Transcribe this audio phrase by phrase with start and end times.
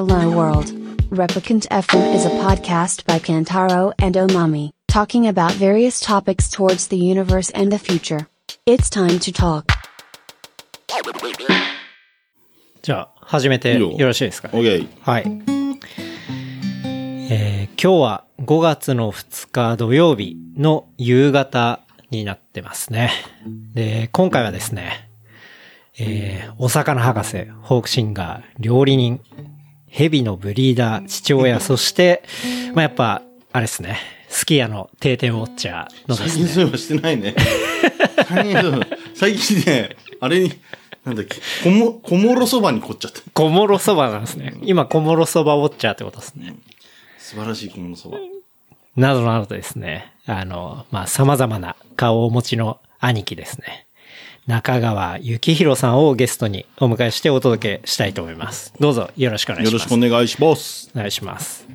[0.00, 0.72] Hello World.
[1.10, 6.96] Replicant FM is a podcast by Kantaro and Omami, talking about various topics towards the
[6.96, 8.26] universe and the future.
[8.64, 9.66] It's time to talk.
[12.80, 14.58] じゃあ、始めてよよろしいですかね。
[14.58, 14.88] OK。
[15.02, 15.24] はい。
[17.30, 21.80] えー今日は5月の2日土曜日の夕方
[22.10, 23.10] になってますね。
[23.74, 25.10] で、今回はですね、
[25.98, 29.20] えーお魚博士、ホークシンガー、料理人、
[29.90, 32.22] 蛇のブリーダー、父親、 そして、
[32.74, 33.22] まあ、やっぱ、
[33.52, 37.34] あれですね、スキヤの定点ウォッチャーのですね、最近そういえばしてないね。
[39.14, 40.52] 最近ね、あれに、
[41.04, 43.20] なんだっけ、こも、こもろそばに凝っちゃった。
[43.32, 44.54] 小諸そばなんですね。
[44.62, 46.54] 今、小諸そばウォッチャーってことですね。
[47.18, 48.18] 素晴らしいこもろそば。
[48.96, 53.86] などなどですね、あの、まあ、様々な顔をお持ちの兄貴ですね。
[54.46, 58.72] 中川幸宏さんをゲストにお迎えしてお届けしたいと思います。
[58.80, 59.72] どうぞよろしくお願いします。
[59.74, 60.90] よろしくお願いします。
[60.94, 61.66] お願いします。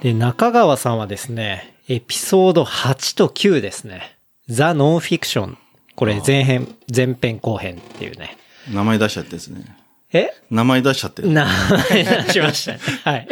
[0.00, 4.16] で、中川さんはですね、エピソード8と9ですね。
[4.48, 5.58] ザ・ノンフィクション。
[5.96, 8.36] これ前編、前編後編っていうね。
[8.72, 9.64] 名前出しちゃってですね。
[10.12, 10.30] え？
[10.50, 11.22] 名前出しちゃって。
[11.22, 11.44] 名
[11.90, 12.78] 前出しましたね。
[13.04, 13.28] はい。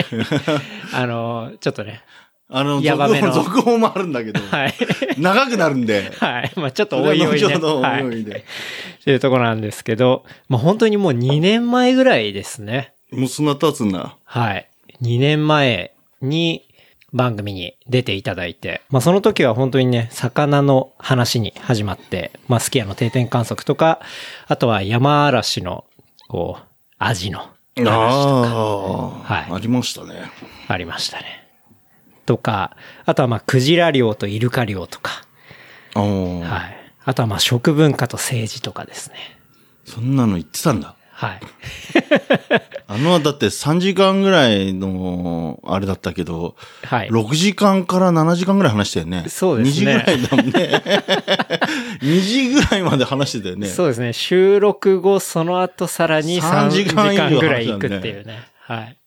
[0.93, 2.03] あの、ちょっとね。
[2.49, 4.75] あの、ヤバめの続報続報もあるんだけど、 はい。
[5.19, 6.53] 長くなるんで、はい。
[6.57, 7.49] まあちょっとそれはおいおいね。
[7.49, 8.33] 後ほどおはいいおいで。
[9.01, 12.93] っていうところなんですけど、まあ本当にもう2年前ぐらいですね。
[13.11, 14.17] もうそんな経つんだ。
[14.25, 14.69] はい。
[15.03, 16.63] 2年前に
[17.13, 24.01] 番組に出ていただいて、まあその時は本当にね、魚の話に始まって、まあスキヤの定点観測とか、
[24.47, 25.85] あとは山嵐の、
[26.29, 26.65] こう、
[26.99, 27.45] アジの話
[27.77, 30.31] とかあはいあ、ありましたね。
[30.69, 31.46] ありましたね。
[32.27, 35.25] とか、あとはまあクジラ漁とイルカ漁とか、
[35.95, 36.93] はい。
[37.05, 39.17] あとはまあ食文化と政治とかですね。
[39.85, 40.97] そんなの言ってたんだ。
[41.13, 41.41] はい。
[42.89, 47.09] あの、だって3時間ぐらいの、あれだったけど、はい。
[47.09, 49.25] 6時間から7時間ぐらい話したよね。
[49.29, 50.83] そうですね2時ぐらいだもんね。
[52.03, 53.69] 2時ぐらいまで話してたよね。
[53.69, 54.13] そうですね。
[54.13, 58.49] 収録後、その後さらに3 3時間ぐらい行くっていうね。
[58.61, 58.99] はい。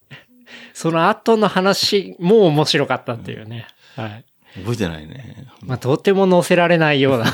[0.80, 3.68] その後の話も面白かったっていうね。
[3.98, 4.24] はい。
[4.62, 5.46] 覚えてないね。
[5.62, 7.26] まあ、とても載せられないような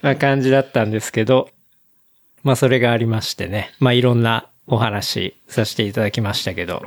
[0.00, 1.50] まあ感じだったんですけど、
[2.42, 3.70] まあそれがありましてね。
[3.80, 6.82] まあいろんなお話させていただきましたけど、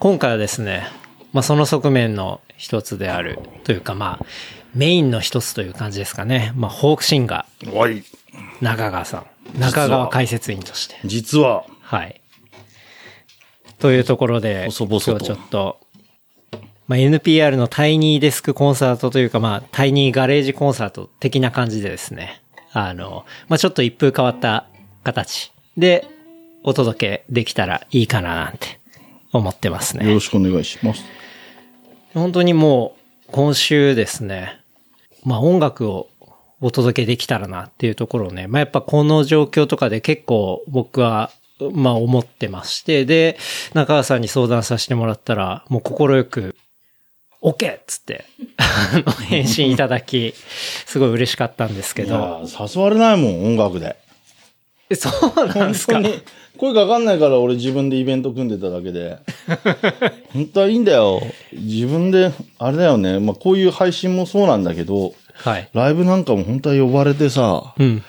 [0.00, 0.88] 今回はですね、
[1.32, 4.26] まあその側面の一つであるというかまあ
[4.74, 6.52] メインの一つという感じですかね。
[6.56, 8.02] まあホークシンガー。
[8.60, 9.26] 中川さん。
[9.60, 10.96] 中川解説員として。
[11.04, 12.20] 実は、はい。
[13.78, 15.80] というところで、細々と今日ちょっと、
[16.88, 24.66] まあ、NPR のタイニーデスクコンサートというか、まあ、タイニーガレージコンサート的な感じでですね、あの、まあ、ちょっと一風変わった
[25.04, 26.06] 形で
[26.64, 28.80] お届けできたらいいかななんて
[29.32, 30.06] 思ってますね。
[30.06, 31.04] よろしくお願いします。
[32.14, 32.96] 本当にも
[33.28, 34.60] う、今週ですね、
[35.24, 36.08] まあ音楽を
[36.60, 41.30] お届けできたらなっていうところをね、まあやっぱこの状況とかで結構僕は、
[41.72, 43.36] まあ思ってまして、で、
[43.74, 46.54] 中川さんに相談させてもらったら、もう心く
[47.42, 47.72] OK!
[47.76, 48.24] っつって、
[48.56, 50.34] あの、 返信いただき、
[50.86, 53.96] すごい嬉しかったんですけど、ー、誘われないもん、音楽で。
[54.90, 56.00] えそうなんですか？
[56.56, 59.18] 声かかんないから俺自分でイベント組んでただけで。
[60.34, 61.22] 本当はいいんだよ。
[61.52, 63.20] 自分で、あれだよね。
[63.20, 65.68] まあこういう配信もそうなんだけど、はい。
[65.72, 68.02] ライブなんかも本当は呼ばれてさ、うん。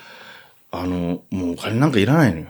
[0.72, 2.46] あの、もうお金なんかいらないのよ。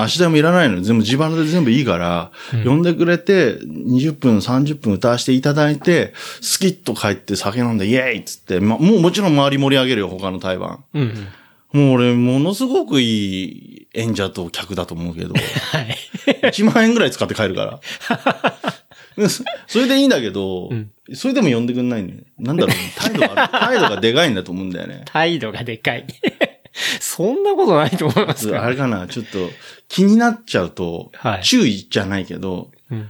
[0.00, 0.80] 足代もいらないのよ。
[0.82, 2.30] 全部自腹で全部いいから、
[2.64, 10.84] 呼んでくれて、20分、30分歌わせていただいて、スキッと帰って酒飲んでイエーイっつって、ま、もうもちろん周り盛り上げるよ、他の台湾。
[10.94, 11.28] うんうん。
[11.72, 15.40] もう俺、ものすごくいい演者と客だと思うけど、は
[15.80, 15.96] い。
[16.48, 17.80] 1万円ぐらい使って帰るから。
[19.28, 20.70] そそれでいいんだけど、
[21.14, 22.26] それでも呼んでくんないんだよね。
[22.38, 25.02] なんだろう、態度が、態度がでかいんだと思うんだよね。
[25.12, 26.06] 態度がでかい。
[27.00, 29.50] そんなことないと思いますあかれかな、ちょっと
[29.88, 33.08] 気になっちゃうと、はい注意じゃないけど、うん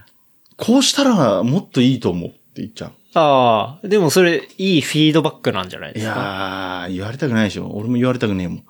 [0.56, 2.92] こうしたらもっといいと思うって言っちゃう。
[3.14, 6.86] ああ、でもそれ、いいフィードバックなんじゃないでいすか？
[6.88, 7.70] やー、言われたくないでしょ。
[7.72, 8.62] 俺も言われたくねえもん。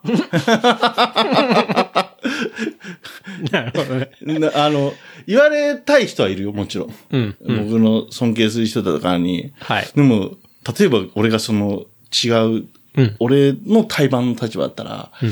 [3.51, 4.11] なるほどね。
[4.39, 4.93] なあの、
[5.27, 6.95] 言われたい人はいるよ、もちろん。
[7.11, 7.37] うん。
[7.41, 7.69] うん。
[7.71, 9.53] 僕の尊敬する人だからに。
[9.61, 9.89] はい。
[9.95, 10.33] でも、
[10.79, 11.85] 例えば俺がその
[12.25, 12.29] 違
[12.61, 12.65] う、
[12.99, 15.27] うん俺の対バンの立場だったら、ん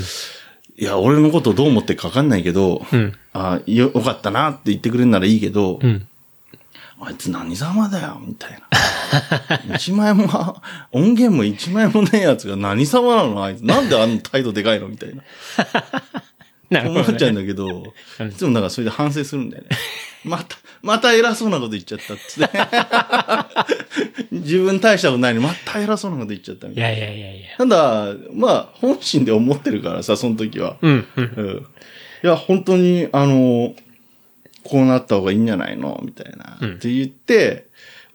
[0.79, 3.13] いや、俺のことどう思ってるかわかんないけど、うん。
[3.33, 6.07] あよよかったなって言ってくれるならいいけど、うん。
[7.01, 8.53] あいつ何様だよ、みたい
[9.69, 9.77] な。
[9.77, 10.27] 一枚も、
[10.93, 13.61] 音源も一枚もねえやつが何様なのあいつ。
[13.61, 15.23] なんであの態度でかいのみたいな。
[16.71, 17.85] なるほどね思っちゃうんだけど、
[18.21, 19.69] うんいつもなんかそれで反省するんだよね。
[20.25, 22.59] また、また偉そうなこと言っちゃったっつって。
[24.33, 26.99] 自分大したことないのに、また偉そうなこと言っちゃったみいたいな。
[26.99, 27.47] やいやいやいや。
[27.59, 30.77] ただ、まあ、本心で思ってるからさ、その時は。
[30.83, 31.25] うん、うん。
[31.37, 31.67] うん。
[32.25, 33.75] いや、本当に、あの、
[34.65, 36.01] こうなった方がいいんじゃないの？
[36.05, 36.59] みたいな。
[36.61, 37.67] うんって言って、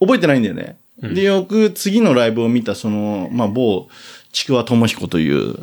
[0.01, 0.75] 覚えてないんだよね。
[1.01, 3.87] で、よく次のライブを見た、その、まあ、某、
[4.31, 5.55] ちくわともひこという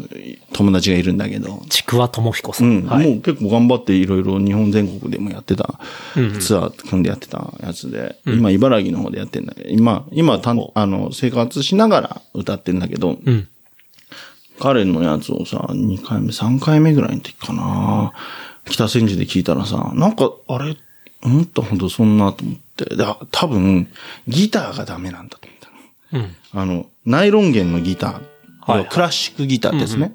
[0.52, 2.64] 友達がいるんだけど、ちくわともひこさ。
[2.64, 2.84] うん。
[2.84, 3.06] ん、はい。
[3.06, 5.80] もう結構頑張っていろいろ日本全国でもやってた、
[6.16, 6.40] うんうん。
[6.40, 13.48] ツアー組んでやってたやつで、今茨城の方でやってんだけど、今、今たんあの、生活しながら歌ってんだけど、うん。
[14.60, 18.12] 彼のやつをさ、2回目、3回目ぐらいの時かな。
[18.66, 20.76] 北千住で聞いたらさ、なんか、あれ、
[21.22, 23.88] 思ったほどそんなと思って、で多分、
[24.26, 25.58] ギターがダメなんだと思っ
[26.10, 26.24] たの。
[26.24, 26.36] うん。
[26.60, 28.20] あの、ナイロン弦のギター、
[28.72, 30.14] はい要はクラシックギターですね。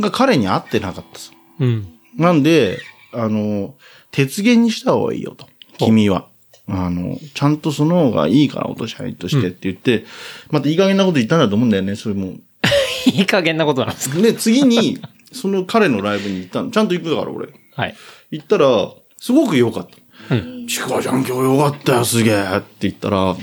[0.00, 1.32] が彼に合ってなかったさ。
[1.60, 1.88] うん。
[2.16, 2.78] なんで、
[3.12, 3.74] あの、
[4.10, 5.46] 鉄弦にした方がいいよと。
[5.78, 6.28] 君は。
[6.68, 10.04] あの、ちゃんとその方がいいから落とし入りとしてって言って、
[10.50, 12.34] またいい加減なこと言ったんだと思うんだよね、それも。
[13.06, 14.18] いい加減なことなんですか？
[14.20, 14.98] で、次に、
[15.32, 16.70] その彼のライブに行ったの。
[16.70, 17.48] ちゃんと行くから、俺。
[17.74, 17.96] はい。
[18.32, 19.88] 行ったら、すごく良かっ
[20.28, 20.34] た。
[20.34, 20.66] うん。
[20.66, 23.36] ちくわちゃん今日良かったよ、すげえって言ったら、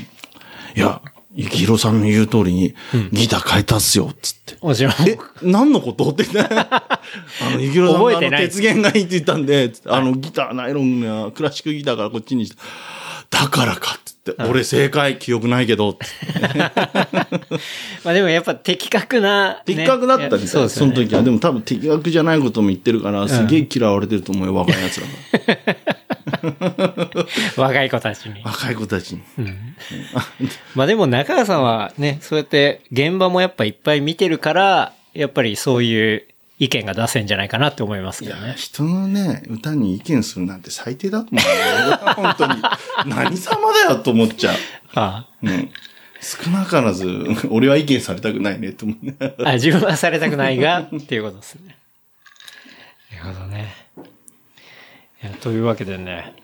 [0.76, 1.00] いや、
[1.36, 2.74] ゆきひろさんの言う通りに、
[3.12, 4.56] ギター変えたっすよ、つって。
[4.62, 4.92] もちろん。
[5.06, 6.08] え、何のこと？
[6.08, 6.54] って 言って。
[6.54, 6.98] あ
[7.52, 12.56] の、ゆきろさんがあの鉄弦がいいって言ったんで、あの、ギター、ナイロンやクラシックギターからこっちにして、
[13.28, 15.98] だからか、つって、俺正解、記憶ないけど、
[18.02, 19.56] まあでもやっぱ的確な、ね。
[19.66, 20.94] 的確だったみたいそうですよね。
[20.94, 21.22] その時は。
[21.22, 25.06] でも多分的確じゃないことも言ってるから、すげえ嫌われてると思うよ、若い奴ら
[25.54, 25.76] が。
[27.56, 28.42] 若い子たちに。
[28.44, 29.22] 若い子たちに。
[30.74, 36.24] まあでも中川さんはね、そうやって現場もやっぱいっぱい見てるから、やっぱりそういう
[36.58, 38.54] 意見が出せんじゃないかなって思いますいや、けどね。
[38.56, 42.62] 人のね、歌に意見するなんて最低だと思う本当に。
[43.14, 44.56] 何様だよと思っちゃう。
[44.94, 45.70] あうん。
[46.20, 47.06] 少なからず、
[47.50, 49.14] 俺は意見されたくないねと思うね。
[49.20, 51.76] ああ自分はされたくないが、っていうことですね。
[53.22, 53.85] なるほどね。
[55.40, 56.34] というわけでね、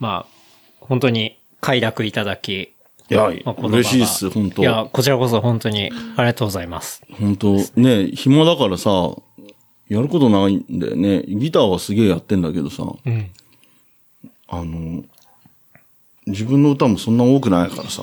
[0.00, 0.32] まあ、
[0.80, 2.74] 本当に快諾いただき、
[3.10, 7.02] いや、まあ嬉しいっす、本当いや、こちらこそ本当にありがとうございます。
[7.18, 8.90] 本当ね、暇だからさ、
[9.88, 11.22] やることないんだよね。
[11.26, 13.30] ギターはすげえやってんだけどさ、うん。
[14.48, 15.04] あの、
[16.26, 18.02] 自分の歌もそんな多くないからさ、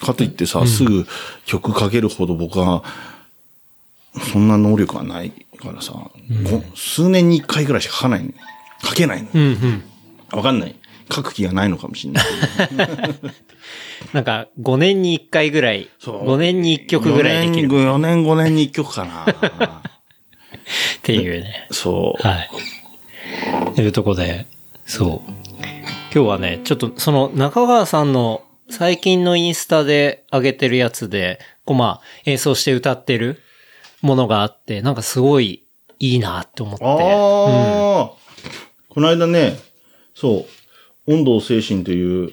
[0.00, 1.06] かといってさ、すぐ
[1.46, 2.84] 曲かけるほど僕は、
[4.32, 6.10] そんな能力はないからさ、
[6.44, 8.32] ご数年に一回ぐらいしか書かないの。
[8.82, 9.28] 書けないの。
[9.32, 9.84] うんうん。
[10.32, 10.76] わかんない。
[11.12, 12.24] 書く気がないのかもしれない。
[14.14, 19.26] なんか、5年に1回ぐらい、そう5年に1曲ぐらいできる4年、5年に1曲かな。
[20.98, 21.66] っていうね。
[21.70, 22.26] そう。
[22.26, 22.50] はい。
[23.74, 24.46] というとこで、
[24.86, 25.30] そう。
[26.12, 33.42] 今日はね、ちょっとその中川さんの最近のインスタで上げてるやつで、こうまあ演奏して歌ってる
[34.02, 35.64] ものがあって、なんかすごい
[35.98, 36.84] いいなって思って。
[36.84, 38.19] ああ、
[38.90, 39.58] この間ね、
[40.14, 40.46] そ
[41.06, 42.32] う、温度精神という、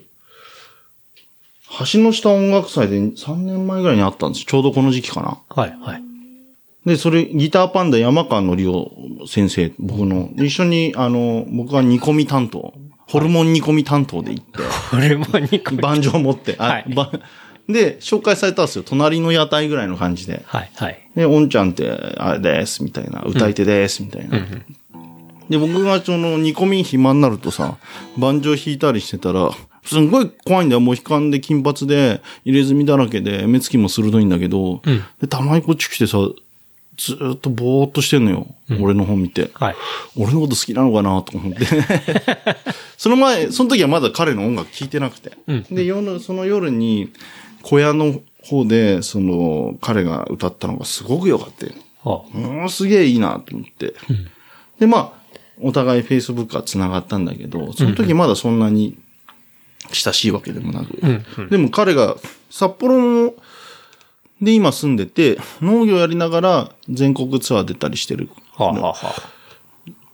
[1.92, 4.45] 橋の下音楽祭で3年前ぐらいにあったんです。
[4.45, 5.38] ちょうどこの時期かな。
[5.50, 6.04] はい、はい。
[6.86, 8.91] で、それ、ギターパンダ山川のりお
[9.27, 12.74] 先生、僕の、一緒に、あの、僕は煮込み担当、
[13.08, 15.75] ホルモン煮込み担当で行って、これも2個。
[15.75, 17.12] 盤上持って、あ、はいば
[17.70, 18.84] で、紹介されたんですよ。
[18.86, 20.43] 隣の屋台ぐらいの感じで。
[20.46, 21.10] はい、はい。
[21.15, 23.22] で、おんちゃんって、あれです、みたいな。
[23.24, 24.39] 歌い手です、みたいな。
[25.50, 27.77] で、僕がその煮込み暇になるとさ、
[28.18, 29.51] 盤上弾いたりしてたら、
[29.86, 30.82] すんごい怖いんだよ。
[30.82, 36.18] もう悲観で金髪で、入れ墨だらけで、目つきも鋭いんだけど、うんで、たまにこっち来てさ、
[36.98, 38.48] ずーっとぼーっとしてんのよ。
[38.82, 39.51] 俺の本見て。
[39.54, 39.75] はい。
[40.18, 41.22] 俺のこと好きなのかな？
[41.22, 41.66] と思って。
[42.98, 45.32] その前、その時はまだ彼の音楽聴いてなくて。
[45.48, 47.12] うんで、夜、その夜に、
[47.62, 51.74] 小屋の方で、その、彼が歌ったのがすごく良かったよ。
[52.04, 53.94] はうん、すげえいいなと思って。
[54.80, 55.16] で、まあ、
[55.59, 58.97] お互い Facebook は繋がったんだけど、その時まだそんなに
[59.91, 60.97] 親しいわけでもなく。
[61.01, 62.15] うんうんでも彼が
[62.49, 63.33] 札幌の
[64.41, 68.29] で今住んでて、農業やりながら全国ツアー出たりしてる。
[68.55, 68.95] あ、はあ、は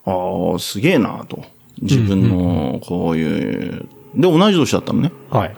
[0.06, 1.44] あ、ああ、すげえなと。
[1.82, 3.86] 自分の、こういう、
[4.16, 5.12] で、同じ年だったのね。
[5.30, 5.50] はい。
[5.50, 5.56] ああ、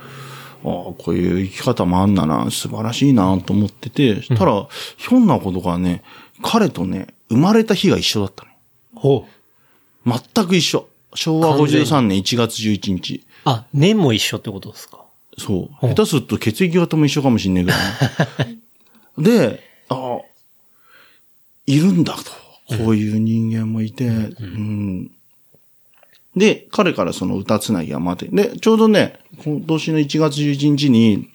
[0.64, 6.02] こういう生き方もあんだな、素晴らしいなと思ってて、たら、ひょんなことがね、
[6.42, 8.46] 彼とね、生まれた日が一緒だった
[8.96, 9.35] ほう。
[10.06, 10.20] の。
[10.34, 10.88] 全く一緒。
[11.14, 13.26] 昭和53年1月11日。
[13.46, 15.06] あ、年も一緒ってことですか？
[15.38, 15.88] そう。
[15.88, 17.82] 下手すると血液型も一緒かもしんないぐらい。
[19.24, 20.20] で、ああ、
[21.68, 22.78] いるんだと。
[22.78, 25.12] こういう人間もいて、うん。
[26.36, 31.30] で、彼からその歌つなぎが待って、で、ちょうどね、今年の1月11日に、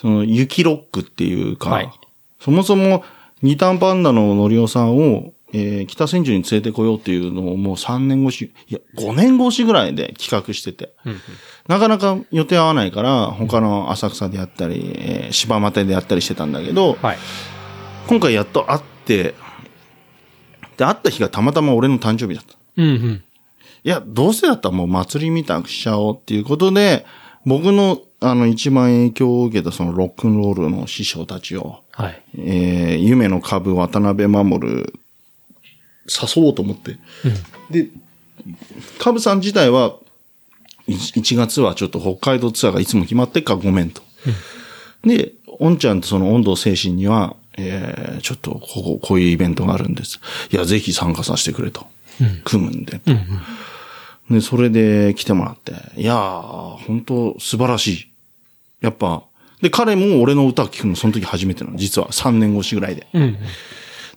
[0.00, 1.90] その、雪ロックっていうか、はい
[2.40, 3.04] そもそも、
[3.42, 11.18] 二タパンダののりおさんを、えー北千住に連れてこようっていうのをもう3年越し、いや、5年越しぐらいで企画してて、うんうん
[11.68, 17.18] なかなか予定合わないから、他の浅草でやったり、えー柴又でやったりしてたんだけど、はい。
[18.08, 19.34] 今回やっと会って、
[20.78, 22.56] で、会った日がたまたま俺の誕生日だった。
[22.78, 23.24] うんうん。
[23.84, 27.04] いや、どうせだったらもう祭りみたくしちゃおうっていうことで、
[27.44, 32.22] 僕の、あの、一番影響を受けたそのロックンロールの師匠たちを、はい。
[32.38, 34.94] えー、夢の株渡辺守る、
[36.08, 36.98] 誘おうと思って。
[37.70, 37.88] で、
[38.98, 39.96] 株さん自体は、
[40.88, 44.02] 1月はちょっと北海道ツアーがいつも決まってっからごめんと。
[45.04, 50.20] で、おんちゃんとその温度精神には、えー、ちょっとここ、こういうイベントがあるんです。
[50.50, 51.86] いや、ぜひ参加させてくれと。
[52.44, 53.00] 組むんで。
[54.30, 55.72] で、それで来てもらって。
[56.00, 58.12] いやー、本当素晴らしい。
[58.80, 59.24] やっぱ、
[59.60, 61.76] で、彼も俺の歌聞くのその時初めてなの。
[61.76, 63.06] 実は3年越しぐらいで。
[63.12, 63.38] うんうん。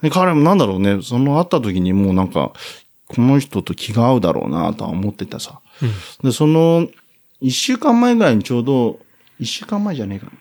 [0.01, 2.53] で、彼もなんだろうね、その会った時にもうなんか、
[3.07, 5.59] この人と気が合うだろうなとは思ってたさ。
[6.23, 6.87] で、その、
[7.41, 8.99] 一週間前ぐらいにちょうど、
[9.39, 10.31] 一週間前じゃねえかな。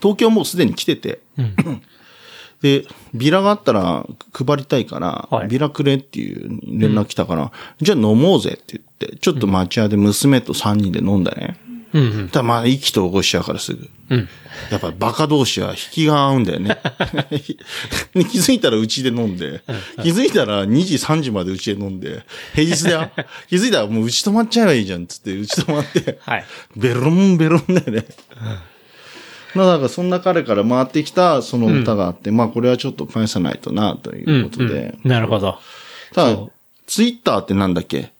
[0.00, 1.82] 東京もうすでに来てて、うん
[2.62, 11.58] で、ビラがあったら配りたいから、はいビラくれっていう連絡来たから、じゃあ飲もうぜって言って、ちょっと待ち屋で娘と3人で飲んだね。
[11.94, 12.28] うんうん。
[12.28, 13.88] ただまあ、意気投合しちゃうからすぐ。
[14.10, 14.28] うん。
[14.70, 16.78] やっぱりバカ同士は引きが合うんだよね。
[18.14, 19.62] で気づいたらうちで飲んで、
[20.02, 22.22] 気づいたら2時3時までうちで飲んで、
[22.54, 23.10] 平日だよ。
[23.48, 26.44] 気づいたらもううち泊まっちゃえばいいじゃんっつって、うち泊まって、はい。
[26.76, 28.04] ベロンベロンだよね。
[29.54, 34.94] まあだからそんな彼から回ってきたその歌があって、まあこれはちょっと返さないとな、ということで。
[35.04, 35.58] うんなるほど。
[36.14, 36.38] ただ
[36.86, 38.12] ツイッターってなんだっけ？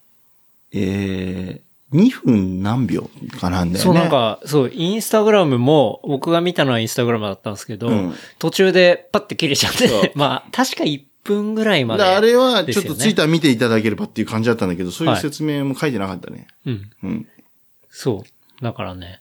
[0.75, 3.78] えー、2分何秒かなんだよね。
[3.78, 16.46] そうなんか、そう、インスタグラムも、僕が見たのはインスタグラムだったんですけど、うん途中でパッて切れちゃって、 まあ、確か1分ぐらいまで、であれはちょっとツイッタター見ていただければっていう感じだったんだけど、そういうはい説明も書いてなかったね。
[16.66, 16.70] ー。
[16.70, 16.90] うん。
[17.02, 17.28] うん。
[17.90, 18.64] そう。
[18.64, 19.20] だからね、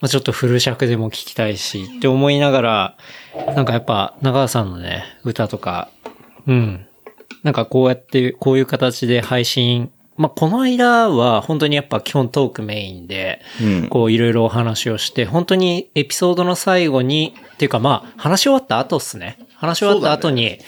[0.00, 2.96] まあちょっとフル尺でも聞きたいし、って思いながら、
[3.54, 5.90] なんかやっぱ、長川さんのね、歌とか、
[6.46, 6.86] うん。
[7.42, 13.88] なんかこうやって、こういう形で配信、まあこの間は本当にやっぱ基本トークメインで、うん。
[13.88, 19.38] こういろいろお話をして、本当にエピソードの最後に、っていうかまあ、話し終わった後っすね。
[19.54, 20.58] 話し終わった後に、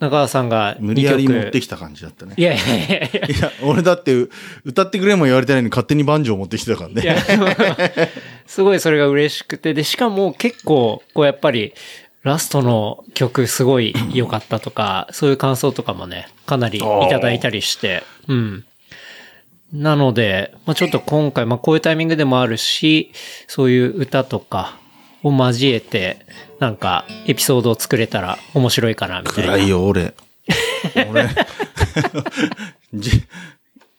[0.00, 2.34] 中川さんが無理やり持ってきた感じだったね。
[2.36, 3.36] いやいやいやいや。
[3.36, 4.14] いや、俺だって、
[4.64, 8.10] 歌ってくれも言われてないのに勝手にバンジョー持ってきてたからね。
[8.46, 11.72] すごいそれが嬉しくて、で、しかも結構、こうやっぱり、
[12.24, 18.64] ラストの曲すごい良かったとか、そういう感想とかもね、かなりいただいたりして、うん。
[19.72, 23.12] なので、まあ、ちょっと今回、まあ、こういうタイミングでもあるし、
[23.46, 24.78] そういう歌とか
[25.22, 26.24] を交えて、
[26.58, 29.52] なんか、エピソードを作れたら面白いかな、みたいな。
[29.52, 30.14] 暗いよ、俺。
[31.08, 31.28] 俺。
[32.94, 33.22] じ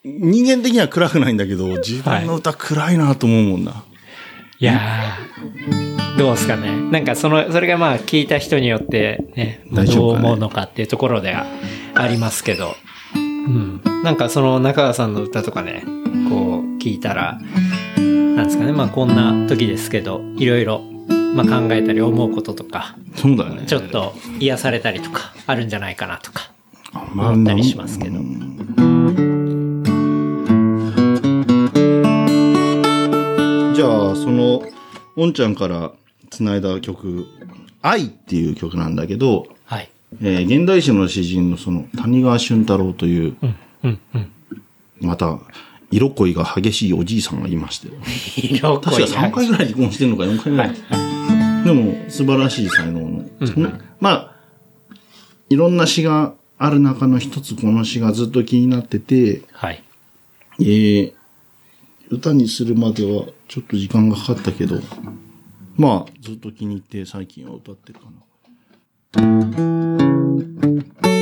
[0.03, 3.83] 人間的には暗くないんだけど、自分の歌暗いなと思うもんな。
[4.61, 6.71] いやー、どうですかね。
[6.91, 11.45] なんかその、それがまあ聞いた人によってね、どう思うのかっていうところでは
[11.95, 12.73] ありますけど、うん。
[14.03, 15.83] なんかその中川さんの歌とかね、
[16.29, 17.39] こう聞いたら、
[17.97, 20.81] なんですかね、まあこんな時ですけど、いろいろ、
[21.35, 23.63] まあ考えたり思うこととか、そうだね。
[23.67, 26.51] ちょっと癒されたりとか、あるんじゃないかなとか、
[27.13, 28.19] まあ思ったりしますけど。
[33.73, 34.61] じゃあ、その、
[35.15, 35.91] おんちゃんから
[36.29, 37.25] 繋いだ曲、
[37.81, 39.49] 愛っていう曲なんだけど、はい。
[40.21, 44.31] えー現代史の詩人のその、谷川俊太郎という、うん、うん、うん。
[45.01, 45.39] また、
[45.91, 47.87] 色恋が激しいおじいさんがいまして、
[48.55, 50.75] 色確か3回ぐらい離婚してるのか4回ぐらい。
[51.63, 53.25] でも、素晴らしい才能の。
[53.45, 54.35] そのまあ、
[55.49, 59.83] いろんな詩がある中の一つ、この詩がずっと気になってて、はい。
[60.59, 61.13] えー、
[62.09, 64.79] 歌にするまではちょっと時間がかかったけど、
[65.77, 68.11] まあ、ずっと気に入って最近は歌ってるかな。
[69.11, 69.21] 口
[71.01, 71.18] で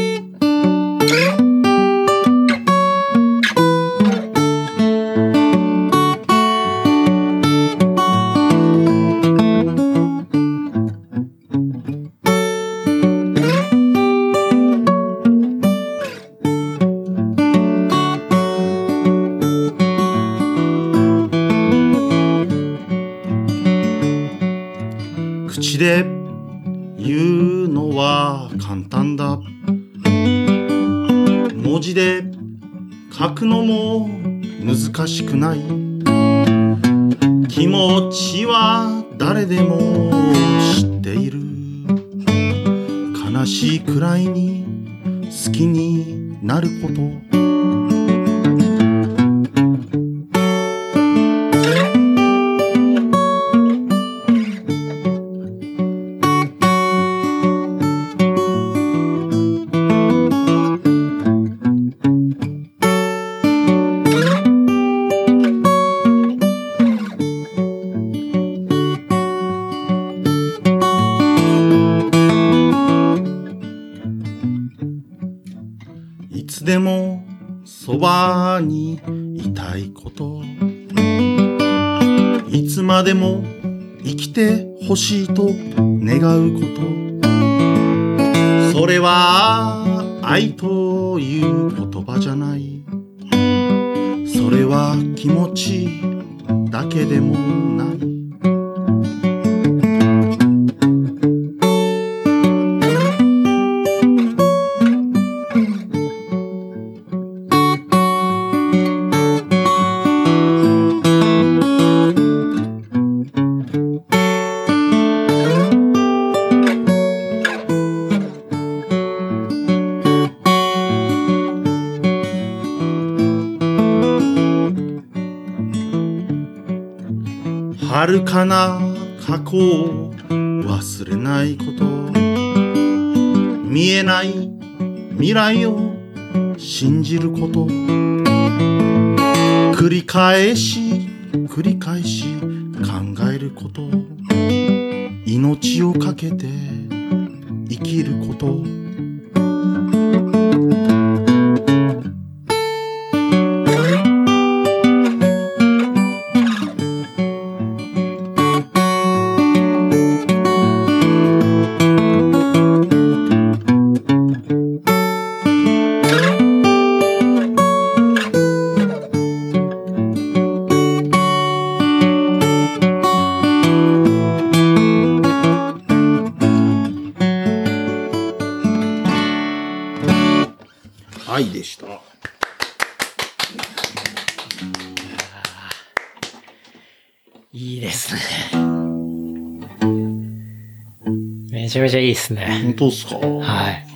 [192.36, 192.62] ですね。
[192.64, 193.16] 本当ですか？
[193.18, 193.88] はい。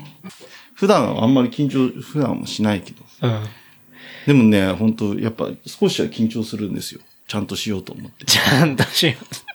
[0.74, 3.04] 普段はあんまり緊張、普段はしないけど。
[3.22, 3.44] うん。
[4.26, 7.02] でもね、本当やっぱ少しは緊張するんですよ。
[7.28, 8.26] ちゃんとしようと思って。
[8.26, 9.46] ちゃんとします。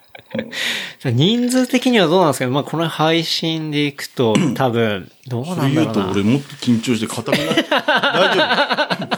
[1.04, 2.50] 人数的にはどうなんですかね？
[2.50, 5.80] まあ、この配信でいくと、多分、どうなんだろうな。
[5.82, 7.66] 言うと俺もっと緊張して硬くなる。
[7.68, 9.15] 大丈夫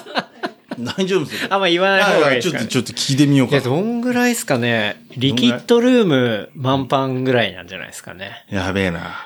[0.79, 1.49] 大丈夫ですよ。
[1.53, 2.69] あんま言わない方がいいですか、ちょっと、ね。
[2.71, 3.69] ちょっと聞いてみよういや、か。
[3.69, 8.45] どんぐらいですかねリキッドルーム満帆ぐらいなんじゃないですかね。
[8.51, 9.17] やべえな。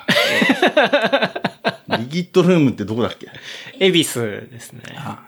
[1.99, 3.29] リキッドルームってどこだっけ？
[3.79, 4.83] 恵比寿ですね。
[4.95, 5.19] は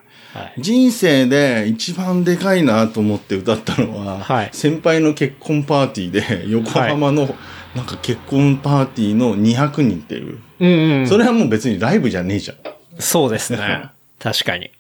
[0.57, 0.61] い。
[0.61, 7.35] 人生で一番でかいなと思って歌ったのは、はい先輩の結婚パーティーで、横浜の、
[7.77, 10.39] なんか結婚パーティーの200人っていう。
[10.61, 11.07] うんうん。
[11.09, 12.57] それはもう別にライブじゃねえじゃん。
[12.99, 13.91] そうですね。
[14.19, 14.71] 確かに。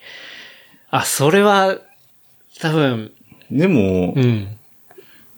[0.94, 1.76] あ、それは、
[2.60, 3.10] 多分、
[3.50, 4.46] でも、うん。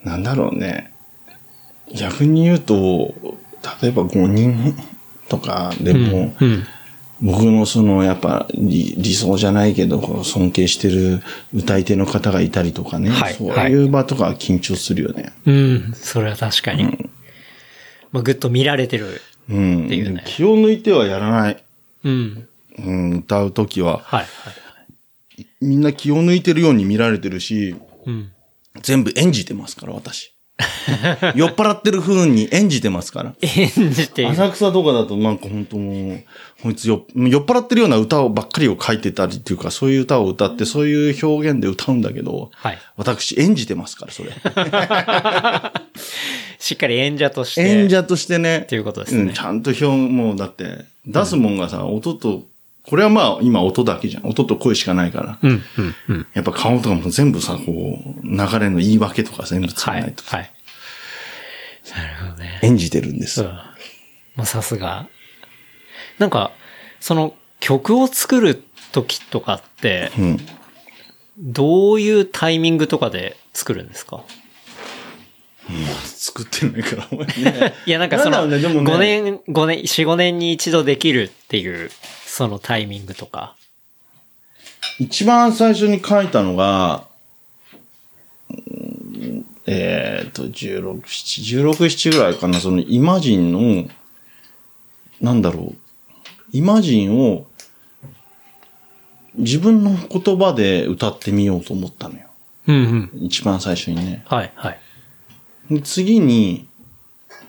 [0.05, 0.93] なんだろうね。
[1.95, 3.15] 逆に言うと、
[3.81, 4.77] 例えば5人
[5.31, 6.67] とかでも、うん。
[7.23, 11.23] 僕のその、やっぱ理、理想じゃないけど、尊敬してる
[11.55, 13.09] 歌い手の方がいたりとかね。
[13.09, 15.33] はいそういう場とかは緊張するよね。
[15.47, 15.93] うん。
[15.95, 16.85] それは確かに。
[18.13, 19.23] まあ、ぐっと見られてる。
[19.49, 19.89] うん。
[19.89, 21.65] ていうね気を抜いてはやらない。
[22.05, 22.49] うん。
[22.79, 24.03] うん、歌うときは。
[24.05, 24.21] はい。
[24.21, 24.27] はい。
[25.61, 28.33] みんな気を抜いてるように見られてるし、うん。
[28.83, 30.33] 全部演じてますから、私。
[31.37, 33.35] 酔っ払ってる風に演じてますから。
[33.43, 34.27] 演じて。
[34.27, 36.25] 浅草とかだとなんか本当もう、
[36.63, 42.79] こいつよ酔っ払ってるような歌をばっかりを書いてたりっていうか、そういう歌を歌って、そういう表現で歌うんだけど、はい。
[42.97, 44.31] 私演じてますから、それ。
[46.59, 47.61] しっかり演者として。
[47.61, 48.61] 演者としてね。
[48.61, 52.45] っていうことですねうん、ちゃんと表、もうだって、出すもんがさ、音と、
[52.89, 54.27] これはまあ今音だけじゃん。
[54.27, 55.39] 音と声しかないから。
[55.43, 56.27] うん、うん、うん。
[56.35, 60.23] やっぱ顔とかも全部さ、こう、流れの言い訳とか全部つかはないと。。
[60.23, 60.51] いはい。
[61.97, 62.61] なるほどね。
[62.63, 63.43] 演じてるんです。
[63.43, 63.49] うん。
[63.49, 65.09] まあ、さすが。
[66.19, 66.53] なんか、
[67.01, 70.39] その曲を作る時とかって、うん。
[71.39, 74.23] どういうタイミングとかで作るんですか？
[76.05, 77.75] 作ってないから、お前ね。
[77.87, 81.91] いや、なんかその、なんだろうねでもね5年、5年、4、5年に一度できるっていう、
[82.37, 83.57] そのタイミングとか。
[84.99, 87.07] 一番最初に書いたのが、
[88.51, 93.89] うんえーっと、16、7、16、7ぐらいかな、そのイマジンの、
[95.23, 95.77] なんだろう、
[96.53, 97.47] イマジンを
[99.37, 102.27] 自分の言葉で歌ってみようと思ったのよ。
[102.67, 103.25] うんうん。
[103.25, 104.25] 一番最初にね。
[104.27, 104.81] はいはい。
[105.71, 106.69] で次に、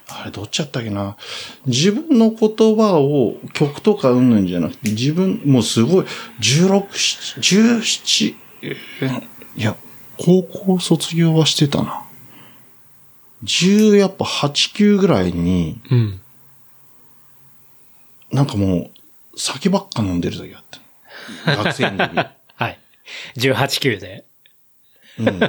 [0.10, 1.18] あれどっちやったっけな。
[1.66, 6.06] 自分の言葉を曲とかうんぬんじゃなくて、自分、もうすごい、
[6.40, 8.78] 16、7 17、え
[9.58, 9.76] いや、
[10.18, 12.06] 高校卒業はしてたな。
[13.44, 16.22] 10やっぱ8、9ぐらいに、うん。
[18.32, 18.90] なんかも
[19.36, 20.64] う、酒ばっか飲んでる時あっ
[21.46, 21.56] た。
[21.58, 22.16] 学生の時。
[22.56, 22.80] はい。
[23.36, 24.26] 18、9で。
[25.20, 25.40] うん。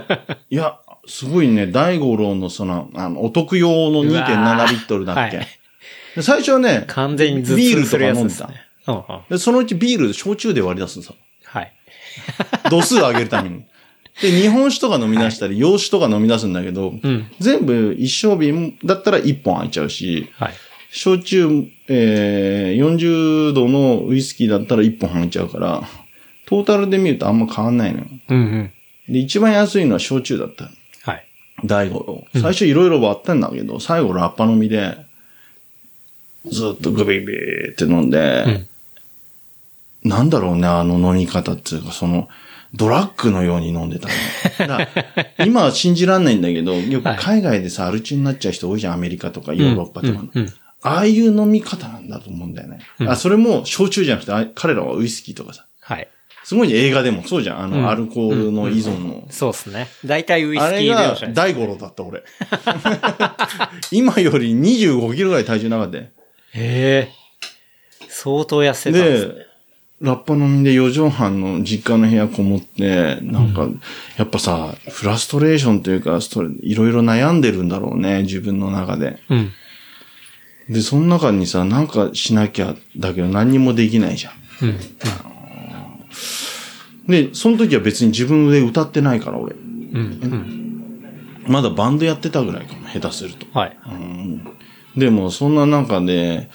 [0.50, 5.38] いや、すごいね、大五郎のその、あの、お得用のうわー2.7リットルだっけ。
[5.38, 5.46] はい
[6.18, 8.24] で最初はね、完全に頭ビールとか飲んでた。
[8.24, 8.48] ですね。
[8.88, 9.02] うんうん。
[9.30, 11.16] で、そのうちビール、焼酎で割り出すんですよ。
[11.44, 11.72] はい。
[12.70, 13.62] 度数上げるために。
[14.20, 17.30] で、日本酒とか飲み出したり、洋酒とか飲み出すんだけど、うん。
[17.38, 20.54] 全部一升瓶だったら1本開いちゃうし、はい。
[20.90, 25.84] 焼酎、えー、40度のウイスキーだったら1本入っちゃうから、
[26.46, 28.06] トータルで見るとあんま変わんないのよ。
[28.30, 28.72] うんうん。
[29.12, 30.70] で、一番安いのは焼酎だった。
[31.58, 31.66] はい。
[31.66, 32.00] 大五
[32.34, 32.40] 郎。
[32.40, 34.96] 最初いろいろ割ったんだけど、最後ラッパ飲みで、
[36.46, 38.66] ずっとグビグビって飲んで、
[40.04, 42.28] なんだろうね、あの飲み方っていうか、その、
[42.74, 44.08] ドラッグのように飲んでた
[44.66, 44.78] の。
[45.44, 50.24] 今は信じらんないんだけど、よく海外でさ、アル中になっちゃう人多いじゃん、アメリカとかヨーロッパとか
[50.82, 52.80] ああいう飲み方なんだと思うんだよね。
[53.06, 55.66] あ、それも焼酎じゃなくて、あ彼らはウイスキーとかさ。
[55.80, 56.08] はい。
[56.48, 57.60] すごいね映画でもそうじゃん。
[57.64, 59.26] あの、うんアルコールの依存の。
[59.28, 59.86] そうですね。
[60.02, 61.36] 大体ウイスあれがキー描写です。
[61.36, 62.22] 大五郎だった、俺。
[63.92, 66.04] 今より25キロぐらい体重なかったよ。
[66.04, 66.08] へ
[66.54, 67.12] え。
[68.08, 69.34] 相当痩せてたんですね。
[69.34, 69.46] で、
[70.00, 73.68] ラッパ飲みで4畳半の実家の部屋こもって、なんか、
[74.16, 76.18] やっぱさ、フラストレーションというか、
[76.62, 79.18] いろいろ悩んでるんだろうね、自分の中で。
[79.28, 79.52] うん。
[80.70, 84.32] で、その中にさ、なんかしなきゃ、だけど何にもできないじゃん。
[84.62, 84.78] うん。
[87.06, 89.54] で、その時は別に自分で歌ってないから、俺。
[89.54, 89.96] うん。
[89.96, 91.44] うん。
[91.46, 93.46] まだバンドやってたぐらいかも、下手すると。
[93.58, 93.76] はい。
[94.96, 96.50] でも、そんな中で、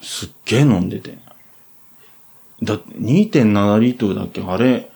[0.00, 1.18] すっげえ飲んでて。
[2.62, 4.42] だって、2.7リットルだっけ？
[4.42, 4.90] あれ、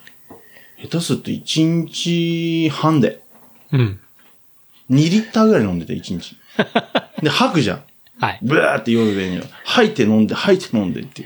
[0.80, 3.22] 下手すると1日半で。
[3.72, 4.00] うん。
[4.90, 6.36] 2リッターぐらい飲んでて、1日。
[7.22, 7.82] で、吐くじゃん。
[8.18, 8.38] はい。
[8.42, 9.44] ブワーって夜上には。
[9.64, 11.24] 吐いて飲んで、吐いて飲んでって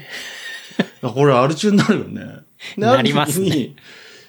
[1.02, 2.22] これアル中になるよね。
[2.76, 3.76] でなりますねある時に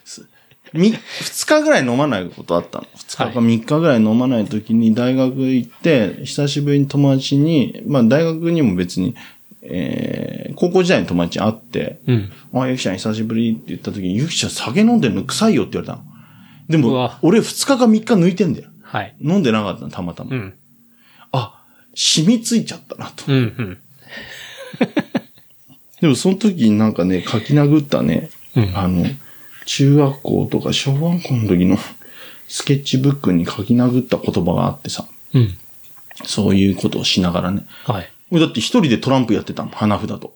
[0.05, 0.27] す
[0.73, 2.87] み二日ぐらい飲まないことあったの？
[2.93, 9.15] 二日かはい三日ぐらい飲まない時に大学行って、久しぶりに友達に、まあ大学にも別に、
[9.61, 12.31] えー、高校時代に友達に会って、うん。
[12.53, 16.03] あ、ゆきちゃん久しぶりって言った時に、ゆきちゃん酒飲んでるの臭いよって言われたの。
[16.69, 18.69] でも俺二日か三日抜いてんだよ。
[18.81, 19.15] はい。
[19.21, 20.35] 飲んでなかったの、たまたま。
[20.35, 20.53] うん。
[21.31, 21.63] あ、
[21.95, 23.23] 染みついちゃったなと。
[23.27, 23.37] うん。
[23.37, 23.77] うん。
[26.01, 29.05] でもその時になんかね、書き殴ったね、うんあの、
[29.65, 31.77] 中学校とか小学校の時の
[32.47, 35.57] スケッチブックに書き殴った言葉があってさ、うん。
[36.25, 37.65] そういうことをしながらね。
[37.85, 38.11] はい。
[38.31, 40.35] 俺だって一人でトランプやってたの、花札と。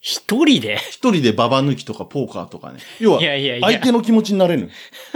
[0.00, 0.76] 一人で？
[0.90, 2.78] 一人でババ抜きとかポーカーとかね。
[3.00, 4.70] 要はいやいやいや相手の気持ちになれる。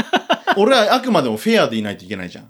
[0.57, 2.45] 俺はあくまでもフェアでいないといけないじゃん。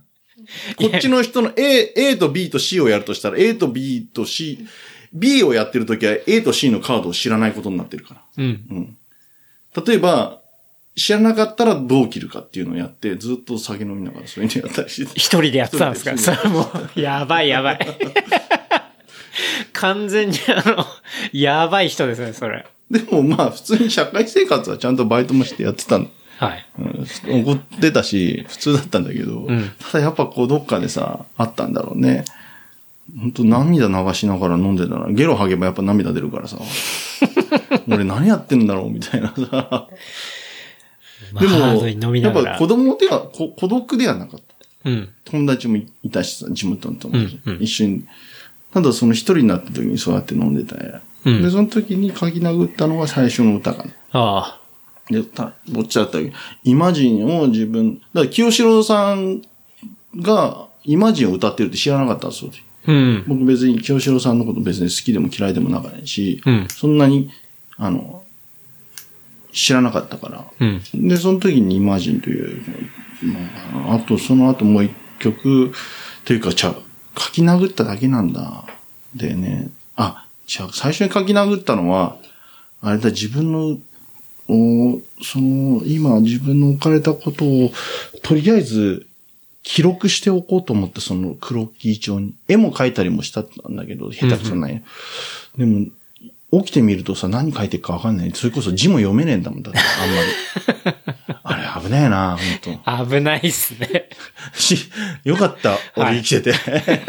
[0.76, 4.66] こっちの人の A、A と B と C をやるとしたら A と B と C、
[5.12, 8.20] B をやってるときは A と C のカードを知らないことになってるから。
[8.38, 8.96] うん。
[9.86, 10.40] 例えば、
[10.96, 15.12] 知らなかったらどう切るかっていうのをやって、ずっと酒飲みながらそういうのやったりして。
[15.14, 16.18] 一人でやってたんですか？
[16.18, 16.62] それも
[16.96, 17.78] う、やばいやばい。
[19.72, 20.84] 完全にあの、
[21.32, 22.66] やばい人ですね、それ。
[22.90, 26.06] でもまあ、普通に社会生活はちゃんとバイトもしてやってたの。
[26.38, 26.66] はい。
[26.78, 32.24] うん、怒ってたし、普通だったんだけど、んただやっぱこうどっかでさ、あったんだろうね。
[33.16, 36.58] 本当涙流しながら飲んでたら、ゲロ吐けばやっぱ涙出るからさ。
[37.88, 39.88] 俺何やってんだろうみたいなさ。
[41.40, 42.16] でも。
[42.16, 44.90] やっぱ子供では、こ孤独ではなかった。
[44.90, 45.08] うん。
[45.24, 47.38] 友達もいたしさ、地元の友達。
[47.46, 48.04] うんうん一緒に。
[48.72, 51.00] ただその一人になった時にそうやって飲んでたや。
[51.24, 53.90] うんで、その時に書き殴ったのが最初の歌かな。
[54.12, 54.60] あ
[55.10, 56.32] で、た、どっちだったっけ
[56.64, 59.42] イマジンを自分、だから清志郎さん
[60.16, 62.44] がイマジンを歌ってるって知らなかったんです。
[62.88, 63.24] うん。
[63.28, 67.30] 僕別に清志郎さんのこと別に好きでも嫌いでもなかったし、うんそんなに、
[67.76, 68.24] あの、
[69.52, 70.44] 知らなかったから。
[70.58, 71.08] うん。
[71.08, 72.62] で、その時にイマジンという、
[73.74, 75.72] まああと、その後もう一曲、
[76.24, 76.82] というか、ちゃう、
[77.18, 78.64] 書き殴っただけなんだ。
[79.14, 82.16] でね、あ、違う、最初に書き殴ったのは、
[82.80, 83.78] あれだ、自分の
[84.48, 87.70] おその、今自分の置かれたことを、
[88.22, 89.07] とりあえず、
[89.62, 92.34] 記録しておこうと思って、そのクロッキー帳に。
[92.48, 94.82] 絵も描いたりもしたんだけど、下手くそない。
[95.56, 95.86] でも、
[96.50, 98.30] 起きてみるとさ、何書いてるかわかんない。
[98.32, 100.98] それこそ字も読めねえんだもん、だって、あんまり。
[101.42, 102.38] あれ、危ねえな、
[102.84, 104.08] 本危ないっすね。
[104.54, 104.90] 当し、
[105.24, 106.54] よかった、俺生きてて。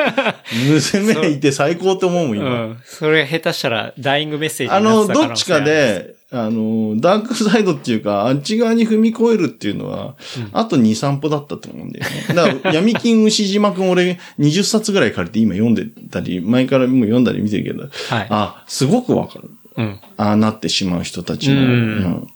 [0.70, 2.50] 娘いて最高って思うもん、う今。
[2.50, 2.82] ん。
[2.84, 10.16] それ下手したら、ダイイングメッセージあの、になってた可どっちかで、あの、ダークサイドっていうか、あっち側に踏み越えるっていうのは、
[10.54, 12.36] あと2、3歩だったと思うんだよね。
[12.36, 19.50] だから、闇金牛島くん俺20冊ぐらい借りて今読んでたり、前からも読んだり見てるけど、はいあ、すごくわかる。
[19.78, 20.00] うん。
[20.18, 21.74] ああなってしまう人たちの、うんう
[22.10, 22.28] ん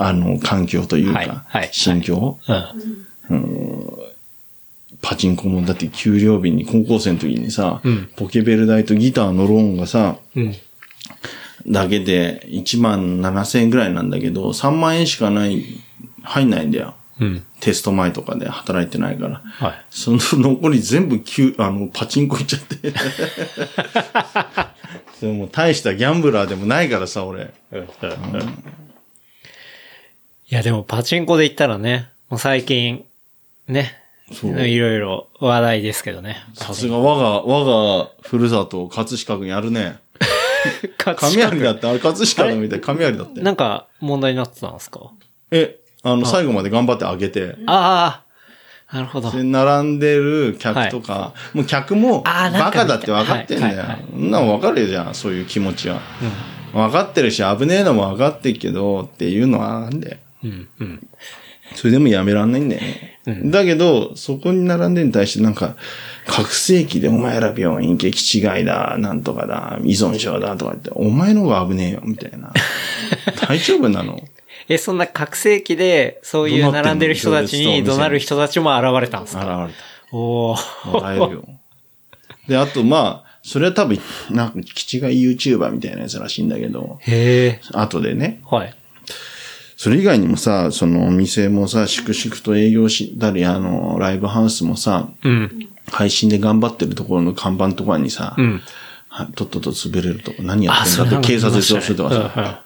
[0.00, 2.38] あの、環境というか、心境、
[3.30, 3.88] うん。
[5.00, 10.54] パチンコもだって給料日に高校生の時にさ、うんポケベル代とギターのローンがさ、うん。
[11.66, 15.64] だけで1万7千円ぐらいなんだけど、3万円しかない、
[16.22, 16.94] 入んないんだよ。
[17.20, 17.44] うん。
[17.60, 19.42] テスト前とかで働いてないから。
[19.44, 19.84] はい。
[19.90, 22.92] その残り全部きゅあの、パチンコ行っちゃって。
[25.18, 27.52] それもう大したギャンブラーでもないからさ、俺。
[30.50, 33.04] いや、でもパチンコで言ったらね、もう最近、
[33.66, 33.96] ね、
[34.32, 36.36] そういろいろ話題ですけどね。
[36.54, 39.98] さすが我が、我がふるさと、葛飾区やるね。
[40.98, 41.16] 葛
[41.48, 43.40] 雷だって、あれ葛飾のみたい雷だって。
[43.40, 45.00] なんか問題になってたんですか？
[45.50, 47.56] え、あの、最後まで頑張ってあげて。
[47.66, 48.22] あ
[48.90, 49.30] あ、なるほど。
[49.30, 54.04] で、並んでる客とか、もう客も、バカだって分かってんだよはいはいはい。
[54.10, 56.00] そんなの分かるじゃん、そういう気持ちは。
[56.72, 60.16] 分かってるし、危ねえのも分かってるけど、っていうのはあるんだよ。
[60.44, 61.06] うん、うん。
[61.74, 63.17] それでもやめらんないんだよね。
[63.50, 65.76] だけど、そこに並んでるに対してなんか、
[66.26, 72.52] 覚醒器でお前ら病院行き違いだ、なんとかだ、依存症だとか言って、お前の方が危ねえよ、みたいな。
[73.48, 74.20] 大丈夫なの？
[74.68, 79.74] え、そんな覚醒器で、そういう並んでる人たちに怒鳴る人たちも現れたんです現かれ
[80.12, 80.90] おー。
[80.92, 80.98] た。
[80.98, 81.44] 笑えるよ。
[82.48, 83.98] で、あと、まあ、それは多分、
[84.30, 85.02] なんか、気違い
[85.34, 87.60] YouTuber みたいなやつらしいんだけど、へえ。
[87.72, 88.74] 後でね、はい。
[89.78, 95.68] それ以外にもさ、そのお店もさ、粛々と営業したり、あの、ライブハウスもさ、うん。
[95.86, 98.60] 配信で頑張ってるところの看板とかにさ、うん。
[99.08, 102.64] はいとっとと潰れるとか、何やあ、ってんだって警察で見ましたね調べとかさ、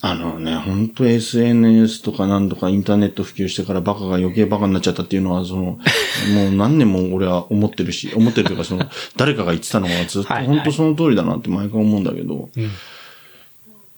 [0.00, 5.62] あのね、本当 SNS とかなんとかインターネット普及してからバカが余計バカになっちゃったっていうのは、その、
[6.34, 12.60] もう何年も俺は思ってるし、思ってるというか、その、誰かが言ってたのがずっとはいはい本当その通りだなって毎回思うんだけど、う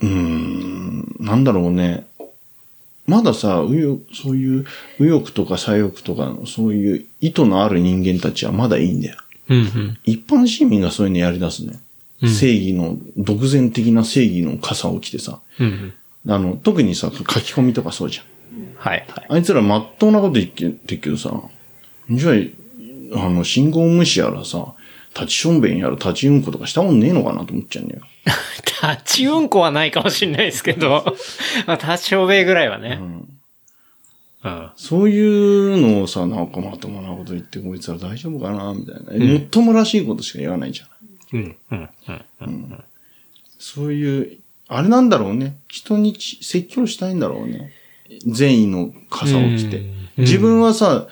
[0.07, 2.07] ーん、なんだろうね。
[3.07, 4.67] まださ、右翼、そういう
[4.99, 9.17] 右翼とか左翼とかの、そういう意図のある人間たちはまだいいんだよ。
[9.49, 9.59] うん。
[9.59, 9.99] うん。
[10.05, 11.81] 一般市民がそういうのやり出すね。
[12.21, 15.41] 正義の、独善的な正義の傘を着てさ。
[15.59, 15.95] うん。
[16.29, 18.25] あの、特にさ、書き込みとかそうじゃん。
[18.77, 19.07] はい。
[19.09, 19.27] はい。
[19.29, 21.33] あいつらまっとうなこと言ってるけどさ、
[22.11, 22.33] じゃ
[23.15, 24.75] あ、あの、信号無視やらさ、
[25.15, 28.03] 立ちしょんべんやら立ちうんことかしたもんねえのかなと思っちゃうんだよ。
[28.83, 31.05] 立ちうんこはないかもしれないですけど、
[31.67, 32.99] まあ、立ちおべえぐらいはね。
[33.01, 33.39] うん。
[34.77, 39.25] そういうのをさ、なんかまともなこと言って、こいつら大丈夫かなみたいな。
[39.25, 40.87] もっともらしいことしか言わないじゃ
[41.33, 41.43] ない。
[41.43, 41.57] うん。
[41.71, 41.89] うん。
[42.41, 42.85] うん。
[43.59, 45.57] そういう、あれなんだろうね。
[45.69, 47.73] 人にち説教したいんだろうね。
[48.27, 49.95] 善意の傘を着てうん。
[50.19, 51.09] 自分はさ、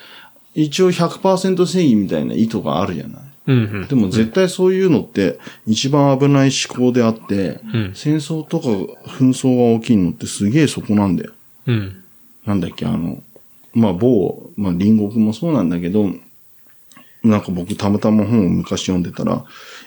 [0.55, 3.26] 一応100%正義みたいな意図があるじゃない。
[3.47, 3.87] うん。
[3.89, 8.69] でも絶対そういうのって一番危ない思考であって、うん戦争とか
[9.11, 11.33] 紛争が起きるのってすげえそこなんだよ。
[11.67, 12.03] うん。
[12.45, 13.23] なんだっけ、あの、
[13.75, 16.11] まあ、某、まあ、隣国もそうなんだけど、
[17.23, 19.45] なんか僕たまたま本を昔読んでたら、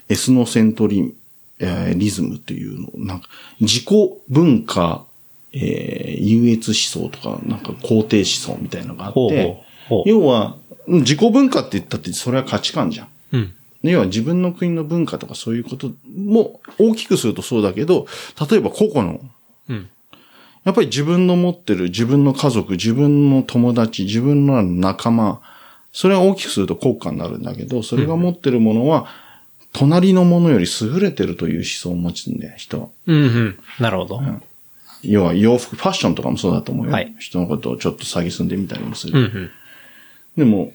[0.10, 1.16] エスノセントリ、
[1.60, 3.28] えーリズムっていうの、なんか、
[3.60, 3.86] 自己
[4.30, 5.06] 文化、
[5.54, 9.58] えー優越思想とか、なんか肯定思想みたいなのがあってほうほ、う。
[9.90, 10.10] ほう。
[10.10, 13.09] 要は、うん自己文化って言ったってそれは価値観じゃん。
[13.32, 13.54] うん。
[13.84, 18.08] 要は自分の国の文化とかそういうことも大きくするとそうだけど、
[18.50, 19.22] 例えば個々の
[19.70, 19.90] うん。
[20.66, 25.42] やっぱり自分の持ってる自分の家族、自分の友達、自分の仲間、
[25.94, 29.08] それは大きくすると国家になるんだけど、それが持ってるものは、
[29.72, 32.88] 隣のものより優れてるという思想を持つんだよ、人は。
[33.06, 33.16] うん。
[33.16, 33.60] うん。
[33.80, 34.22] なるほど。
[35.02, 36.92] 要は洋服、ファッションとかもそうだと思うよ。
[36.92, 39.14] はい人のことをちょっと詐欺すんでみたりもすうん。
[39.14, 39.20] る。
[39.20, 39.52] うん。
[40.38, 40.74] でも、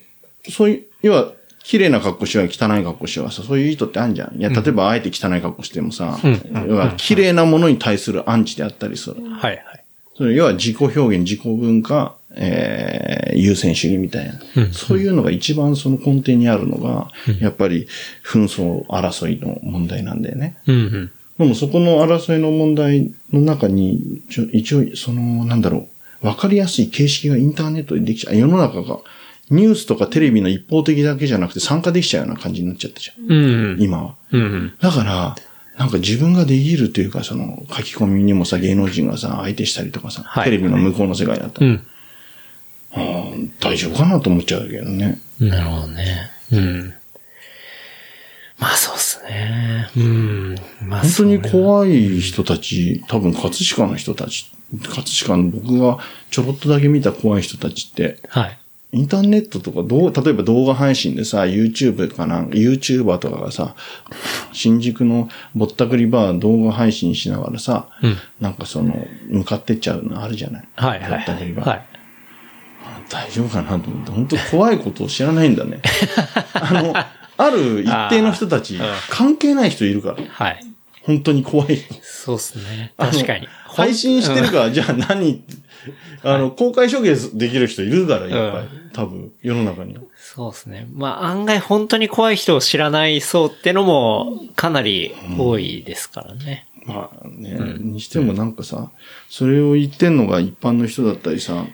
[0.49, 1.33] そういう、要は、
[1.65, 4.39] 綺麗な格好しようが汚い格好しようがさ、そういう意図ってあるじゃん。
[4.39, 9.17] いや、例えばあえて汚い格好してもさ、ん要は綺麗なものに対するアンチであったりする。
[9.23, 9.53] はい。
[9.53, 9.85] はい。
[10.17, 14.35] それ要は自己表現、自己文化、えー、優先主義みたいな、
[14.73, 17.89] そういうのが一番その根底にあるのが、やっぱり
[18.25, 20.57] 紛争争いの問題なんだよね。
[20.67, 20.77] うん。
[20.77, 21.11] うん。
[21.39, 24.23] でもそこの争いの問題の中に、
[24.53, 25.89] 一応、その、なんだろ
[26.23, 28.37] う、わかりやすい形式がインターネットでできちゃう。
[28.37, 29.01] 世の中が、
[29.51, 33.31] ニュースとかテレビの一方的だけじゃなくて参加できちゃうような感じになっちゃったじゃん。
[33.31, 33.77] うん。
[33.81, 34.15] 今は。
[34.33, 34.75] うん。
[34.81, 35.37] だから、
[35.77, 41.83] なんか自分ができるというか、その、書き込みにもさ、芸能人がさ、相手したりとかさ、はいテレビの向こうの世界だったら、うん。
[43.61, 45.21] 大丈夫かなと思っちゃうけどね。
[45.41, 46.31] なるほどね。
[46.53, 46.95] うん。
[48.59, 49.91] まあそうっすね。
[49.97, 50.55] うん。
[50.87, 51.39] まあ本当にい。
[51.41, 55.99] 怖い人たち、多分葛飾の人たち、葛飾の僕が
[56.31, 58.59] ちょろっとだけ見た怖い人たちって、はい。
[58.95, 63.75] インターネットとかどう、例えば動画配信でさ、YouTube かな、YouTuber とかがさ、
[64.53, 70.65] 新宿のぼったくりバー動画配信しながらさ、うんなんかその、向かってっちゃうのあるじゃない？
[70.77, 71.69] はいはいぼったくりバー。
[71.69, 71.87] はい。
[73.11, 75.81] 大丈夫かなと思って、本当怖いことを知らないんだね。
[76.55, 76.95] あの、
[77.37, 78.79] ある一定の人たち
[79.11, 80.17] 関係ない人いるから。
[80.29, 80.65] はい。
[81.03, 81.95] 本当に怖い人。
[82.03, 82.93] そうっすね。
[82.97, 83.47] 確かに。
[83.67, 85.43] 配信してるから、じゃあ何
[86.23, 88.63] あの、公開処刑できる人いるから、いっぱい。
[88.79, 90.03] うん多分、世の中には。
[90.17, 90.87] そうですね。
[90.93, 96.69] まあ案外本当に怖い人を知らない層ってのもかなり多いですからね。
[96.87, 98.91] まあね、にしてもなんかさ、
[99.29, 101.67] それを言ってんのが一般の人だったりさ、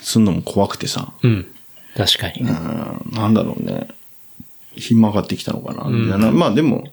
[0.00, 1.46] すんのも怖くてさ、うん。
[1.96, 2.42] 確かに。
[2.42, 3.88] うん、なんだろうね。
[4.76, 6.30] ひん曲がってきたのかな、みたいな。
[6.30, 6.84] まあでも、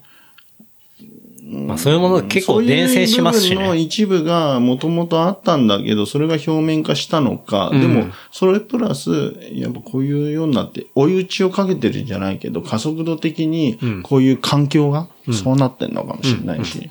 [1.54, 3.80] まあそういうもの結構伝染しますしそういうのね。
[3.80, 7.82] 一部がもともとあったんだけど、それが表面化したのか、うん。
[7.82, 16.90] でも、それプラス、やっぱこういうようになって、追い打ちをかけてるんじゃないけど、加速度的にうん、こういう環境が、そうなってんのかもしれないし。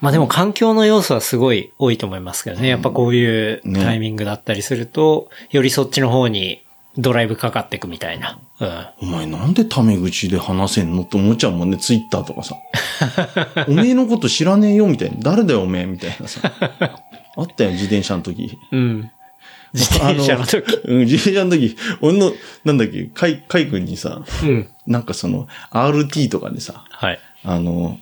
[0.00, 2.68] まあでも環境の要素はすごい多いと思いますけどね。
[2.68, 6.62] やっぱこういうタイミングだったりすると、よりそっちの方に
[6.98, 8.38] ドライブかかっていくみたいな。
[8.60, 8.86] うん。
[9.00, 12.56] お前なんでタメ口で話せんのって思っちゃうもんね、ツイッターとかさ。
[13.68, 15.16] おめえのこと知らねえよ、みたいな。
[15.20, 16.40] 誰だよ、おめえ、みたいなさ。
[17.36, 18.58] あったよ、自転車の時。
[18.70, 19.10] うん。
[19.72, 20.58] 自転車の時。
[20.58, 22.32] あうん、自転車の時、俺の、
[22.64, 24.68] なんだっけ、カイ、カイ君にさ、うん。
[24.86, 27.18] なんかその、RT とかでさ、はい。
[27.44, 27.98] あの、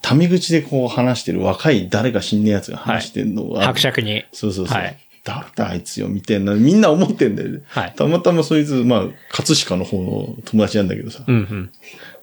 [0.00, 4.24] タメ口でこう話してる若い誰か死んねえやつが話してるのが、伯爵に。
[4.32, 4.78] そうそうそう。
[4.78, 4.96] はい
[5.30, 7.62] 誰だあいつよ、みたいな、みんな思ってんだよね。
[7.68, 11.24] はいたまたまそいつ、まあ、葛飾の方の友達なんだけどさ。
[11.26, 11.70] うん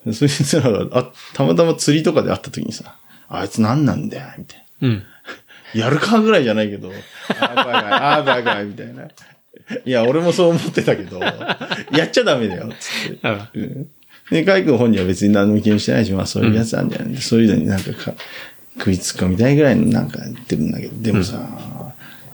[0.05, 0.13] うん。
[0.13, 2.95] そいつらが、あ、たまたま釣りとかで会った時にさ、
[3.29, 4.93] あいつ何なんだよ、みたいうん。
[4.95, 5.03] な。
[5.73, 6.91] やるかぐらいじゃないけど、
[7.29, 9.03] あー、バカい、あー、バカい、みたいな。
[9.03, 13.19] いや、俺もそう思ってたけど、やっちゃダメだよ、つって。
[13.23, 13.61] うん。
[13.61, 13.87] うん
[14.29, 18.13] で、カイ君本人は別に何も気にしてないし、まあそういうやつなんじゃない、そういうのになんかか
[18.77, 21.47] 食いつくみたいぐらいのなんか言ってるんだけど、でもさ、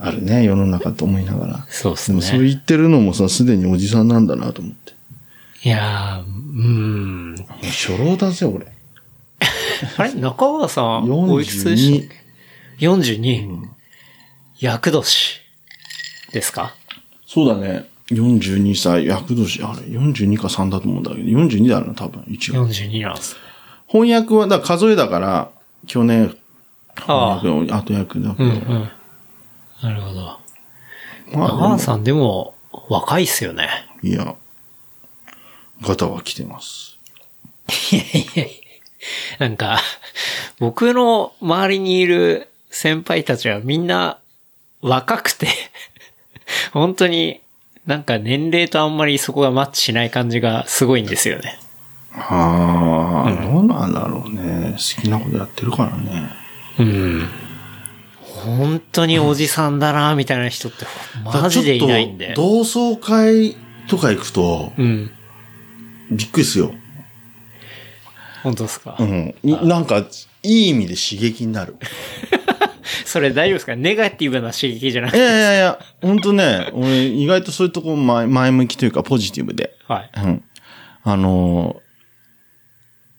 [0.05, 1.65] あるね、世の中と思いながら。
[1.69, 2.47] そうっすでもそうね。
[2.49, 4.93] 言ってるのもさ、すでにおじさんなんだなと思って。
[5.63, 7.35] いやー、うん。
[7.63, 8.67] 初老だぜ、俺。
[9.97, 10.13] あれ？
[10.15, 12.09] 中川さん、おいくつでしたっ
[12.79, 13.59] け ?42。
[14.59, 15.39] 厄年
[16.33, 16.75] ですか？
[17.25, 17.85] そうだね。
[18.11, 22.67] 42歳、役年、あれ、42か3だと思うんだけど、42だな、多分、一応。
[22.67, 23.37] ?42 なんです。
[23.87, 25.49] 翻訳は、だ数えだから、
[25.87, 26.35] 去年、
[27.07, 27.39] ああ。
[27.39, 28.89] 翻訳後役だけど、うんうん。
[29.83, 30.39] なるほど。
[31.33, 32.55] ま中あ川さんでも
[32.87, 33.69] 若いっすよね。
[34.01, 34.35] いや、
[35.81, 36.97] ガタは来てます。
[37.91, 38.53] いやいやいや
[39.39, 39.77] なんか、
[40.57, 44.19] 僕の周りにいる先輩たちはみんな
[44.81, 45.47] 若くて、
[46.71, 47.41] 本当に
[47.85, 51.59] なんか年齢とあんまりそこがマッチしない感じがすごいんですよね。
[52.13, 54.71] ああ、どうなんだろうね。
[54.73, 56.29] 好きなことやってるからね。
[56.79, 57.42] うん。
[58.45, 60.85] 本当におじさんだな、みたいな人って
[61.23, 63.55] マジでいないんで同窓会
[63.87, 65.11] とか行くと、うん。
[66.11, 66.73] びっくりするよ。
[68.43, 69.35] 本当ですか、うん。
[69.43, 70.05] になんか、
[70.43, 71.77] いい意味で刺激になる。
[73.05, 73.75] それ大丈夫ですか？
[73.75, 75.19] ネガティブな刺激じゃなくいて。
[75.19, 79.73] やいやいや、ほんとね、俺意外とそういうとこ前前向きというかポジティブで。
[79.87, 80.09] はい。
[80.17, 80.43] うん。
[81.03, 81.82] あのー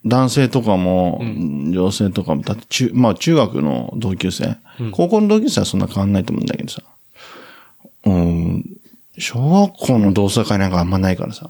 [0.05, 4.57] 男性とかも、女性とかも、だって中、まあ中学の同級生、
[4.92, 6.82] 高校の同級生はそんな変わんないと思うんだけどさ。
[8.07, 8.64] うん。
[9.18, 9.38] 小
[9.68, 11.48] 学校の同窓会なんかあんまないからさ。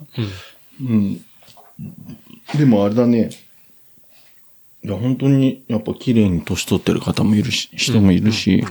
[0.81, 1.25] うん。
[2.57, 3.31] でもあれだね。
[4.85, 8.65] いや、本当に、やっぱ綺麗に年取ってる方もいるし、人もいるし、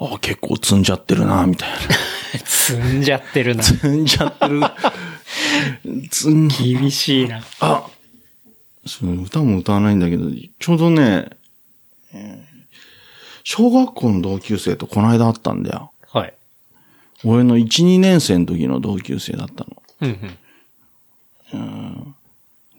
[0.00, 1.76] あ結構積んじゃってるな、みたいな。
[2.46, 3.62] 積んじゃってるな。
[3.64, 4.60] 積んじゃってる。
[6.58, 7.42] 厳しいな。
[7.60, 7.86] あ
[8.88, 10.24] そう、歌も歌わないんだけど、
[10.58, 11.30] ちょうどね、
[12.12, 12.48] えー
[13.50, 15.90] 小学校の同級生とこの間会ったんだよ。
[16.12, 16.34] はい。
[17.24, 19.82] 俺の1、2年生の時の同級生だったの。
[20.02, 20.36] うん
[21.54, 22.14] うん。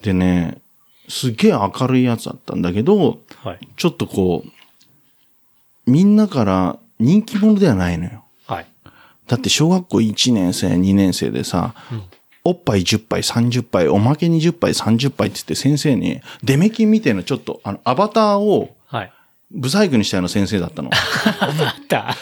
[0.03, 0.59] でね、
[1.07, 3.67] すっげえ明るいやつだったんだけど、はい。
[3.77, 8.23] ちょっとこう、みんなから人気者ではないのよ。
[8.45, 8.67] はい。
[9.25, 11.73] だって小学校1年生、2年生でさ、
[12.49, 19.11] おっぱい10杯、30杯、おまけ20杯、30杯って言って先生に、デメキンみたいなちょっと、あの、アバターを、はい。
[19.51, 20.89] ブサイクにしたような先生だったの。
[20.93, 22.15] あった。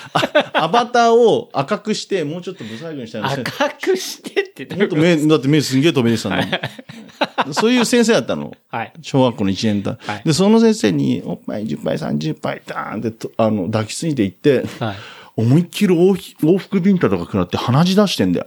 [0.54, 3.66] アバターを赤くして、もうちょっとブサイクにしたような先生。
[3.66, 5.02] 赤くしてってどういほうんこと？
[5.02, 7.54] 目、だって目すんげえ飛び出てたの。
[7.54, 8.56] そういう先生だったの。
[8.70, 8.94] はい。
[9.02, 9.98] 小学校の1年だ。
[10.02, 14.96] はいで、その先生に、おっぱい10杯、30杯、ダーンってと、あの、抱きついていって、はい。
[15.38, 18.46] 思いっきり往往復ビンタとか食らって鼻血出してんだよ。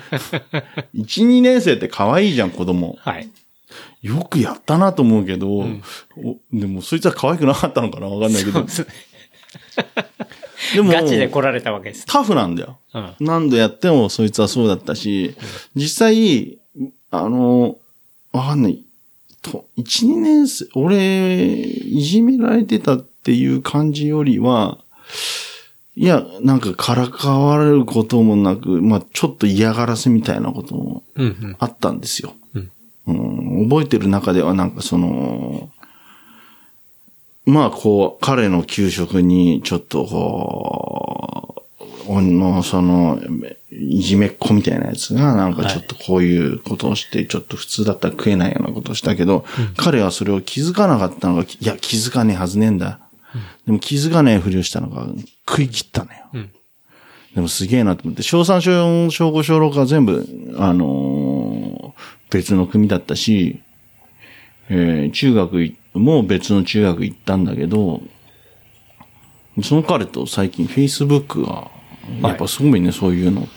[0.96, 2.96] 1、2年生って可愛いじゃん、子供。
[3.00, 3.28] はい。
[4.00, 5.66] よくやったなと思うけど、お
[6.52, 8.64] でもそいつは可愛くなかったのかなわかんないけど。
[10.74, 12.06] でも、ガチで来られたわけです。
[12.06, 12.78] タフなんだよ。
[12.94, 13.14] うん。
[13.20, 15.36] 何度やってもそいつはそうだったし、
[15.74, 16.58] 実際、
[17.10, 17.76] あの、
[18.32, 18.82] わかんない。
[19.42, 24.78] と、1、2年生、俺、いじめられてたっていう感じよりは、
[25.96, 31.02] いや、なんかからかわれることもなく、まあちょっと嫌がらせみたいなことも。
[31.58, 32.34] あったんですよ。
[32.54, 32.70] うん
[33.06, 35.70] うん覚えてる中ではなんかその、
[37.46, 43.20] まあこう、彼の給食にちょっとこう、おの、その、
[43.70, 49.44] いじめっ子みたいなやつが、なんかちょっとこういうことをして、ちょっと普通だったら食えないようなことをしたけど、
[49.76, 53.00] 彼はそれを気づかなかったのが、いや、気づかねえはずねえんだ。
[53.66, 55.06] でも気づかねえふりをしたのが、
[55.48, 56.18] 食い切ったのよ。
[56.34, 56.50] うん
[57.34, 63.60] でもすげえなと思って、小3、小4、小5、小6は全部、あのー別の組だったし、
[64.70, 68.00] えー中学いも別の中学行ったんだけど、
[69.62, 71.70] その彼と最近 Facebook が、
[72.22, 73.50] やっぱすごいね、そういうのって。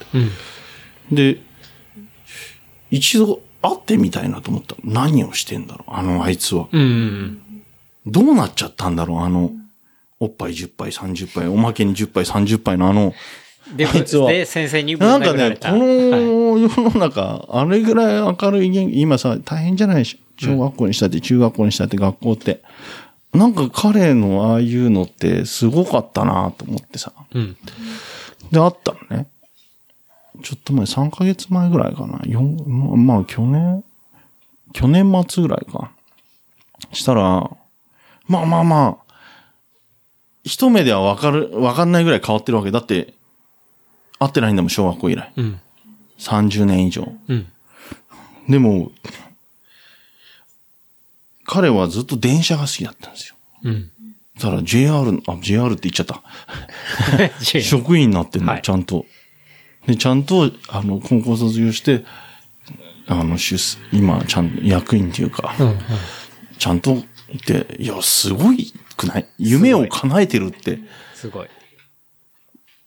[1.12, 1.16] うん。
[1.16, 1.42] で、
[2.92, 4.76] 一度会ってみたいなと思った。
[4.84, 6.68] 何をしてんだろうあのあいつは。
[6.72, 7.42] うんうん
[8.08, 9.52] どうなっちゃったんだろうあの、
[10.20, 13.14] おっぱい10杯、30杯、おまけに10杯、30杯のあの、
[13.72, 13.78] うん。
[13.78, 15.68] で、あいつはで、先生になんかね、こ。
[15.70, 20.06] のはい世の中、あれぐらい明るい今さ、大変じゃない？
[20.06, 22.62] し、小学校にしたって、中学校にしたって、学校って。
[23.34, 27.14] なんか彼のああいうのってすごかったなと思ってさ。
[27.34, 27.56] うん。
[28.52, 29.28] で、あったのね。
[30.42, 32.20] ちょっと前、3ヶ月前ぐらいかな。
[32.26, 33.84] 四ままあ、去年、
[34.74, 35.92] 去年末ぐらいか。
[36.92, 37.50] したら、
[38.28, 38.99] まあまあまあ、
[40.50, 42.72] 一目ではわかる、わかんないぐらい変わってるわけ。
[42.72, 43.14] だって、
[44.18, 45.32] 会ってないんだもん、小学校以来。
[45.38, 45.62] うん。
[46.18, 47.08] 30年以上。
[47.28, 47.48] うん。
[48.50, 48.92] でも、
[51.46, 53.36] 彼はずっと電車が好きだったんですよ。
[53.64, 53.92] うん。
[54.40, 56.24] だから JR、あ、JR って言っちゃった。
[57.62, 59.06] 職員になってんの、はいちゃんと。
[59.86, 62.06] で、ちゃんと、あの、高校卒業して、
[63.06, 65.68] あの、出世、今、ちゃんと役員っていうか、うん。
[65.68, 65.80] うん。
[66.58, 69.26] ちゃんといて、いや、すごいくない？
[69.38, 70.80] 夢を叶えてるって。
[71.16, 71.48] すごい。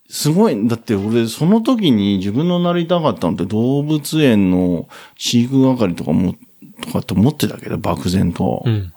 [0.09, 0.69] すごい。
[0.69, 6.37] だって俺、その時に自分のなりたかったのって動物園の飼育係とかも、
[6.83, 8.63] とかって思ってたけど、漠然と。
[8.65, 8.93] うん。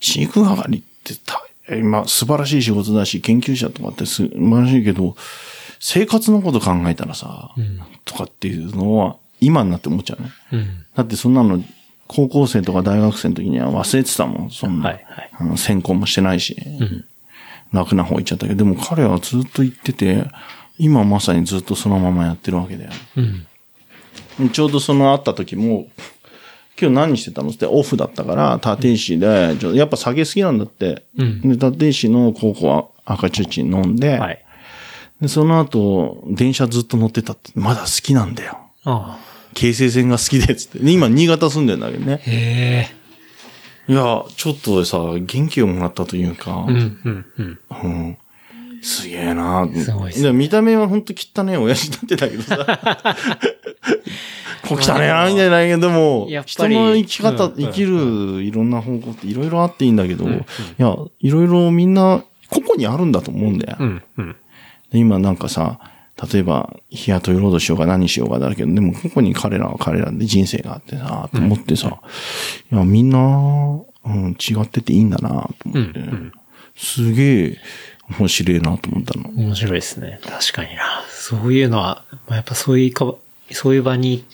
[0.00, 1.42] 飼育係ってた、
[1.74, 5.16] 今素晴らしい仕事だし、研究者とかって素晴らしいけど、
[5.80, 10.30] 生活のこと考えたらさ、んとかっていうのは、今になって思っちゃうね。
[10.52, 10.86] うん。
[10.94, 11.62] だってそんなの、
[12.08, 14.88] 高校生とか大学生の時には忘れてたもん、そんな。
[14.88, 17.04] はいはいあの専攻もしてないし、ん
[17.72, 20.24] 楽な方行っちゃったけど、でも彼はずっと言ってて、
[20.78, 22.90] 今まさにずっとそのままやってるわけだよ。
[24.38, 24.50] うん。
[24.50, 25.86] ちょうどその会った時も、
[26.80, 27.50] 今日何してたの？
[27.50, 31.04] ってオフだったから、立石で、ちょやっぱ酒好きなんだって。
[31.16, 34.44] うんで、立石の高校は赤チュチ飲んで、はい。
[35.20, 38.58] で、その後、電車ずっと乗ってたって、まだ好きなんだよ。
[38.84, 39.27] ああ。
[39.54, 40.78] 京成線が好きで、つって。
[40.78, 42.20] で今、新潟住んでんだけどね。
[42.24, 42.88] へ
[43.88, 43.92] え。
[43.92, 47.58] いや、ちょっとさ、元気をもらったというか、うん、うん、うん。
[47.82, 48.18] うん
[48.80, 52.56] すげえなすごいっすね見た目はほんと汚ねえ親父だってたけどさ。
[54.68, 60.44] こう汚ねえな、みたいなけど、でも人の生き方、うん生きるいろんな方向っていろいろあっていいんだけど、んい
[60.78, 63.76] や、いろいろみんな、個々にあるんだと思うんだよ。
[63.80, 64.36] うん、うん。
[64.90, 65.78] で今なんかさ、
[66.32, 72.00] 例えば、日雇い労働しようが何しようがだけど、でもここに彼らは彼らで人生があってさ、と思ってさ、
[72.72, 73.18] いや、みんな、
[74.04, 76.00] うん、違ってていいんだな、と思って、
[76.76, 77.58] すげえ
[78.18, 79.28] 面白いなと思ったの。
[79.30, 80.18] 面白いですね。
[80.24, 81.04] 確かにな。
[81.08, 83.14] そういうのは、まあ、やっぱそういうか、
[83.52, 84.24] そういう場に行っ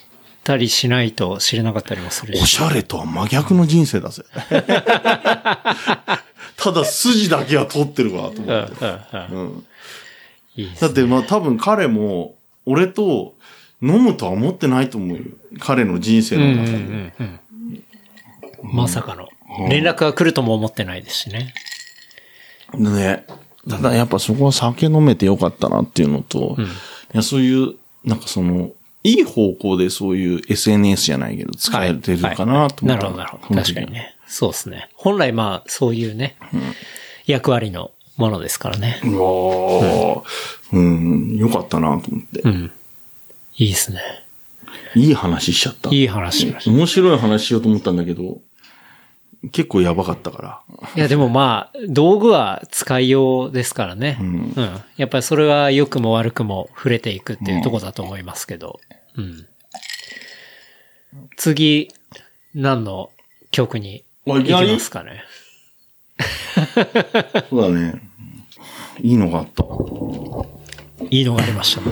[0.42, 2.42] たりしないと知れなかったりもするし。
[2.42, 4.24] おしゃれとは真逆の人生だぜ。
[6.56, 8.74] ただ筋だけは通ってるわ、とうん、思って。
[8.84, 8.86] う
[9.34, 9.40] ん、うん。
[9.40, 9.64] うん
[10.56, 10.88] いいですね。
[10.88, 12.36] だってまあ多分彼も、
[12.66, 13.34] 俺と
[13.82, 15.24] 飲むとは思ってないと思うよ。
[15.60, 16.78] 彼の人生うん、うん、の中で。
[16.78, 17.40] うんうん。
[18.62, 19.28] まさかの。
[19.68, 21.54] 連絡が来るとも思ってないですしね。
[22.74, 23.26] ね。
[23.68, 26.56] ただやっぱそこは酒飲めてよかったなっていうのと、
[27.14, 27.74] いや、そういう、
[28.04, 28.70] なんかその、
[29.02, 33.60] いい方向でそういう SNS じゃないけど、使えてるかなと思った、なるほど、なるほど。
[33.60, 33.92] 確かに。
[33.92, 34.16] ね。
[34.26, 34.88] そうですね。
[34.94, 36.36] 本来まあ、そういうね、
[37.26, 39.00] 役割のものですからね。
[39.04, 40.22] うわー
[40.72, 42.40] うん、よかったなと思って。
[42.40, 42.72] うん。
[43.56, 44.00] いいですね。
[44.96, 45.90] いい話しちゃった。
[45.90, 46.70] いい話しました。
[46.70, 48.40] 面白い話しようと思ったんだけど、
[49.52, 50.60] 結構やばかったから。
[50.96, 54.18] いや、でもまあ、道具は使いようですからね。
[54.20, 54.54] うん。
[54.96, 58.80] やっぱりそれは良くも悪くも触れていくっていうところだと思いますけど。
[59.16, 59.46] うん。
[61.36, 61.90] 次、
[62.54, 63.10] 何の
[63.50, 65.22] 曲に行きますかね？
[67.50, 68.00] そうだね。
[69.00, 69.64] いいのがあった。
[71.10, 71.82] いいのがありました。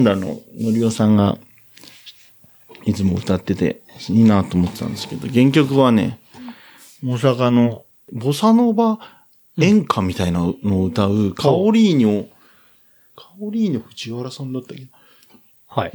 [0.00, 1.38] ンダののりおさんが、
[2.84, 6.18] いつも歌ってて、いいなと思ってたんですけど、原曲はね、
[7.04, 8.98] 大阪の、ボサノバ
[9.58, 12.26] 演歌みたいなのを歌う、カオリーニョ、
[13.14, 14.86] カオリーニョ藤原さんだったっけ？
[15.68, 15.92] はい。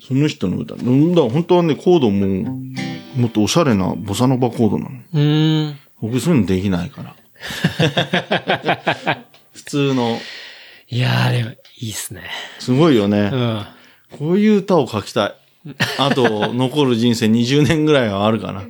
[0.00, 0.74] その人の歌。
[0.74, 2.58] うんだ、本当はね、コードも、
[3.16, 4.90] もっとおしゃれなボサノバコードなの。
[5.12, 5.78] うーん。
[6.00, 7.16] 僕そういうのできないから。
[9.52, 10.18] 普通の、
[10.88, 11.50] いやー、でも、
[11.82, 12.22] いいっすね。
[12.60, 13.30] すごいよね。
[13.32, 13.66] うん。
[14.16, 15.34] こういう歌を書きたい。
[15.98, 18.62] あと、残る人生20年ぐらいはあるかな。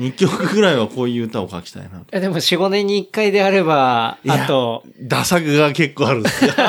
[0.00, 6.52] 2曲ぐらいはこういう歌を書きたいなでも4、5年に1回であれば、あと、ダ作が結構あるんですよ。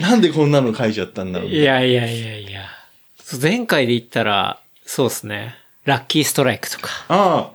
[0.00, 1.48] なんでこんなの書いちゃったんだろう。
[1.48, 2.60] いやいやいやいや。
[3.42, 5.56] 前回で言ったら、そうですね。
[5.84, 6.90] ラッキーストライクとか。
[7.08, 7.50] あ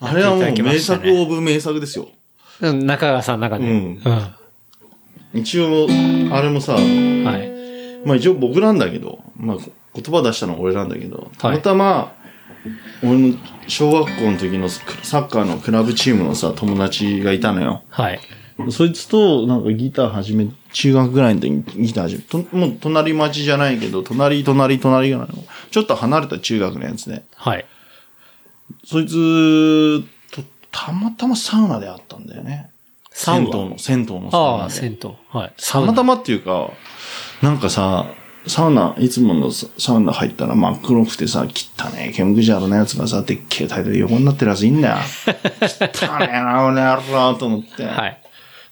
[0.00, 2.08] あ、あれはもう名作オブ名作ですよ。
[2.60, 3.66] うん中川さんの中で。
[3.66, 4.41] うんは
[5.34, 5.86] 一応、
[6.30, 6.76] あれもさ、
[7.38, 8.06] い。
[8.06, 9.56] まあ一応僕なんだけど、まあ
[9.94, 12.12] 言葉出したのは俺なんだけど、たまたま、
[13.02, 13.34] 俺の
[13.66, 17.82] 小学校の時のサッカーのクラブチームのさ、友達がいたのよ。
[17.88, 18.20] はい。
[18.70, 25.34] そいつとなんかギター始め、中学ぐらいの時にギター始め、ともう隣町じゃないけど、隣、隣、隣ぐらいの、
[25.70, 27.66] ちょっと離れた中学のやつで、はい。
[28.84, 32.70] そいつとたまたまサウナで会ったんだよね。
[33.14, 34.74] 銭湯の、銭湯のサウああ、ナで。
[34.74, 35.10] 銭湯。
[35.30, 35.52] はい。
[35.58, 36.70] たまたまっていうか、
[37.42, 38.06] なんかさ、
[38.46, 44.96] サウナ、いつものササウナ入ったら真っ黒くてさ、汚ねえ、煙じゃろなやつがさ、でっけえタイトル横になってるやついいんだよ。
[45.26, 47.84] 汚ねえな、俺やろうと思って。
[47.84, 48.22] はい。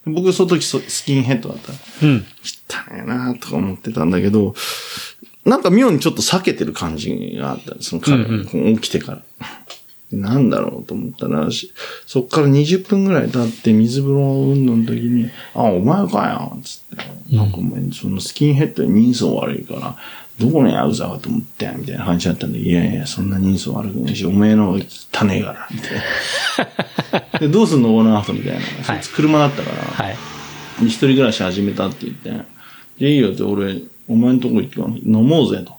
[0.07, 1.73] 僕、その時そスキンヘッドだった。
[2.05, 2.27] うん。
[2.69, 4.55] 汚ねえな、とか思ってたんだけど、
[5.45, 7.75] なんか妙にちょっと避けてる感じがあった。
[7.81, 9.23] その彼、うんこう起きてから。
[10.13, 11.73] なんだろうと思ったら、し
[12.07, 16.97] そっから20分ぐらい経って水風呂運動の時に、あ、お前かよ、つっ
[17.31, 17.37] て。
[17.37, 19.97] なんかお前、そのスキンヘッドに人相悪いから、
[20.39, 25.91] どこのヤクザかと思ってみたいな感じだったんで、いやいや、そんな人相悪くないし、お前の方が汚ねえから、みたい
[27.33, 27.39] な。
[27.39, 28.61] で、どうすんのこの後みたいな。
[28.83, 30.17] そいつ車だったから、はい。
[30.81, 32.45] で一人暮らし始めたって言って、
[32.99, 35.75] で、いいよって俺、お前んとこ行ってから飲もうぜと。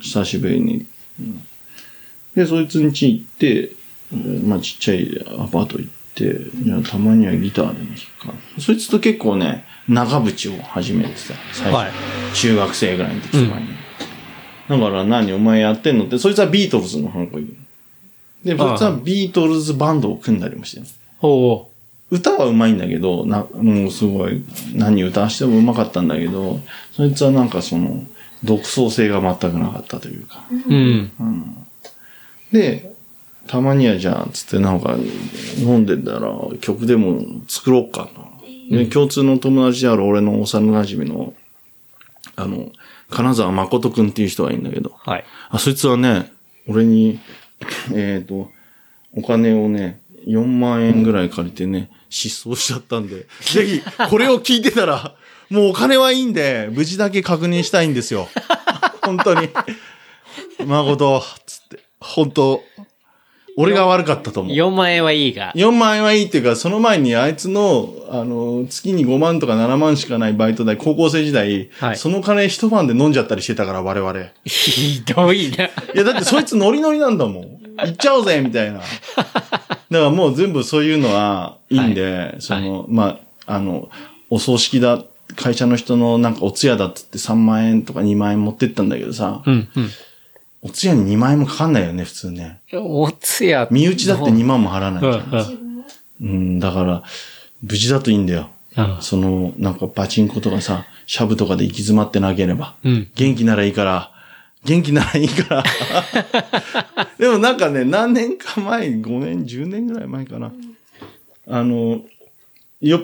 [0.00, 0.86] 久しぶりに。
[1.20, 1.42] うん
[2.40, 3.72] で、そいつん家行って、
[4.12, 8.60] うんまあちっちゃいアパート行って、じゃあたまにはギターでも弾くか。
[8.60, 11.76] そいつと結構ね、長渕を始めてさ、最初。
[11.76, 11.90] はい
[12.32, 13.66] 中学生ぐらいの時とかに。
[14.68, 17.56] だから何お前やってんのって、そいつはビートルズの反抗行く。
[18.44, 20.86] で、そいつはビートルズバンドを組んだりもしてる。
[21.20, 21.70] おお
[22.10, 24.42] 歌は上手いんだけど、な、もうすごい、
[24.74, 26.60] 何歌わしても上手かったんだけど、
[26.92, 28.04] そいつはなんかその、
[28.42, 30.44] 独創性が全くなかったというか。
[30.50, 31.10] うん。
[32.52, 32.94] で、
[33.46, 34.96] たまにはじゃあ、つってなんか、
[35.58, 38.30] 飲んでたら、曲でも作ろうかと。
[38.70, 41.34] で、共通の友達である俺の幼馴染の、
[42.36, 42.70] あの、
[43.10, 45.24] 金沢誠くんっていう人がいるんだけど、はい。
[45.50, 46.32] あ、そいつはね、
[46.68, 47.18] 俺に、
[47.92, 48.50] えっ、と、
[49.16, 55.14] お金をね、4万円ぐらい借りてね、失踪しちゃったんで、ぜひ、これを聞いてたら、
[55.50, 58.28] もうお金はいいんで、無事だけ確認したいんですよ。
[59.02, 59.48] 本当に。
[60.64, 61.89] 誠、つって。
[62.00, 62.62] 本当、
[63.56, 64.52] 俺が悪かったと思う。
[64.54, 65.52] 4万円はいいが。
[65.54, 74.30] 4万円はいいっていうか、その前にあいつの、あの、月に5万とか7万しかないバイト代、高校生時代、はいその金一晩で飲んじゃったりしてたから、我々。
[74.44, 75.66] ひどいな。
[75.66, 77.60] いや、だってそいつノリノリなんだもん。
[77.76, 78.80] 行っちゃおうぜみたいな。
[78.80, 83.90] だからもう全部そういうのはいいんで、その、まあ、あの、
[84.30, 85.04] お葬式だ、
[85.36, 89.90] 会社の人のなんかお通夜だっつって3万円とか2万円持ってったんだけどさ、うん、うん。
[90.62, 92.60] お通夜に2万円もかかんないよね、普通ね。
[92.72, 93.66] おつや。
[93.70, 95.84] 身内だって2万も払わないじゃん。
[96.20, 97.02] うん、だから、
[97.62, 98.50] 無事だといいんだよ。
[98.76, 102.76] うんその、なんかパチンコとかさ、シャブとかで行き詰まってなければ。
[102.84, 103.10] うん。
[103.14, 104.12] 元気ならいいから、
[104.64, 105.64] 元気ならいいから。
[107.18, 110.52] でもなんかね、何年か前、5年、10年ぐらい前かな。
[111.48, 112.02] あの、
[112.80, 113.02] 酔っ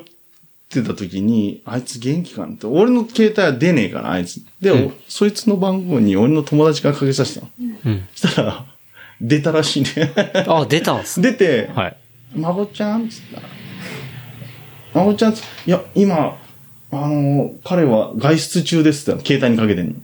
[0.69, 4.41] てた時に、あいつ元気かなって、俺の携帯は出ねえから、あいつ。
[4.61, 7.51] で、うんおそいつの番号に俺の友達がかけさせたの。
[7.87, 8.09] うん。
[8.15, 8.67] したら、
[9.21, 10.13] 出たらしいね。
[10.47, 11.31] あ、出たんすね。
[11.33, 11.97] 出て、はい。
[12.35, 13.49] まこちゃんつったら、
[14.95, 16.37] まこちゃんつ、いや、今、
[16.91, 19.95] あの、彼は外出中ですって携帯にかけてんの。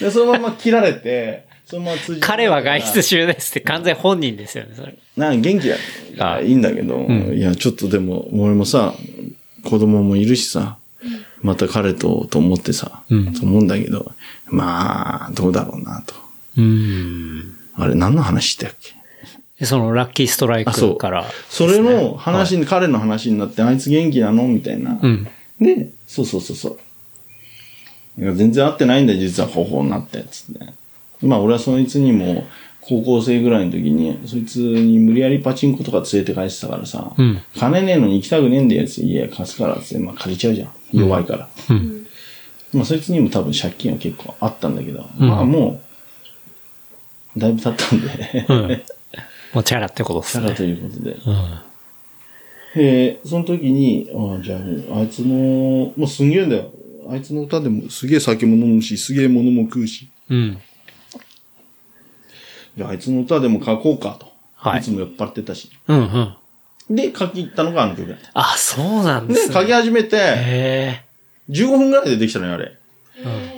[0.00, 4.94] で、そのまま切られて、 そのまま通じ彼は外出中ですって完全本人ですよね、それ。
[5.16, 5.76] な元気だ。
[6.18, 8.94] あいいんだけど、んいや、ちょっとでも、俺もさ、
[9.64, 10.76] 子供もいるしさ、
[11.42, 14.12] また彼と、と思ってさ、うんと思うんだけど、
[14.46, 16.14] まあ、どうだろうなと。
[16.56, 17.54] うん。
[17.74, 18.94] あれ、何の話してたっけ？
[19.58, 20.92] でそのラッキーストライあ、そう。
[20.92, 21.24] クから。
[21.48, 24.46] それの話に、彼の話になって、あいつ元気なの？
[24.46, 24.98] みたいな。
[25.00, 25.28] うん。
[25.60, 26.68] で、そうそうそうそ
[28.18, 28.34] う。
[28.34, 30.72] 全然合ってないんだよ、実は方法になって、つって。
[31.26, 32.44] まあ俺はそいつにも、
[32.82, 40.70] 高校生ぐらいの時に、そいつに無理やりパチンコとか連れて帰ってたからさ、うん金ねえのに行きたくねえんだよ、つって家貸すから、つって、まあ借りちゃうじゃん。
[40.92, 41.48] 弱いから。
[41.70, 42.06] うん。
[42.72, 45.80] まあそいつにも多分借金は結構あったんだけど、うんまあも
[47.36, 48.82] う、だいぶ経ったんで、うん。
[49.54, 50.46] もうチャラってことですね。
[50.46, 51.10] チャラということで。
[51.10, 51.72] うん。
[52.74, 56.72] えー、その時に、ああ、じゃあ、あいつの、もうすんげえんだよ。
[57.08, 60.08] あいつの歌でもすげえ酒も飲むし、すげえ物も食うし。
[60.30, 60.58] うん。
[62.76, 64.32] じゃあ、あいつの歌でも書こうかと。
[64.54, 65.70] はいいつも酔っ払ってたし。
[65.88, 66.96] うんうん。
[66.96, 68.30] で、書き入ったのがあの曲だった。
[68.34, 69.54] あ、そうなんでで、すね。
[69.54, 71.04] 書き始めて、へ
[71.50, 72.78] 15分ぐらいでできたのよ、あれ。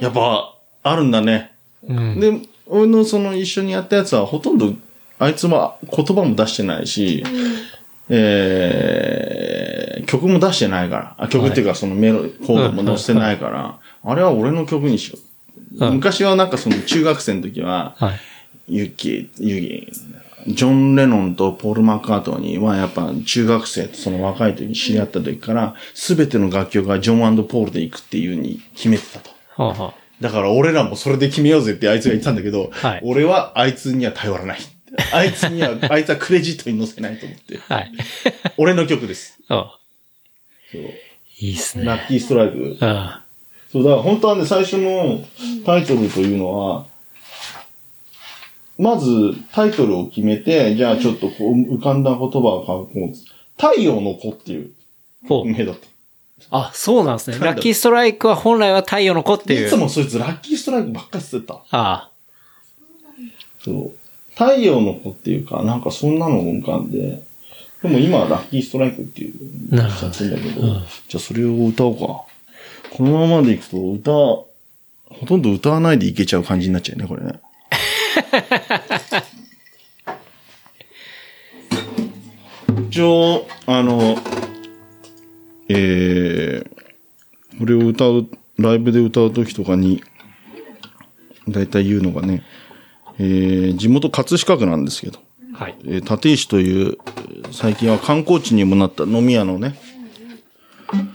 [0.01, 1.53] やっぱ、あるんだね。
[1.89, 1.93] え。
[1.93, 2.21] うん。
[2.21, 4.73] で、俺のその一緒にやったやつはほとんど、
[5.19, 7.23] あいつも言葉も出してないし、
[8.09, 11.15] えー、曲も出してないから。
[11.19, 15.21] あ曲っていうかそのメロ、コードも載せてないから、あれは俺の曲にしよう。
[15.21, 15.25] うん
[15.95, 18.15] 昔はなんかその中学生の時は、はい。
[18.69, 19.93] ユキ、ユキ、
[20.47, 29.31] ジョン・レノンとポール・マッカートニーはやっぱ中学生とその若い時に知り合った時から、すべての楽曲がジョンポールで行くっていう風に決めてたと。
[29.57, 34.59] はあ、はだから俺らもそれで決めようぜってあいつが言ったんだけど、はい俺はあいつには頼らない。
[35.13, 37.59] あいつには、 あいつはクレジットに載せないと思って。
[37.69, 37.93] あ、はい。
[38.57, 39.39] 俺の曲です。
[39.49, 39.77] あ
[40.71, 40.83] そう
[41.41, 41.85] いいっすね。
[41.85, 42.59] ラッキーストライク。
[42.59, 42.77] うん。
[43.73, 45.25] そう、だから本当はね、最初の
[45.67, 46.87] タイトルというのは、
[48.79, 53.15] まずタイトルを決めて、じゃあちょっとこう浮かんだ言葉を書こう。
[53.57, 54.73] 太陽の子っていう
[55.29, 55.47] ほう。
[55.47, 55.87] 名だった。
[56.51, 57.39] あ、そうなんですね。
[57.39, 59.67] ラッキーストライクは本来は太陽の子っていう。
[59.69, 61.63] いつもそいつラッキーストライクばっかりしてた。
[61.71, 62.11] あ
[63.65, 63.93] そう。
[64.33, 67.23] 太陽の子っていうか、なんかそんなのが浮かんで、
[67.83, 72.25] でも今はラッキーストライクっていう、なるほどだけど、じゃあそれを歌おうか。
[72.91, 74.47] このままでいくと歌、ほ
[75.27, 77.35] とんど歌わないでいけちゃう感じになっちゃうね、これね。
[82.95, 84.17] 一応、あの、
[85.69, 90.05] えー、これを歌う、ライブで歌う時とかに、
[91.49, 92.45] だいたい言うのがね、
[93.19, 95.19] えー、地元葛飾区なんですけど、
[95.55, 95.65] あ。
[95.65, 95.77] はい。
[95.87, 96.99] えー立石という、
[97.51, 99.77] 最近は観光地にもなった飲み屋のね、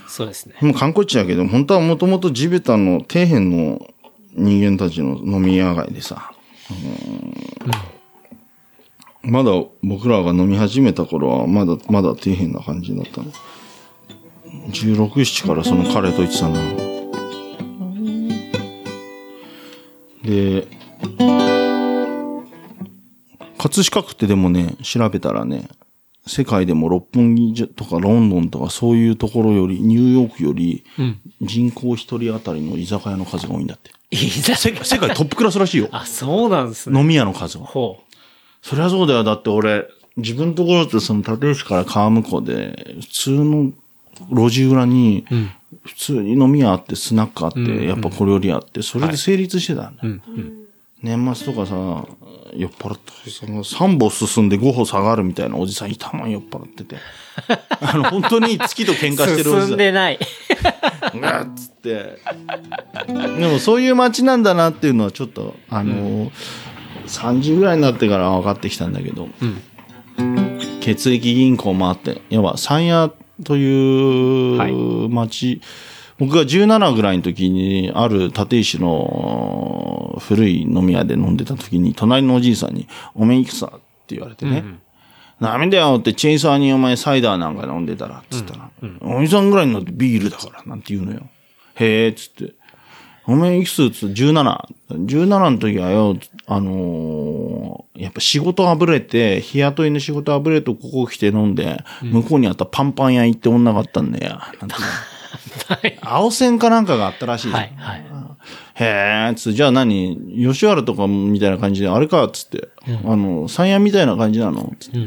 [0.10, 0.56] そうですね。
[0.60, 3.88] もう観光地だけど、本当はもともと地べたの底辺の
[4.34, 6.34] 人間たちの飲み屋街でさ、
[6.70, 7.49] うん
[9.22, 9.52] まだ
[9.84, 13.32] 僕らが飲み始めた頃は、まだ、まだ底辺な感じだったの。
[14.72, 16.60] 16、7からその彼と言ってたな。
[20.24, 20.68] で、
[23.58, 25.68] 葛飾区ってでもね、調べたらね、
[26.26, 31.20] 世界でも六本木とかロンドンとかそういうところより、ニューヨークより、うん。
[31.42, 33.92] 人口一人当たりの居酒屋の数が多いんだって。
[34.12, 35.90] いいだ世界トップクラスらしいよ。
[35.92, 37.00] あ、そうなんですね。
[37.00, 37.66] 飲み屋の数が。
[37.66, 38.00] ほ
[38.62, 39.24] そりゃそうだよ。
[39.24, 39.88] だって俺、
[40.18, 43.72] 自分のところってその立石から川向こうで、普通の
[44.30, 45.36] 路地裏に、う。
[45.36, 45.52] うん。
[45.86, 50.02] 普通に飲み屋あって、スナックあって、うんやっぱ小料理あって、それで成立してたんだ。
[50.04, 50.22] うん。
[50.28, 50.66] うん。
[51.02, 52.06] 年末とかさ、
[52.54, 56.98] 酔っ払ってさ、3歩進んで5歩下がるみたいなおじさんいたもん酔っ払ってて。
[57.80, 59.66] あの、本当に月と喧嘩してるおじさん。
[59.68, 60.20] 進んでない。
[61.16, 62.20] うわっつって。
[63.08, 66.32] でもそういう街なんだなっていうのはちょっと、あの、
[67.10, 69.58] 30ぐらいになってから分かってきたんだけど、うん。
[70.82, 73.12] 血液銀行もあって、要は山谷
[73.44, 75.62] という町、
[76.18, 84.64] 僕が17ぐらいの時に、ある立石の古い飲み屋で飲んでた時に、隣のおじいさんに、おめえいくさって言われてね、
[85.40, 85.96] ダメだよ？
[86.00, 91.22] ってチェイサーにお前サイダーなんか飲んでたら、つったら、おじさんぐらいになってビールだから、なんて言うのよ。
[91.76, 92.54] へえ、つって。
[93.30, 94.60] お前いくつつ ?17。
[94.92, 96.18] 17の時はよ、
[96.48, 104.40] あのーやっぱ仕事あぶれて、日雇いの仕事あぶれてここ来て飲んで、向こうにあったパンパン屋行って女があったんだよ。
[104.62, 106.00] なんてはい。
[106.02, 107.52] 青線かなんかがあったらしい。
[107.52, 107.74] はい。
[107.76, 108.06] はい。
[108.76, 110.18] へえ、つじゃあ何？
[110.52, 112.70] 吉原とかみたいな感じで、あれかっつって、
[113.06, 114.74] あの、山谷みたいな感じなの？
[114.80, 115.00] つって、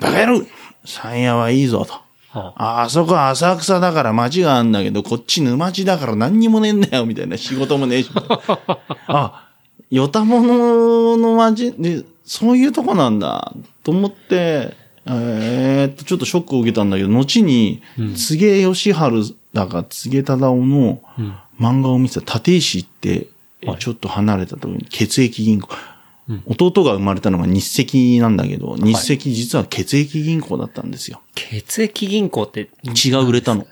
[0.00, 0.46] バカ野郎
[0.84, 2.03] 山谷はいいぞと。
[2.40, 2.90] はあ。
[2.90, 8.10] そこ浅草だから街があんだけど、こっち沼地だから何にもねえんだよ、みたいな仕事もねえし。
[9.06, 9.48] あ、
[9.90, 14.76] よたものの街で、そういうとこなんだ、と思って、
[15.06, 21.00] えーっと、ちょっとショックを受けたんだけど、後に、柘植義治だか柘植忠夫の
[21.60, 23.28] 漫画を見てた立石って、
[23.64, 23.78] はい。
[23.78, 25.68] ちょっと離れたところに血液銀行。
[26.46, 31.20] 弟が生まれたのが日赤なんだけど、日赤実は血液銀行だったんですよ。
[31.34, 33.66] 血液銀行って、血が売れたの。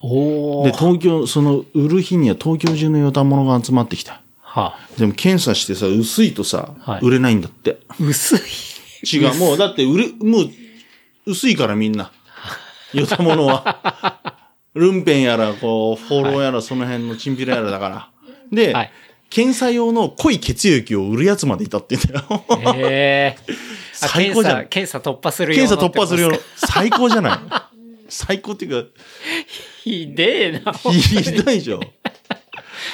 [0.00, 4.22] おで、東京、その、売る日には東京中のヨタ物が集まってきた。
[4.40, 7.78] はでも検査してさ、薄いとさ、はい売れないんだって。
[8.00, 8.40] 薄い。
[9.16, 10.50] 違う、もうだって売れ、もう、
[11.26, 12.10] 薄いからみんな。
[12.94, 14.40] ヨタ物は。
[14.74, 18.08] ルンペンやら、こう、フォローやら、その辺のチンピラやらだから。
[18.50, 18.90] で、はい
[19.32, 22.86] 検査用の濃い血液を売るやつまでいたって言うんだよ。
[22.86, 23.36] へ
[23.94, 26.38] 最高じゃん検査、突破するよう検査突破するよよ。。
[26.56, 27.38] 最高じゃない
[28.10, 28.90] 最高っていうか、
[29.82, 30.72] ひでえな。
[30.74, 31.80] ひどいでしょ。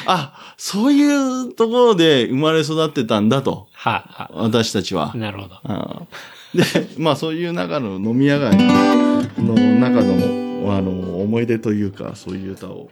[0.07, 3.67] あ、そういうところで生まれ育ってたんだと。
[3.73, 5.13] はは私たちは。
[5.17, 6.07] なるほど。
[6.55, 6.65] で、
[6.99, 12.91] まあそういう中の飲み屋街の中の、あの、思い出というか、そういう歌を。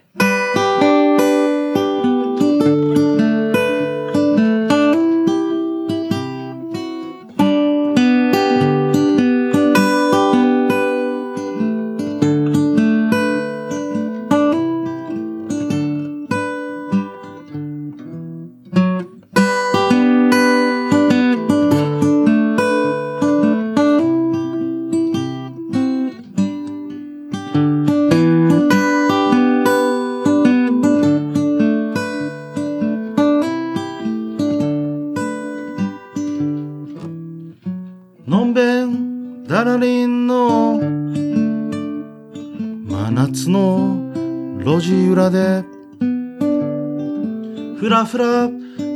[47.97, 48.51] ふらふら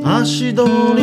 [0.04, 0.99] 足取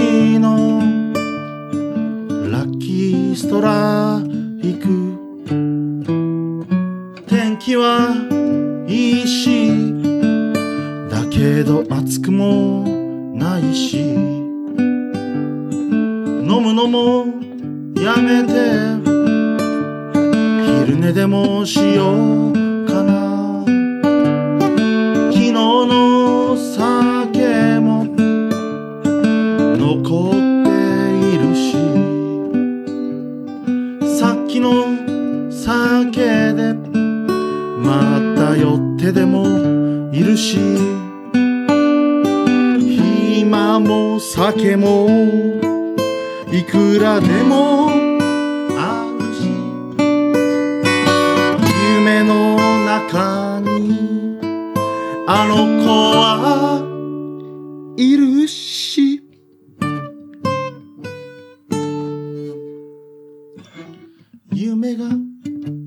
[64.79, 65.05] 夢が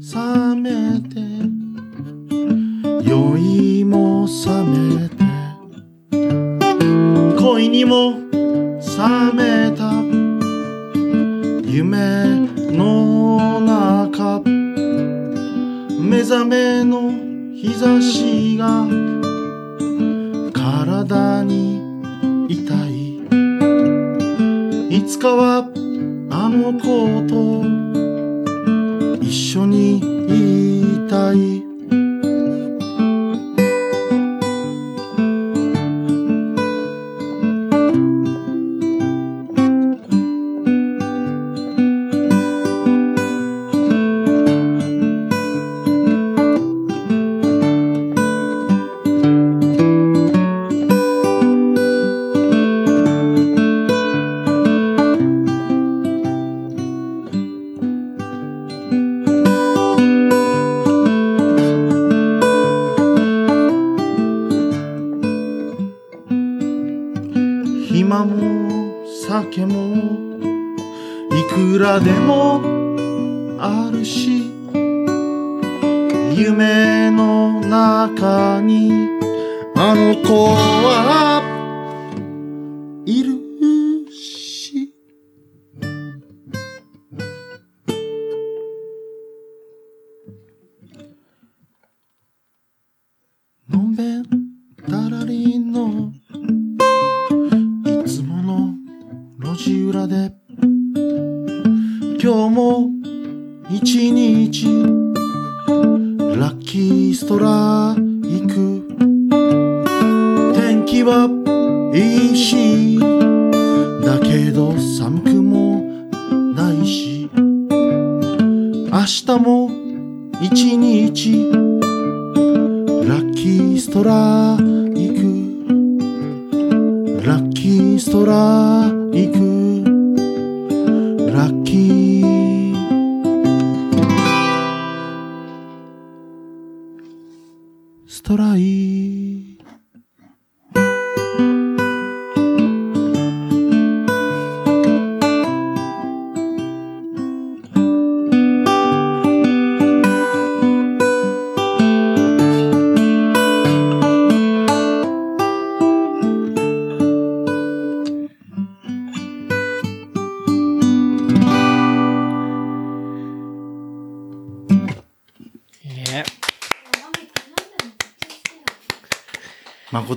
[0.02, 1.20] 覚めて
[3.08, 5.14] 酔いも覚めて
[7.38, 8.14] 恋にも
[8.80, 9.92] 覚めた。
[11.70, 14.40] 夢の中
[16.00, 17.12] 目覚めの
[17.54, 18.88] 日差しが
[20.52, 21.80] 体に
[22.48, 23.20] 痛い。
[24.90, 25.70] いつかは
[26.32, 27.49] あの子と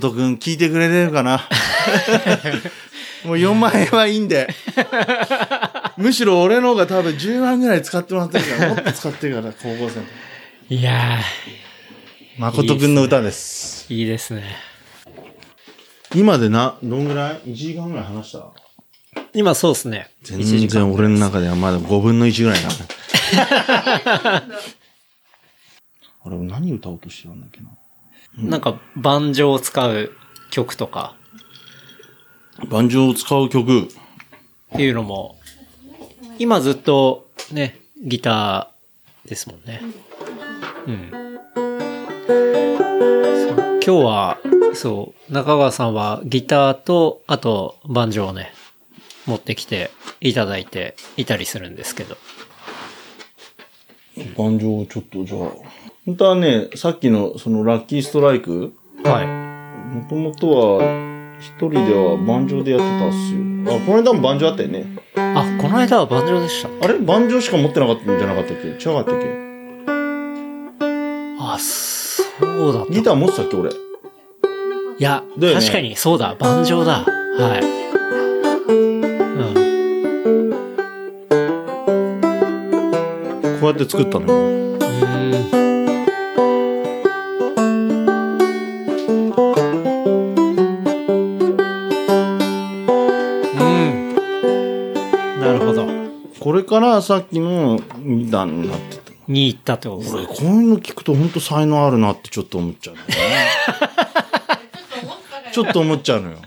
[0.04, 1.48] 誠くん聞いてくれてるかな？
[3.24, 4.54] もう4万円はいいんで。
[5.96, 10.06] むしろ俺の方が多分10万ぐらい使ってもらってるから、 もっと使ってるから、高校生の
[10.68, 10.76] 時。
[10.76, 11.20] いや
[12.38, 13.86] 誠くんの歌です。
[13.90, 14.44] ー、いいですね。
[16.14, 18.48] 今でな、どんぐらい ?1 時間ぐらい話した？
[19.34, 20.10] 今そうですね。
[20.24, 22.70] 全1時間然俺の中ではまだ5分の1ぐらいな。
[26.26, 27.70] あれ、何歌おうとしてたんだっけな？
[28.38, 30.12] なんか、盤上を使う
[30.50, 31.16] 曲とか
[32.70, 33.90] 盤上を使う曲。
[34.74, 35.38] っていうのも、
[36.40, 39.82] 今ずっとね、ギターですもんね。
[40.88, 41.12] うん。
[43.86, 44.38] 今日は、
[44.74, 48.52] そう、中川さんはギターと、あと、盤上をね、
[49.26, 52.18] 持ってきていただいていたりするんですけど。
[54.38, 55.52] 盤上をちょっとじゃあ。
[56.06, 58.74] 本当はね、さっきのそのラッキーストライク、
[59.06, 59.28] はい。
[59.96, 60.84] もともとは
[61.40, 63.40] 一人では盤上でやってたっすよ。
[63.74, 64.98] あ、この間も盤上あったよね。
[65.16, 66.68] あ、この間は盤上でした。
[66.86, 67.00] あれ？
[67.00, 68.68] 盤上しか持ってなかったんじゃなかったっけ？
[68.68, 69.26] 違かったっけ？
[71.40, 72.24] あ、そ
[72.70, 72.94] うだった。
[72.94, 73.70] ギター持ってたっけ俺？
[73.70, 73.74] い
[75.00, 77.06] や、だよね確かにそうだ、盤上だ。
[77.06, 77.62] はい。
[78.68, 78.74] う
[83.56, 83.60] ん。
[83.62, 84.34] こうやって作ったの？
[84.34, 84.63] よ。
[96.64, 97.84] れからさっきのギ
[98.32, 99.04] ターになってた。
[99.28, 100.02] に行ったってこと？
[100.02, 103.02] ですこういうの聞くと本当才能あるなってちょっと思っちゃう、ね。
[105.54, 106.38] ちょっと思っちゃうのよ。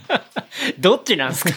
[0.78, 1.52] どっちなんですか？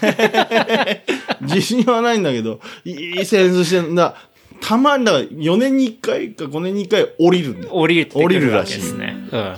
[1.42, 4.16] 自信はないんだけど、いいセンスしてんだ。
[4.62, 7.74] たまに、だから4年に1回か5年に1回降りるんだよ。
[7.74, 9.16] 降りてく降りるらしいけですね。
[9.32, 9.56] うん。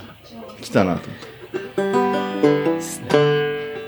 [0.61, 2.75] 来たなと思って。
[2.75, 3.07] ですね。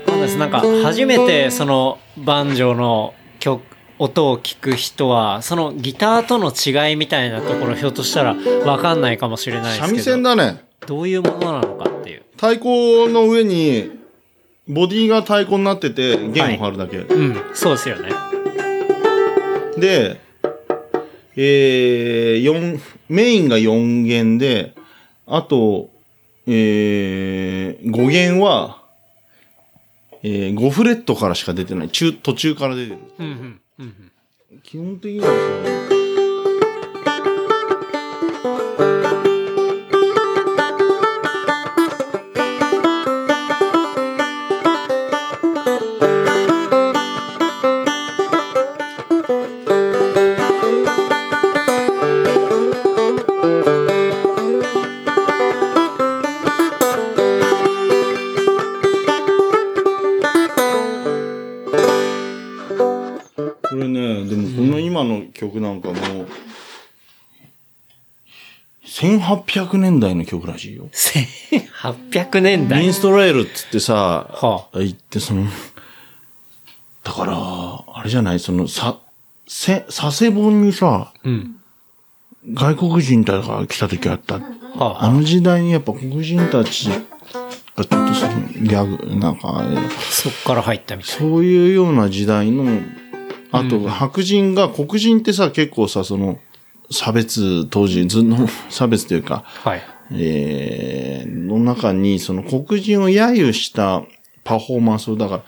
[0.06, 0.36] そうです。
[0.36, 3.62] なんか、初めてその、バンジョーの曲、
[3.98, 8.34] 音を聞く人は、そのギターとの違いみたいなところ、ひょっとしたら
[8.64, 9.86] わかんないかもしれないですけど。
[9.88, 10.64] 三味線だね。
[10.86, 12.22] どういうものなのかっていう。
[12.36, 13.90] 太鼓の上に、
[14.66, 16.98] ボディが太鼓になってて、弦を張るだけ。
[16.98, 18.10] うん、そうですよね。
[19.76, 20.20] で、
[21.36, 24.74] えー、四メインが4弦で、
[25.26, 25.90] あと、
[26.46, 28.82] えー、5弦は、
[30.22, 31.88] えー、5フレットからしか出てない。
[31.90, 32.98] 中、途中から出てる。
[33.18, 34.12] うん、うん、うん。
[34.62, 35.94] 基本的にはですね
[69.54, 70.88] 1800年代の曲らしいよ。
[71.82, 72.92] 1800年ミ代ン。
[72.92, 73.94] ストレールっつってさ、
[74.32, 75.46] は言ってその、
[77.04, 78.98] だから、あれじゃない、その、さ、
[79.46, 81.56] せ、佐世保にさ、うん。
[82.52, 84.34] 外国人たちが来た時あった。
[84.34, 84.42] は
[85.00, 89.64] あ、あの時代にやっぱ黒人たちがちょっとそのギャグ、なんか
[90.10, 91.12] そっから入ったみたい。
[91.12, 92.82] そういうような時代の、
[93.52, 96.40] あと、白人が、黒人ってさ、結構さ、その、
[96.90, 99.82] 差別、当時、ず の差別というか、はい。
[100.12, 104.02] えー、の中に、その黒人を揶揄した
[104.44, 105.42] パフォーマンスを、だから、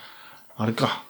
[0.57, 1.03] あれか、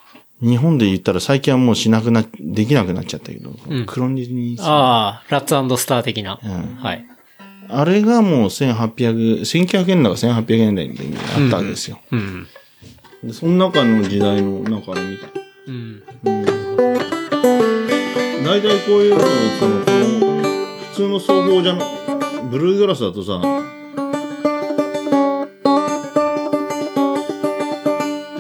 [0.43, 3.51] 日本で言ったら最近はもうしなくな、できなくなっちゃったけど、
[3.87, 6.35] 黒人にさ、ああ、ラッツスター的な。
[6.35, 7.07] んはい。
[7.69, 11.99] あれがもう1800、1900円だか1800円台にあったわけですよ。
[12.11, 12.47] うん。
[13.25, 15.27] でその中の時代の、なんかあれ見た。
[15.67, 16.03] うん。
[18.45, 19.21] 大体こういうのを、
[19.59, 20.16] その、この、普
[20.97, 21.85] 通の奏法じゃな、
[22.51, 23.45] ブルーグラスだとさ、て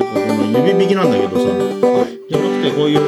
[0.02, 1.42] かこの指弾きなんだけどさ、
[2.30, 3.00] じゃなくてこういう、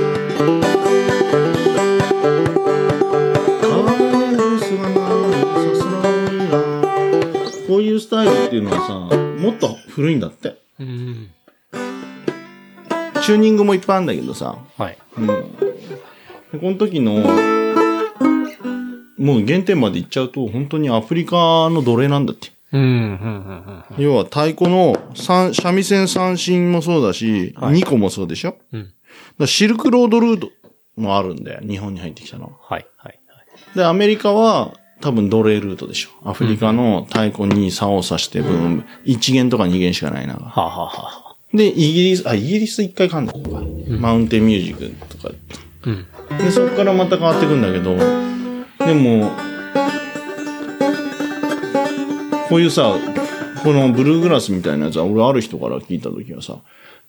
[7.67, 10.59] こういうスタタイルっていうのはさ、もっと古いんだって。
[10.79, 11.31] うん。
[13.23, 14.59] チューニングもいっぱいあるんだけどさ。
[14.77, 14.99] はい。
[15.17, 15.27] うん。
[15.27, 15.35] で
[16.61, 17.68] この時の、
[19.19, 21.37] もう原点まで行っちゃうと、本当にアフリカ
[21.71, 22.51] の奴隷なんだって。
[22.73, 29.47] うん、うん、うん、要は太鼓の三三味線三振もそうだし、はい二個もそうでしょ、うん。
[29.47, 30.51] シルクロードルート
[30.97, 31.61] もあるんだよ。
[31.67, 32.51] 日本に入ってきたのは。
[32.61, 33.77] はい、はい、はい。
[33.77, 36.11] で、アメリカは多分奴隷ルートでしょ。
[36.29, 40.35] アフリカの太鼓に竿を刺して分、1弦とか2弦しかないな。
[40.35, 40.93] はあ、はあは
[41.33, 43.63] あ、で、イギリス、あ、イギリス一回噛んだのか。
[44.01, 45.35] マウンテンミュージックとか。
[45.85, 46.07] うん。
[46.39, 47.97] で、そこからまた変わってくんだけど、
[48.89, 49.31] でも、
[52.49, 52.97] こういうさ、
[53.63, 56.57] このブルーグラスみたいなやつは、俺ある人から聞いた時はさ、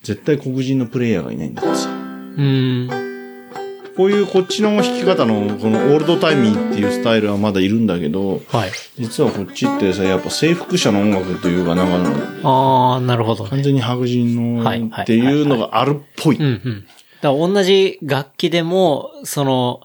[0.04, 1.88] 絶対黒人のプレイヤーがいないんだってさ。
[1.90, 2.90] うん。
[3.96, 8.72] こういうこっちの弾き方の、このオールドタイミーっていうスタイルはまだいるんだけど、はい。
[8.98, 12.12] 実はこっちってさ、やっぱ征服者の音楽というか、なんか、
[12.44, 13.52] ああ、なるほどね。
[13.52, 16.38] 完全に白人のはいはいっていうのがあるっぽい。
[16.38, 16.50] だか
[17.22, 19.80] ら同じ楽器でも、その、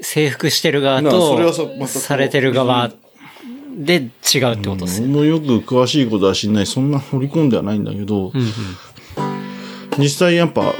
[0.00, 2.90] 征服してる側と、されてる側
[3.76, 4.10] で違うっ
[4.58, 5.08] てことですね。
[5.08, 6.66] ものよく詳しいことは知んない。
[6.66, 8.46] そんな掘り込んではないんだけど、うん、うん。
[9.98, 10.74] 実際やっぱ、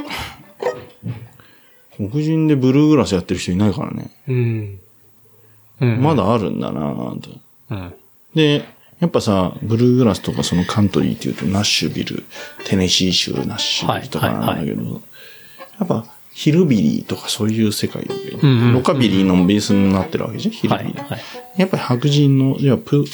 [1.97, 4.11] 黒人でブルーグラスやってる人いないからね。
[4.29, 4.81] うん。
[5.81, 6.03] うん。
[6.03, 7.31] まだあるんだなぁと。
[7.71, 7.95] うん。
[8.35, 8.65] で、
[9.01, 12.25] やっぱさ、ブルーグラスとかそのカントリーっていうとナッシュビル、
[12.65, 15.03] テネシー州ナッシュビルとかなんだけど、
[15.79, 16.05] やっぱ
[16.39, 21.03] ヒルビリーとかそういう世界で、んうんロカビリーのベースになってるわけじゃん、ヒルはい、ビリー。
[21.05, 21.21] はい。
[21.57, 23.05] やっぱり白人の、いや、プ、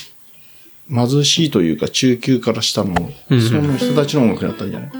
[0.90, 4.90] 貧しいというか中級から下の、うんその人たちの音楽だったんじゃない？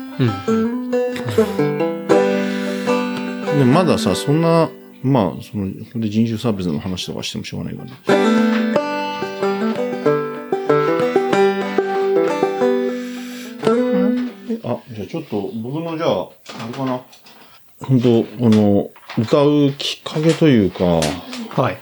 [0.49, 0.91] うん。
[3.59, 4.71] で、まださ、そんな、
[5.03, 7.91] まあ、その、こ人種差別の話とかしてもしょうがないから。
[14.49, 17.03] えあ、じゃあちょっと、僕のじゃあ、あれかな。
[17.85, 21.79] 本当この、歌うきっかけというか、はい。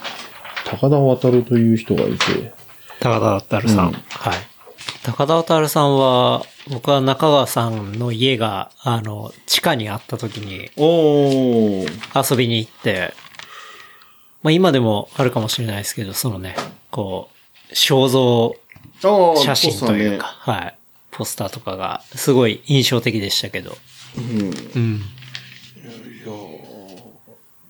[0.65, 2.53] 高田渡るという人がいて、
[3.01, 3.89] 高田渡さん。
[3.89, 4.53] うんはい。
[5.05, 13.15] 高田渡さんは、僕は中川さんの家が、あの、地下にあった時におー、遊びに行って、
[14.43, 16.55] まあ今でもあるかもしれないですけど、そのね、
[16.91, 17.31] こ
[17.71, 18.55] う、肖像
[19.03, 20.79] あー写真というか、ポスはい。
[21.11, 23.77] ポスターとかがすごい印象的でしたけど。
[24.15, 25.03] ターねうん。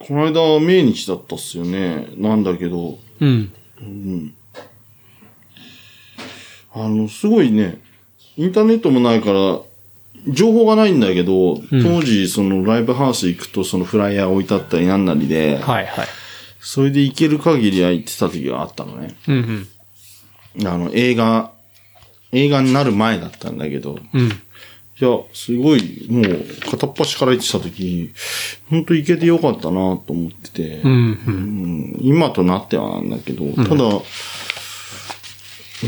[0.06, 2.08] この間、命日だったっすよね。
[2.16, 3.52] なんだけど、うん。
[3.80, 4.34] うん。
[6.74, 7.80] あの、すごいね、
[8.36, 9.60] インターネットもないから、
[10.28, 16.06] 情報がないんだけど、当時、そのライブハウス行くと、そのフライヤー置いてあったりなんなりで、はいはい。
[16.60, 19.14] それで行ける限りは行ってた時があったのね。
[19.28, 19.66] うん
[20.58, 20.66] うん。
[20.66, 21.52] あの、映画、
[22.32, 24.30] 映画になる前だったんだけど、うん。
[25.02, 28.12] いや、すごい、もう、片っ端から行ってた時、
[28.70, 30.96] 本当行けてよかったなと思ってて、うんうん。
[30.96, 30.98] う
[31.98, 33.98] ん今となってはなんだけど、ただ、う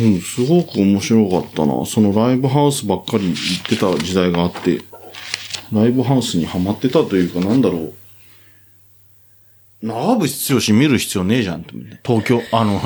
[0.00, 1.86] ん、すごく面白かったな。
[1.86, 4.80] そのライブハウスばっかり行ってた時代があって、
[5.72, 7.94] ライブハウスにハマってたというか、なんだろう。
[9.80, 12.00] 長渕剛見る必要ねえじゃんって思って。
[12.04, 12.80] 東京、あの、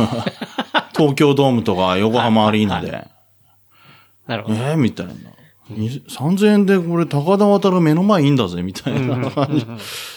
[0.95, 3.07] 東京ドームとか横浜アリーナで。
[4.27, 4.57] なるほど。
[4.57, 5.15] えー、みたいな。
[5.71, 9.67] に3000円でこれ高田渡る目の前いいんだぜ、みたいな感じ。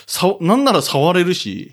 [0.06, 1.72] さ、なんなら触れるし、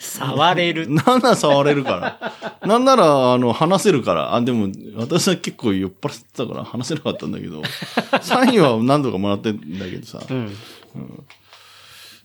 [0.00, 0.88] 触れる。
[0.92, 2.18] なんなら触れるか
[2.60, 2.66] ら。
[2.66, 4.34] なんなら、あの、話せるから。
[4.34, 7.62] あ、でも、私は結構酔っ払ってたから話せなかったんだけど、
[8.22, 10.56] サインは何度かもらってんだけどさ、うん。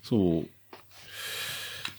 [0.04, 0.48] そう。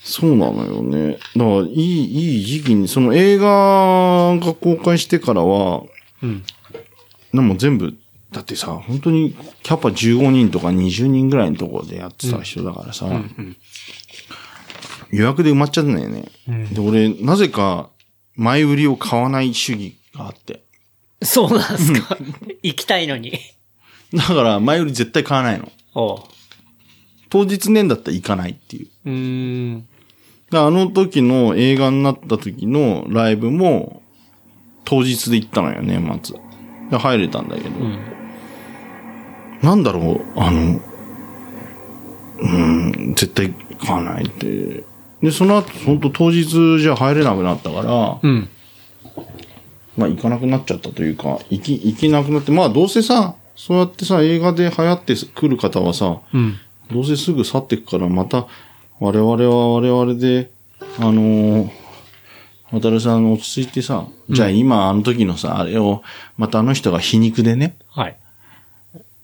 [0.02, 1.12] そうなのよね。
[1.12, 3.46] だから、いい、いい時期に、その映画
[4.38, 5.84] が公開してからは、
[6.22, 6.42] うん。
[7.32, 7.94] でも全部、
[8.32, 13.06] だってさ、本当にキャパ15人とか20人ぐらいのところでやってた人だからさ、
[15.10, 16.26] 予約で埋まっちゃったんだよね。
[16.72, 17.90] で、俺、なぜか
[18.36, 20.62] 前売りを買わない主義があって。
[21.22, 22.16] そうなんですか。
[22.62, 23.32] 行きたいのに。
[24.14, 25.70] だから前売り絶対買わないの。
[27.28, 28.88] 当日年だったら行かないっていう。
[29.06, 29.12] うー
[29.76, 29.86] ん。
[30.50, 34.02] であの時の映画になった時のライブも
[34.84, 36.36] 当日で行ったのよ、年末。
[36.90, 37.78] で入れたんだけど。
[37.78, 37.98] うん。
[39.62, 40.80] なんだろう、あの、
[42.40, 44.84] うん、絶対買わないって。
[45.22, 46.44] で、その後、本当当日
[46.78, 48.48] じゃ入れなくなったから、うん。
[49.96, 56.56] まあ行かなくなっちゃったというか、行き、行けなくなって、まあどうせさ、そうやってさ、映画で流行ってくる方はさ、うん。
[56.90, 58.46] どうせすぐ去っていくから、また、
[58.98, 60.50] 我々は我々で、
[60.98, 61.70] あのー
[62.72, 66.02] 渡るさん落ち着いてさ、じゃあ今あの時のさ、あれを、
[66.36, 68.16] またあの人が皮肉でね、はい。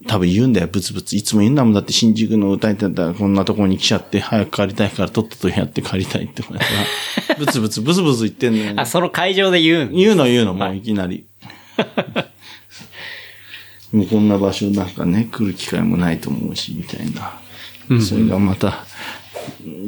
[0.07, 1.16] 多分言うんだよ、ブツブツ。
[1.16, 1.74] いつも言うんだもん。
[1.74, 6.43] だって新宿の歌いてたらこんなとこに来ちゃって、早く帰りたいからとっととやって帰りたいって。
[7.39, 8.73] ブツブツ、ブツブツ言ってんのよ。
[8.77, 11.27] あ、その会場で言うん言うの言うの、もういきなり。
[13.93, 17.41] もうこんな場所なんかね、来る機会もないと思うし、みたいな。
[18.01, 18.85] それがまた、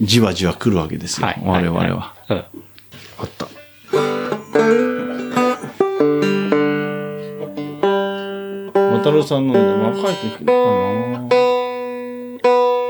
[0.02, 1.26] じわじわ来るわけですよ。
[1.26, 1.42] はい。
[1.44, 2.14] 我々は。
[2.30, 2.32] い。
[2.32, 2.38] うん。
[2.38, 2.44] あ
[3.24, 3.48] った。
[8.98, 11.28] 渡るさんの若い時かな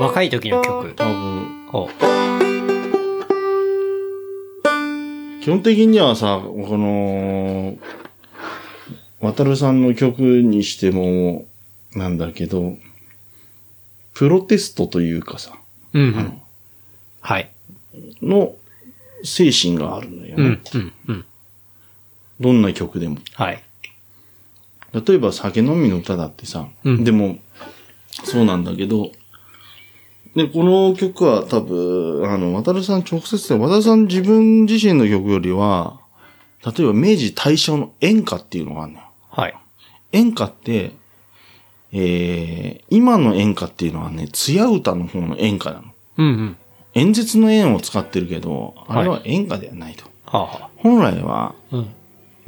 [0.01, 0.95] 若い時の曲。
[0.95, 1.69] 多分。
[1.71, 1.89] お
[5.43, 7.77] 基本的にはさ、この、
[9.21, 11.47] 渡るさんの曲にしても、
[11.95, 12.79] なんだけど、
[14.15, 15.59] プロテストというかさ、
[15.93, 16.43] うんうん。
[17.21, 17.51] はい。
[18.23, 18.55] の
[19.25, 20.43] 精神があるのよね。
[20.43, 21.25] うん、うん、うん。
[22.41, 23.19] どんな曲でも。
[23.35, 23.63] はい。
[24.93, 27.39] 例えば酒飲みの歌だってさ、うんでも、
[28.25, 29.13] そうなんだけど、
[30.35, 36.01] で、この曲は多分、あの、渡るさん直接で、渡るさん自分自身の曲よりは、
[36.65, 39.05] 例えば明治大正の演歌っていうのがあるのよ。
[39.31, 39.57] はい。
[40.13, 40.93] 演歌って、
[41.93, 45.85] えー、今の演歌っていうのはね、艶歌の方の演歌なの。
[46.19, 46.57] うん、うん。
[46.95, 50.05] 演説の演を使ってるけど、あれは演歌ではないと。
[50.27, 51.77] はあ、は本来は、あ。
[51.77, 51.95] うん。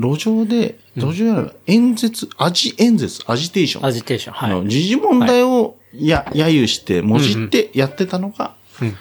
[0.00, 3.86] 路上で、路上やら演説、アジ演説、アジテーション。
[3.86, 4.34] アジテーション。
[4.34, 4.68] はい。
[4.68, 8.96] 時事問題をや、揶揄して、もじってやってたのが、うん。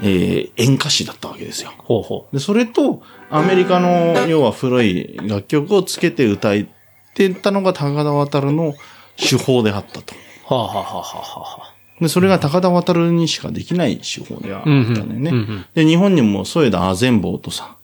[0.00, 1.72] えー演歌詞だったわけですよ。
[1.78, 6.66] ほうほで、それと、アメリカの、要は古い楽曲をつけて歌っ
[7.14, 8.74] てたのが高田渡の
[9.16, 10.14] 手法であったと。
[10.50, 10.54] う。
[10.54, 11.74] はあ、はあ、はあ、はあ、はあ。
[12.00, 15.30] で、それが高田渡にしかできない手法ではあったんだよね。
[15.30, 17.76] うんうんうんうんで、日本にも添田あぜんぼうとさ、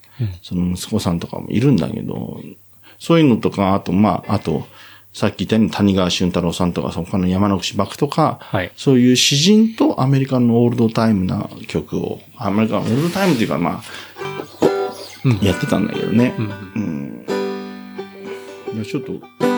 [0.43, 2.41] その息子さんとかもいるんだけど、
[2.99, 4.66] そういうのとか、あと、まあ、あと、
[5.12, 13.82] さっき言ったように谷川俊太郎さんとか、他の山口幕とか、はいそういう詩人とアメリカのオールドタイムな曲を、アメリカのオールドタイムっていうか、まあ、
[15.24, 16.35] うんやってたんだけどね。
[16.39, 17.27] うんうん。
[18.74, 19.53] いや、ちょっと、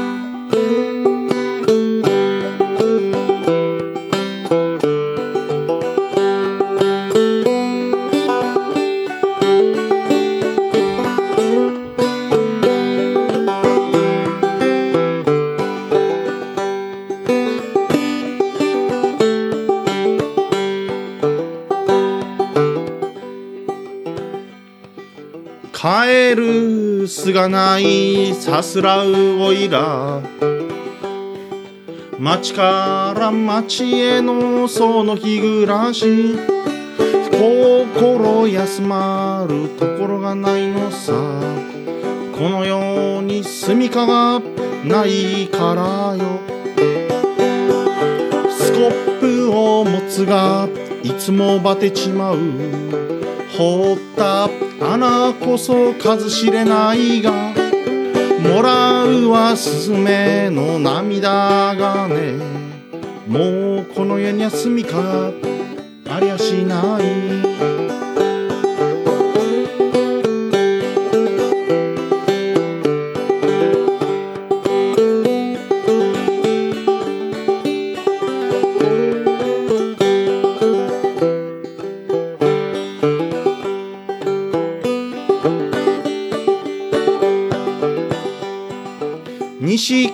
[26.34, 30.20] るすがないさすらうおいら。
[32.18, 36.34] 町から町へのその日暮らし。
[37.30, 41.12] 心休まるところがないのさ。
[42.32, 44.40] この世に住みかが
[44.84, 46.40] ないからよ。
[48.50, 50.68] スコップを持つが
[51.02, 53.15] いつもバテちまう。
[53.56, 54.50] 掘った
[54.80, 62.66] 穴こそ数知れないがもらうはスズメの涙がね。
[63.26, 65.32] もうこの世には住みか
[66.08, 67.75] ありゃしない。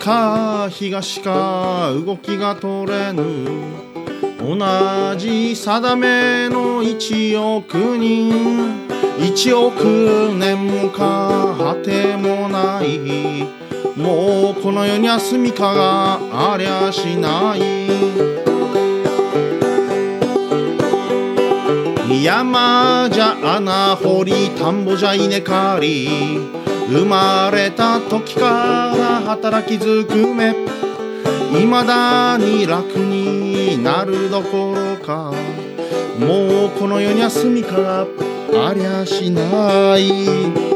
[0.03, 3.23] か東か動きが取れぬ。
[4.41, 4.59] 同
[5.17, 8.89] じ定めの一億人。
[9.21, 13.47] 一億年もか果てもない。
[13.97, 17.63] もうこの世には住みかがありゃしない。
[22.25, 26.62] 山じゃ穴掘り田んぼじゃ稲刈り。
[26.93, 28.41] 生まれた時か
[28.95, 30.55] ら働きづくめ。
[31.51, 35.33] 未だに楽になるどころか。
[36.19, 38.07] もうこの世には住みか
[38.55, 40.72] ありゃしない。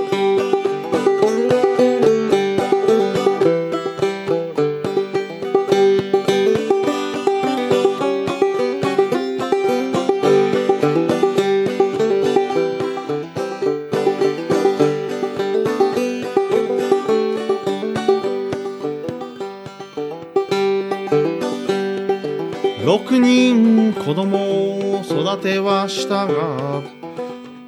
[25.67, 26.83] はしたが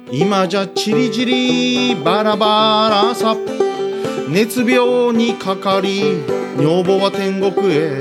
[0.09, 3.35] 今じゃチリチリバラバラさ
[4.29, 6.23] 熱病にかかり
[6.57, 7.97] 女房は天国へ。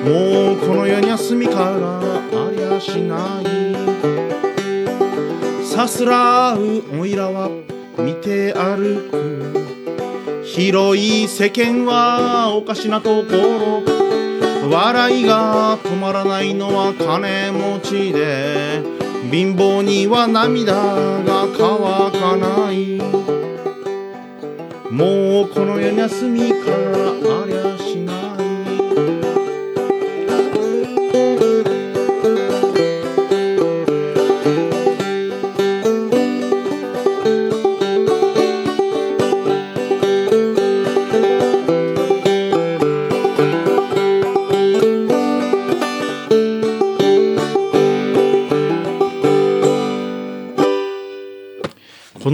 [0.00, 3.46] もうこの世には住みかがありゃしない。
[5.64, 7.50] さすらうおいらは
[7.98, 13.82] 見て歩く広い世間はおかしなところ。
[14.70, 18.99] 笑いが止まらないのは金持ちで。
[19.30, 22.98] 貧乏には涙が乾かない。
[24.90, 26.79] もうこの世には住みか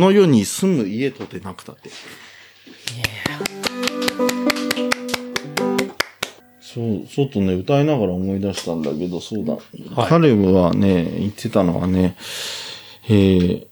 [0.06, 1.90] の世に住む家とてなくたって。
[6.60, 9.54] そう、ちょっとね、歌いながら思い出したんだけど、そうだ。
[9.54, 12.16] はい彼はね、言ってたのはね、
[13.08, 13.66] えー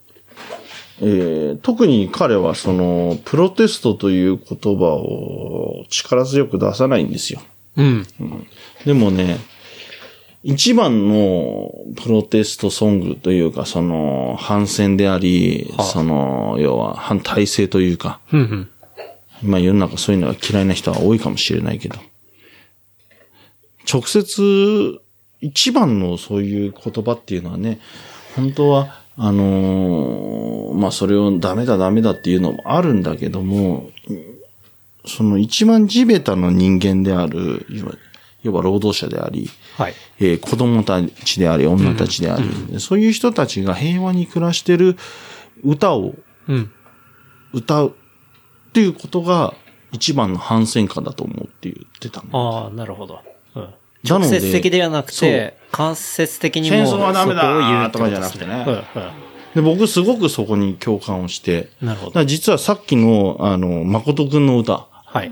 [1.01, 7.41] えー特に彼はその、プロテストという言葉を力強く出さないんですよ。
[7.77, 8.05] うん。
[8.85, 9.37] でもね、
[10.47, 18.69] 一番のプロテストソングというか、その、反戦であり、はあその、要は反体制というか、うん
[19.41, 19.49] うん。
[19.49, 21.97] まあ世の中そういうのが嫌いな人は多いかもしれないけど、
[23.91, 25.01] 直接、
[25.41, 27.79] 一番のそういう言葉っていうのはね、
[28.35, 33.89] 本当は、あのーまあそれをダメだダメだっていうのもあるんだけども、
[35.07, 37.93] その一番地べたの人間である、要は
[38.43, 39.93] 要は労働者であり、はい。
[40.19, 44.97] えー子供たちであり、女たちであり、そういう人たちが平和に暮らしてる
[45.63, 46.15] 歌を
[46.47, 46.71] うん。
[47.53, 47.89] 歌う
[48.69, 49.53] っていうことが
[49.91, 52.65] 一番の反戦歌だと思うって言ってたの。
[52.65, 53.21] ああ、なるほど。
[53.55, 53.73] うん。
[54.07, 58.85] 直接的ではなくて、間接的にも戦争はダメだとかじゃなくてねうんうん
[59.55, 65.31] で、僕すごくそこに共感をして、なるほど実はさっきの、あの、誠くんの歌、はい。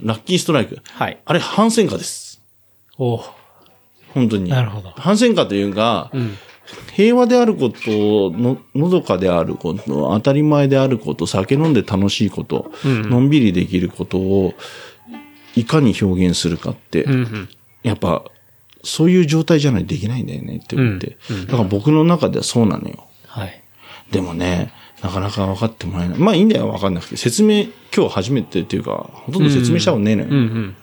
[0.00, 0.78] ラッキーストライク。
[0.84, 1.18] はい。
[1.24, 2.40] あれ反戦歌です。
[2.96, 3.24] お
[4.16, 4.48] 本当に。
[4.48, 6.38] なるほど反戦歌というか、うん。
[6.94, 14.54] 平和であること、の、のどかであること、当たり前であること、酒飲んで楽しいこと、うんのんびりできることを、
[15.54, 17.48] いかに表現するかって、うんうん。
[17.82, 18.24] やっぱ、
[18.82, 21.18] そういう状態じゃないとできないんだよねって思って。
[21.46, 23.06] だから僕の中ではそうなのよ。
[23.26, 23.62] はい。
[24.10, 24.72] でもね、
[25.02, 26.18] なかなか分かってもらえない。
[26.18, 27.16] まあいいんだよ、分かんなくて。
[27.16, 30.28] 説明、今日初めてっていうか、ほとんど説明したことねえのよ。
[30.30, 30.76] うんうん。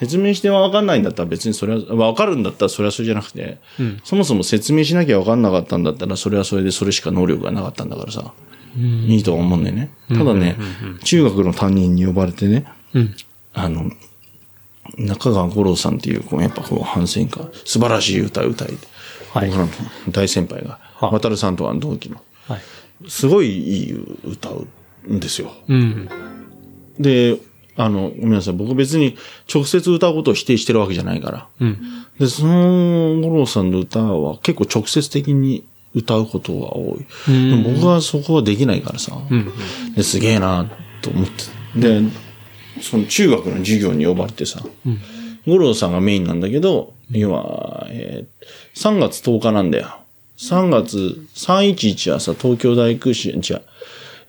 [0.00, 8.32] 説明して分かんないんだったら別にそれは、分かるんだったらそれはそれじゃなくて、うんそもそも説明しなきゃ分かんなかったんだったら、それはそれでそれしか能力がなかったんだからさ。
[8.76, 9.90] いいとは思うんだよね。
[10.08, 10.56] ただね、
[11.02, 13.14] 中学の担任に呼ばれてね、うん。
[13.52, 13.90] あの、
[14.96, 18.68] 中川五郎さんっていう、こうやっぱこう反戦歌、素晴らしい歌う歌い、
[19.32, 19.72] はい僕らの
[20.10, 22.60] 大先輩が、は渡るさんとは同期の、はい。
[23.08, 23.92] すごいいい
[24.24, 24.66] 歌う
[25.12, 25.52] んですよ。
[25.68, 26.08] うん。
[26.98, 27.38] で、
[27.76, 28.54] あの、ごめんなさい。
[28.54, 29.16] 僕別に
[29.52, 31.46] 直接歌うことを否定してるわけじゃないから。
[31.60, 31.78] うん。
[32.18, 35.64] で、その五郎さんの歌は結構直接的に
[35.94, 37.06] 歌うことが多い。
[37.28, 39.16] うんでも僕はそこはできないからさ。
[39.30, 39.52] うん。
[39.94, 40.70] ですげえな
[41.02, 41.26] と思っ
[41.74, 41.80] て。
[41.80, 42.02] で、
[42.80, 44.60] その中学の授業に呼ばれてさ、
[45.46, 48.46] 五郎さんがメインなんだけど、要は、えー
[48.78, 49.96] 3月10日なんだよ。
[50.38, 50.96] 3月
[51.34, 53.60] 311はさ、東京大空襲、じゃ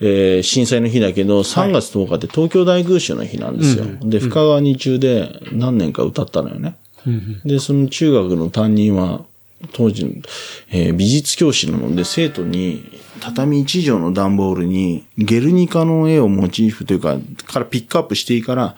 [0.02, 3.86] えー震災の日だけど、3月10日って東京大空襲の日なんですよ。
[4.02, 6.76] で、深川二中で何年か歌ったのよね。
[7.06, 7.42] うん。
[7.46, 9.22] で、その中学の担任は、
[9.74, 10.12] 当時の、
[10.72, 12.84] えー美術教師なので、生徒に、
[13.20, 18.76] 畳一畳の段ボールに、ゲルニカの絵をモチーフというか、からピックアップしていいから、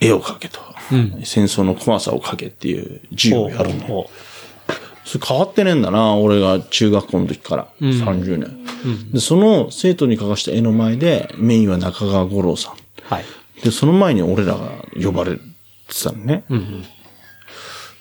[0.00, 0.58] 絵を描けと。
[0.92, 3.84] うん戦争の怖さを描けっていう授業をやるの。
[3.84, 4.10] ほ
[5.04, 7.68] それ変わってねえんだな、俺が中学校の時から。
[7.80, 9.20] 30年、で。
[9.20, 12.74] その生徒に描かした絵の前で、メインは中川五郎さん。
[12.74, 13.24] うはい。
[13.62, 15.42] で、その前に俺らが呼ばれて
[16.02, 16.44] たのね。
[16.48, 16.84] うん。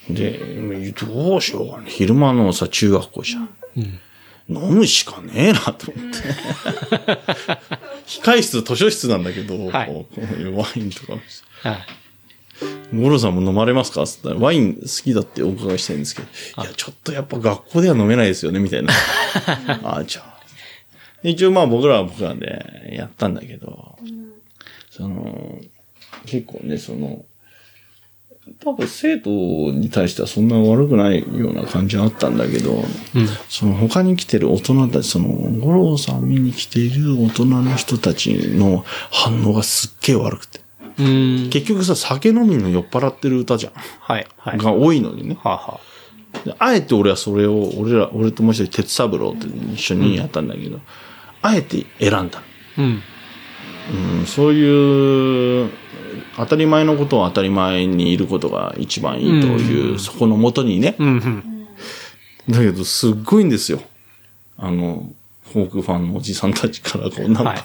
[0.10, 1.86] で、どうしようかね。
[1.90, 3.50] 昼間のさ、中学校じゃん。
[4.50, 6.20] 飲むしかねえなと思って。
[8.22, 11.14] 控室、図書室なんだけど、はいこうワインとか。
[11.14, 11.88] はい。
[12.94, 14.06] 五郎さんも飲まれますか？
[14.08, 16.28] つったら、ワイン好きだってお伺いしたいんですけど、
[16.64, 18.94] いや、ちょっとやっぱ学校では飲めないですよね、みたいな。
[19.84, 20.40] あ あ、じゃあ。
[21.24, 23.98] で一応まあ僕らは僕らでやったんだけど、
[24.90, 25.60] その、
[26.26, 27.26] 結構ね、その、
[28.62, 29.30] 多分生徒
[29.74, 32.84] に対してはそんな悪くないような感じはあったんだけど、
[33.48, 40.62] その他に来てる大人たち、その、五郎さん見に来ている大人の人たちの反応がすっげえ悪くて。
[41.00, 41.50] うん。
[41.50, 43.74] 結局さ、酒飲みの酔っ払ってる歌じゃん。
[43.74, 44.28] はい。
[44.38, 44.58] はい。
[44.58, 45.38] が多いのにね。
[45.42, 45.80] はあは
[46.46, 50.80] であえて俺はそれを、俺ら、俺ともう一人、鉄三郎って一緒にやったんだけど、
[51.42, 52.42] あえて選んだ。
[52.78, 53.02] うん。
[54.20, 55.70] うん、そういう、
[56.38, 60.96] 当たり前のことを当たり前にいることが一番いいという、そこのもとにね。
[61.00, 61.08] うん。
[61.08, 61.68] うん。
[62.48, 63.82] だけど、すっごいんですよ。
[64.58, 65.12] あの、
[65.52, 67.60] フォークファンのおじさんたちから、こう、なんか、はい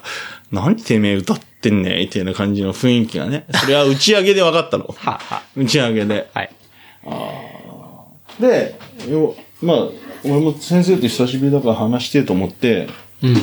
[0.52, 3.44] 何てめえ歌ってんねみたいな感じの雰囲気がね。
[3.52, 4.85] それは打ち上げで分かったの。
[4.85, 6.31] はあは打ち上げで。
[6.32, 6.39] あ。
[6.39, 6.51] はい。
[8.40, 8.78] で、
[9.11, 9.77] よまあ、
[10.24, 12.89] 俺も先生と久しぶりだから話してと思って、
[13.23, 13.36] うん。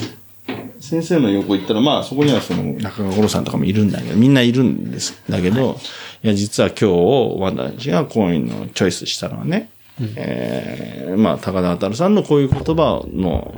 [0.80, 5.22] 先生の横行ったら、まあそこにはその中川五郎さんとかもいるんだけど、みんないるんです。
[5.30, 5.77] だけど、
[6.23, 9.69] い、や、実は今日、私がこういうのをチョイスしたのはね、
[10.15, 13.53] えーまあ、高田渉さんのこういう言葉の、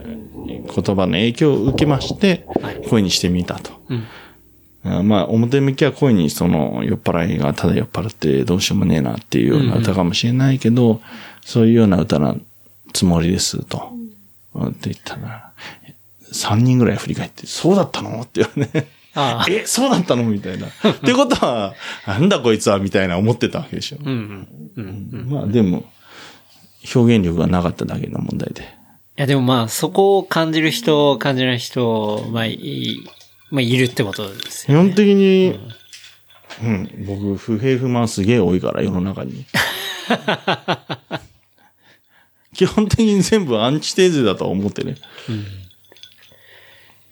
[0.45, 2.45] 言葉の影響を受けまして、
[2.89, 3.71] 声にしてみたと。
[4.85, 11.01] あまあ、表向きは声にその酔っ払いがただ酔っ払ってどうしようもねえなっていうような歌かもしれないけど、
[11.41, 12.35] そういうような歌な
[12.91, 13.93] つもりですと。
[14.59, 15.51] って言ったら、
[16.31, 18.21] 3人ぐらい振り返って、そうだったの？
[18.21, 18.87] って言われね。
[19.15, 19.51] ああ。
[19.51, 20.23] え、そうだったの？
[20.23, 20.67] みたいな。
[20.67, 20.71] っ
[21.03, 21.73] てことは、
[22.05, 22.79] なんだこいつは？
[22.79, 23.97] みたいな思ってたわけでしょ。
[24.03, 24.47] うん。
[24.75, 25.09] うん。
[25.11, 25.21] うん。
[25.21, 25.85] いまあでも、
[26.93, 28.82] 表現力がなかっただけの問題で。
[29.15, 33.07] や、でもまあ、そこを感じる人、感じない人、まあ、いい、
[33.51, 34.77] まあ、いるってことですよ。
[34.77, 35.59] 基本的に、
[36.63, 39.45] うん、僕、不平不満すげえ多いから、世の中に。
[42.53, 44.95] 基本的に全部アンチテーゼだと思ってね。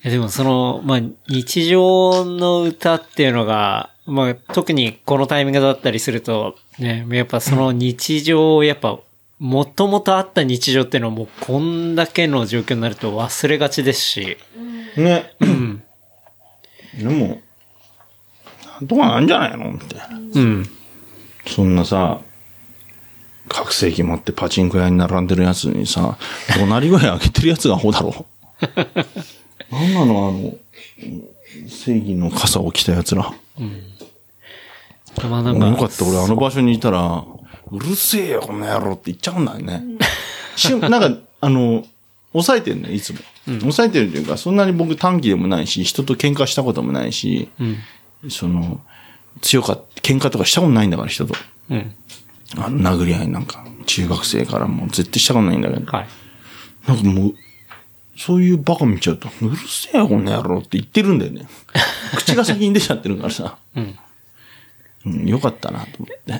[0.03, 8.99] いやでもその、まあ、日常の歌っていうのが、まあ、特にこのタイミングだったりすると、ね、やっぱその日常をやっぱ、
[9.41, 14.37] もともとあった日常っていうのはもうこんだけの状況になると忘れがちですし、
[14.95, 15.33] ね。
[16.95, 17.41] でも、
[18.79, 19.73] なんとかなんじゃないの？
[19.73, 19.95] って。
[20.35, 20.69] うん。
[21.47, 22.21] そそんなさ、
[23.49, 26.19] 覚醒器持ってパチンコ屋に並んでるやつにさ、
[26.59, 28.27] 怒鳴り声上げてるやつがほだろ。
[29.71, 30.27] なんなの？
[30.27, 30.53] あの、
[31.67, 33.33] 正義の傘を着たやつら。
[35.27, 37.25] まあなんか、よかった、俺あの場所にいたら、
[37.71, 39.83] うるせえよ、この野郎って言っちゃうんだよね。
[40.55, 41.85] しなんか、あの、
[42.33, 43.19] 抑えてんね、いつも。
[43.59, 47.49] 抑えてるというか、そんなに僕短期でもないし、人と喧嘩したこともないし、
[48.29, 48.81] その、
[49.41, 51.33] 強かった、喧嘩とかしたことないんだから、人と。
[51.69, 51.95] うん。
[52.57, 56.07] あの殴り合いなんか、中学生からもう絶対したことないんだけど、はい。
[56.87, 57.35] なんかもう、
[58.17, 61.47] そういうバカ見ちゃうと、うるせえよ、この野郎って言ってるんだよね。
[62.15, 63.57] 口が先に出ちゃってるからさ。
[63.75, 63.97] うん。
[65.05, 66.33] うん、よかったなと思って。
[66.33, 66.39] あ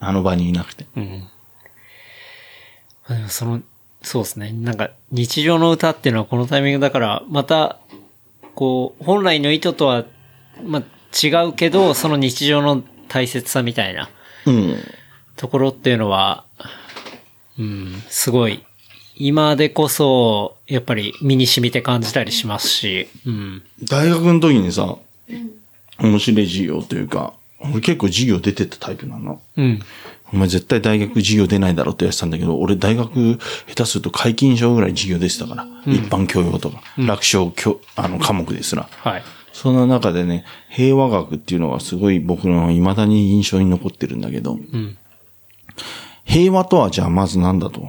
[0.08, 0.86] あの場にいなくて。
[0.96, 1.28] うん。
[3.08, 3.62] まあでもその、
[4.02, 4.52] そうですね。
[4.52, 7.78] なんか、日常の歌っていうのはこのタイミングだから、また、
[8.54, 10.04] こう、本来の意図とは、
[10.64, 10.82] まあ、
[11.26, 14.10] 違うけど、その日常の大切さみたいな
[14.46, 14.76] うん。
[15.36, 16.44] ところっていうのは、
[17.58, 18.64] うん、すごい、
[19.16, 23.62] 今でこそ、やっぱり身に染みて感じたりしますし、うん。
[23.88, 24.96] 大学の時にさ、
[26.02, 29.40] 面白い授業というか、俺結構授業出てったタイプなの。
[29.56, 29.80] うん。
[30.32, 33.38] お前絶対大学授業出ないだろって言われてたんだけど、俺大学
[33.68, 38.88] 下手すると解禁賞ぐらい授業出てたから、一般教養とか、楽勝教、あの科目ですら。
[38.90, 39.22] はい。
[39.52, 44.96] そんな中でね、平和学っていうのがすごい僕の未だに印象に残ってるんだけど、うん。
[46.24, 47.80] 平和とはじゃあまず何だと？
[47.80, 47.88] うん。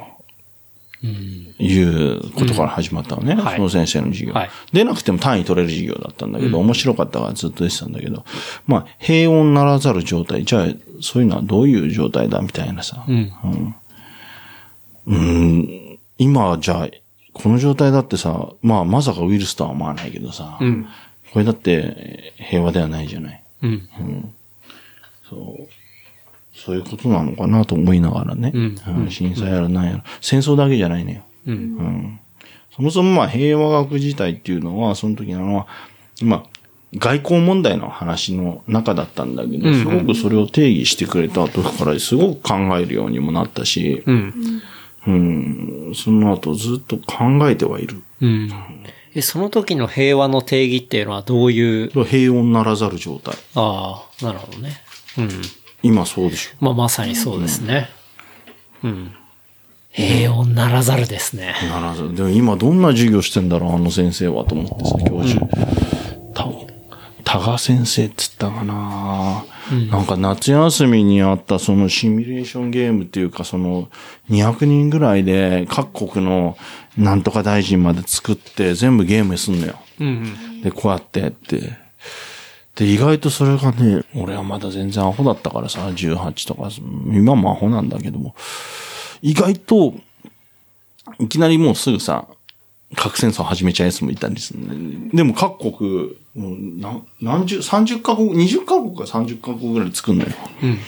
[1.03, 8.25] いうことから始まったのね、はいその先生の授業、はい出なくても単位取れる授業だったんだけど、面白かったからずっと出てたんだけど、
[8.65, 10.67] まあ、平穏ならざる状態、じゃあ、
[11.01, 13.05] そういうのはどういう状態だみたいなさ。
[13.07, 13.31] うん。
[15.05, 16.89] うん、今、じゃあ、
[17.33, 20.87] この状態だってさ、まあ、まさかウイルスとは思わないけどさ、うん。
[21.31, 23.43] これだって平和ではないじゃない。
[23.63, 24.33] うん。
[25.29, 25.67] そう。
[26.53, 28.51] そういうことなのかなと思いながらね。
[28.53, 30.03] うんうん震災やらなんやら。
[30.21, 31.23] 戦争だけじゃないのよ。
[31.47, 31.53] うん。
[31.53, 32.19] うん。
[32.75, 35.67] そもそもまあ平和学自体っていうのは、その時なのは、
[36.21, 36.43] まあ、
[36.95, 44.61] 外交問題の話の中だったんだけど、うんすごくそれを定義してくれた後からすごく考えるようにもなったし、うん。
[45.05, 48.01] うん、その後ずっと考えてはいる。
[48.21, 48.49] うん。
[49.15, 53.35] え、その時の平和の定義っていうのはどういう、平穏ならざる状態。
[53.55, 54.81] ああ、なるほどね。
[55.17, 55.29] うん。
[55.83, 56.51] 今そうでしょ。
[56.59, 57.89] まあまさにそうですね。
[58.83, 59.13] うん。
[59.91, 61.53] 平穏ならざるですね。
[61.69, 62.15] ならず。
[62.15, 65.45] でも今どんな授業してんだろう、あの先生はと思ってさ、教授。
[66.33, 66.47] た、
[67.23, 69.45] 多賀先生っつったかな
[69.91, 73.89] なんか夏休みにあったそのシミュレーションゲームっていうかその
[74.29, 76.57] 200人ぐらいで各国の
[76.97, 79.79] なんとか大臣まで作って全部ゲームすんのよ。
[79.99, 80.61] うん。
[80.63, 81.82] で、こうやってって。
[82.75, 86.69] で、意外とそれがね、俺はまだ全然アホだったからさ、18とか、
[87.07, 88.35] 今もアホなんだけども、
[89.21, 89.93] 意外と、
[91.19, 92.27] いきなりもうすぐさ、
[92.95, 95.09] 核戦争始めちゃうやつもいたんですね。
[95.13, 100.31] でも各国、もう何何十、30カ国、20カ国か30カ国ぐらい作るのよ。
[100.63, 100.75] うん。
[100.75, 100.85] だか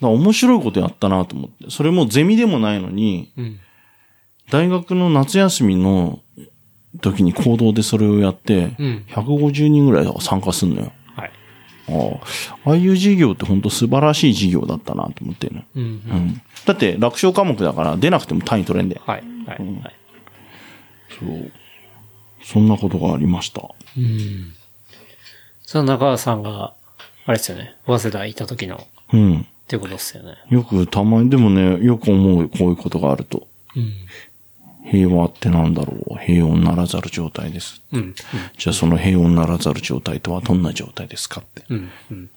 [0.00, 1.70] ら面白いことやったなと思って。
[1.70, 3.60] それもゼミでもないのに、うん。
[4.50, 6.20] 大学の夏休みの
[7.00, 10.92] 時に行動でそれをやって、うん150人ぐらい参加するのよ。
[11.14, 11.30] はい。
[11.88, 11.92] あ
[12.64, 15.62] あああいう授業って本当素晴らしい授業だったなと思ってるの。
[15.76, 15.82] うん。
[15.82, 16.42] うん。
[16.66, 19.00] だって楽勝科目だから出なくても単位取れんで。
[19.04, 19.22] はい。
[19.46, 19.58] はい。
[19.58, 19.94] はい。
[21.18, 21.50] そう。
[22.42, 23.62] そんなことがありました。
[23.96, 24.52] うん。
[25.62, 26.74] その中川さんが、
[27.26, 27.74] あれですよね。
[27.86, 28.78] 早稲田いた時の、っ
[29.12, 29.46] うん。
[29.68, 30.34] ていうことですよね。
[30.48, 33.46] よくたまに、でもね、よく思う、こういうことがあると。
[33.76, 33.92] うん。
[34.90, 36.18] 平和ってなんだろう？
[36.18, 37.80] 平穏ならざる状態です。
[37.92, 38.14] うん。
[38.58, 41.62] じゃあその平穏ならざる状態とはどんな状態ですかって。
[41.62, 41.90] ってうん。
[42.10, 42.30] うん。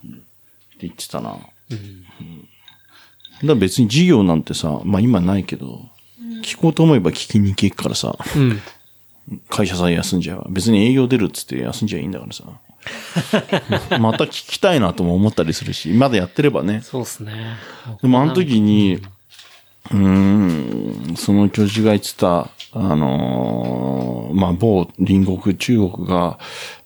[0.79, 1.31] 言ってたな。
[1.31, 1.39] うん。
[1.39, 1.47] だか
[3.41, 5.81] ら別に授業なんてさ、まあ今ないけど、
[6.43, 8.61] 聞こうと思えば聞きに行けるからさ、うん。
[9.49, 12.43] 会社さえ休んじゃえば、別に営業出るっつって休んじゃいいんだからさ。
[13.97, 16.81] また聞きたいなとも思ったりするし、まだやってればね。
[16.83, 17.55] そうっすね。
[18.01, 18.99] でもあの時に、
[19.91, 26.39] うーん、その教授が言ってた、あのーまあ、某隣国中国が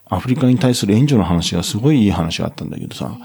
[0.10, 3.18] アフリカに対する援助の話がすごいいい話があったんだけどさ。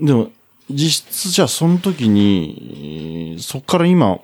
[0.00, 0.30] でも、
[0.70, 4.18] 実質じゃあその時に、えーそっから今、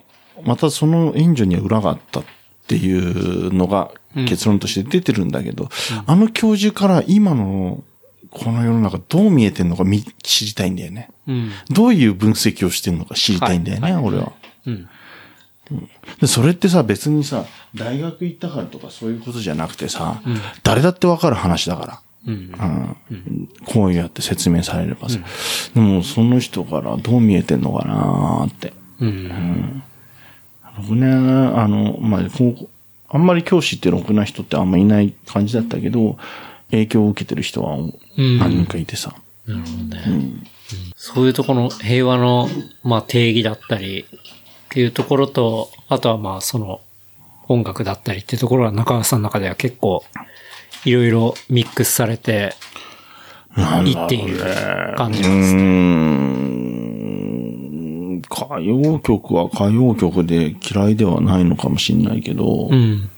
[0.44, 2.24] またその援助には裏があったっ
[2.66, 5.68] ていうのが結論として出てるんだけど、
[6.06, 7.82] あの教授から今の
[8.30, 11.10] この世の中どう見えてんのか見知りたいんだよね。
[11.26, 11.50] うん。
[11.70, 14.32] どういう分析をしてんのか知りたいんだよね、はい俺は。
[14.66, 14.88] うん。
[16.20, 17.44] で、それってさ、別にさ、
[17.74, 20.20] 大学行ったからとかそういうことじゃなくてさ、
[20.62, 22.00] 誰だってわかる話だから。
[22.26, 22.96] うん。
[23.10, 25.18] うんこうやって説明されればさ。
[25.74, 28.72] でも、その人からどう見えてんのかなーって。
[29.00, 29.82] うん。
[30.78, 32.68] 僕ね、あの、まあ、こう、
[33.08, 36.16] あんまり教師ってろくな人ってあんまいない感じだったけど、
[36.70, 39.14] 影響を受けてる人はうん何人かいてさ。
[39.46, 40.50] なるほどね。
[40.96, 42.48] そういうところの平和の、
[42.82, 44.06] まあ、定義だったりっ
[44.68, 46.80] ていうところと、あとはまあ、その、
[47.48, 50.04] 音楽だったりっていうところは中川さんの中では結構、
[50.84, 52.54] いろいろミックスされて、
[53.84, 54.38] いっている
[54.96, 55.62] 感じうなんですね。
[55.62, 56.30] ーん
[58.30, 63.10] 歌謡曲は歌謡曲で嫌いではないのかもしれないけど、うん。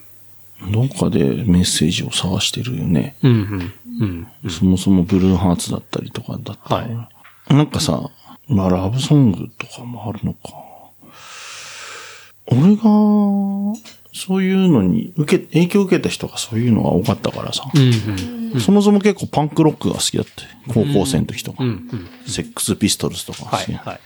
[0.71, 3.15] どっかでメッセージを探してるよね。
[3.23, 3.31] うん。
[3.31, 4.27] うん。
[4.43, 4.49] うん。
[4.49, 7.09] そもそもブルーハーツだったりとかだったら、は
[7.49, 8.09] なんかさ、
[8.47, 10.39] まあラブソングとかもあるのか。
[12.47, 12.83] 俺が、
[14.13, 17.69] そういうのに受け、影響を受けた人がそういうのが多かったからさ。
[17.73, 18.61] うん。
[18.61, 20.43] そもそも結構パンクロックが好きだった。
[20.73, 21.63] 高校生の時とか。
[21.63, 21.89] うん。
[21.91, 22.09] うん。
[22.27, 23.51] セックスピストルズとか好き。
[23.51, 23.73] はい。
[23.73, 23.99] はい。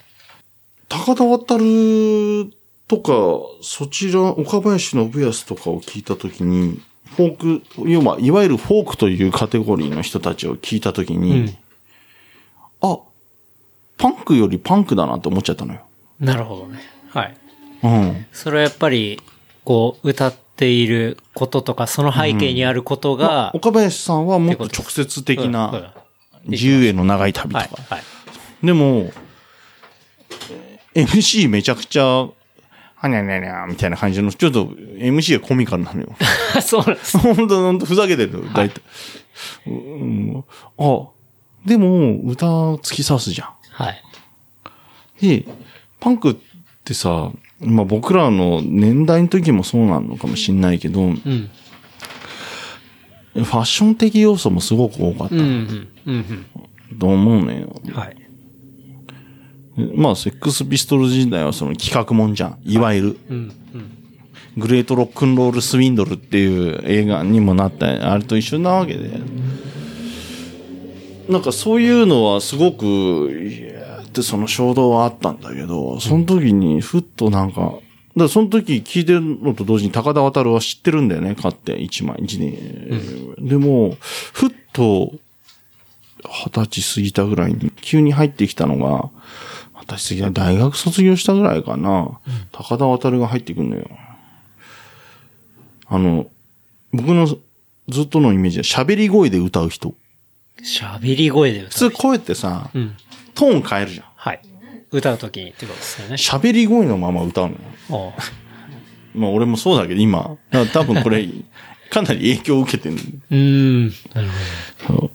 [0.89, 2.53] 高田渡る
[2.87, 3.11] とか、
[3.61, 6.79] そちら、岡林信康とかを聞いたときに、
[7.15, 11.57] フォーク、要は、いわゆるフォークというカテゴリーの人たちを聞いたときに、うん
[12.79, 12.99] あ、
[13.97, 15.81] パンクよりパンクだなって思っちゃったのよ。
[16.19, 16.79] なるほどね。
[17.09, 17.37] はい。
[17.83, 18.25] うん。
[18.31, 19.19] それはやっぱり、
[19.63, 25.93] こう、歌っていることとか、その背景にあることが、岡林さんはもっと直接的うんな、
[26.45, 27.95] 自由への長い旅とはいか。。
[27.95, 28.03] はい。
[28.63, 29.11] でも、
[30.93, 32.27] えー MC めちゃくちゃ、
[32.99, 36.15] はにゃにゃにゃみたいな感じの、ちょっと MC がコミカルなのよ。
[36.61, 37.17] そうなんです。
[37.17, 38.81] 本当本当ふざけてる、大体。
[39.67, 40.43] うん、
[40.79, 41.07] あ、
[41.65, 45.25] でも、歌突き刺すじゃはい。
[45.25, 45.29] ん。
[45.29, 45.45] で、
[45.99, 46.35] パンクっ
[46.83, 51.49] てさ、まあ僕らの年代の時もそうなのかもしんないけど、フうん。
[53.35, 55.41] ァッション的要素もすごく多かったうん。
[55.41, 55.87] うん。
[56.91, 56.97] うん。
[56.97, 57.79] と思うのよ。
[57.85, 57.93] うん。
[57.93, 58.17] はい。
[59.95, 62.57] まあ、セックスピストル時代はその企画もんじゃん。
[62.65, 63.17] いわゆる。
[63.29, 63.51] うん。
[64.57, 69.21] グレートロックンロールスウィンドルっていう映画にもなった、あれと一緒なわけで。
[71.29, 72.85] なんかそういうのはすごく、
[73.31, 77.75] いやってその衝動はあったんだけど、その時にふっとなんか、
[78.15, 83.35] だかその時聞いてるのと同時に高田渡は知ってるんだよね、買って、一枚、一年。
[83.37, 83.95] でも、
[84.33, 85.13] ふっと、
[86.23, 89.11] 二十歳過ぎたぐらいに急に入ってきたのが、
[89.89, 92.19] 二十歳過ぎた大学卒業したぐらいかな、
[92.51, 93.87] 高田渡が入ってくるのよ。
[95.87, 96.29] あの、
[96.91, 99.95] 僕のずっとのイメージは喋り声で歌う人。
[100.61, 101.69] 喋り声で歌う。
[101.69, 102.97] 普通声ってさ、うん。
[103.33, 104.05] トーン変えるじゃん。
[104.15, 104.41] はい。
[104.91, 106.15] 歌うときにってことですよね。
[106.15, 108.13] 喋り声のまま歌うのよ。
[109.15, 110.37] まあ俺もそうだけど今、
[110.73, 111.27] 多分これ、
[111.89, 112.95] かなり影響を受けてる。
[112.95, 113.87] うーん。
[114.13, 114.27] なる
[114.85, 115.11] ほ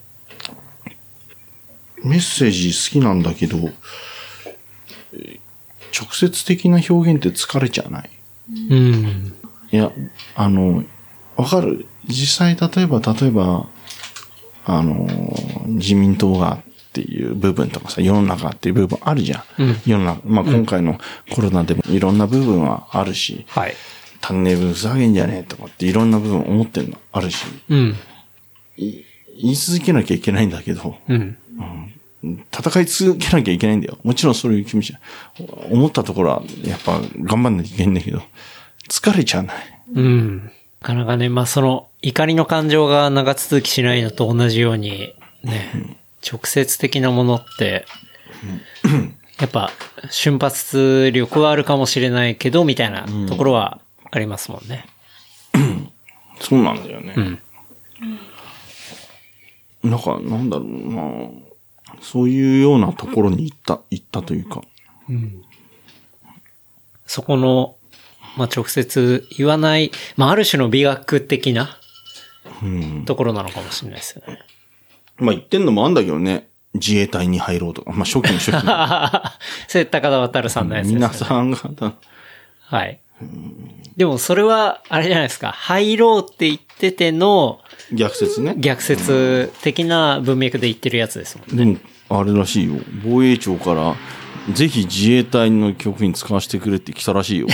[2.04, 3.72] メッセージ好きなんだけど、えー
[5.98, 8.10] 直接的な表現って疲れちゃわない？
[8.68, 8.76] ど。
[8.76, 9.32] うん。
[9.70, 9.92] いや、
[10.34, 10.84] あの、
[11.36, 11.86] わかる？
[12.06, 13.66] 実際、例えば、例えば、
[14.64, 15.08] あの、
[15.66, 19.62] 自民党がっていう部分とかさ、世の中っていう部分あるじゃん。
[19.62, 20.98] うん世の中、まあ今回の
[21.30, 23.74] コロナでもいろんな部分はあるし、はい。
[24.20, 27.96] 単年分ふざけんじゃねえとかっていろんな部分思ってるのあるし、うん。
[28.76, 29.02] い
[29.40, 31.36] 言い続けなきゃいけないんだけど、うん。
[32.22, 33.98] 戦い続けなきゃいけないんだよ。
[34.04, 34.94] もちろんそういう気持ち、
[35.70, 38.22] 思ったところは、やっぱ頑張んなきゃいけないんだけど、
[38.88, 39.56] 疲れちゃわない。
[39.94, 40.44] うん。
[40.80, 47.86] なかなかね、まあその怒りの感情が長続きしないのと同じように、ね、直接的なものって、
[49.40, 49.72] やっぱ
[50.10, 53.80] 瞬発力はあるかもしれないけど、みたいなところは
[54.10, 54.86] ありますもんね。
[56.40, 57.14] そうなんだよね。
[57.16, 57.38] うん。
[59.90, 61.02] なんか、なんだろうな
[62.02, 64.62] そういうようなところに行った、行ったというか。
[67.06, 67.76] そこの、
[68.36, 71.78] まあ直接言わない、まあある種の美学的な
[72.62, 73.04] うん。
[73.04, 74.40] ところなのかもしれないですよね。
[75.16, 76.48] まあ言ってんのもあんだけどね。
[76.74, 77.92] 自衛隊に入ろうとか。
[77.92, 79.22] まあ初期の初期の。
[79.68, 80.96] それ高田渡さんのやつです、ね。
[80.96, 81.94] 皆さんが、
[82.60, 82.98] はい。
[83.96, 85.52] でもそれは、あれじゃないですか。
[85.52, 87.60] 入ろうって言ってての
[87.92, 88.54] 逆説ね。
[88.56, 91.56] 逆説的な文脈で言ってるやつですもん。
[91.56, 91.76] でも、
[92.18, 92.80] あれらしいよ。
[93.04, 93.94] 防衛庁から、
[94.54, 97.46] ぜひ自衛隊の局に使わせてくれって来たらしいよ。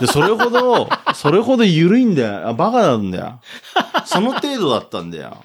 [0.00, 2.48] で、それほど、 それほど緩いんだよ。
[2.48, 3.40] あ、バカなんだよ。
[4.04, 5.44] その程度だったんだよ。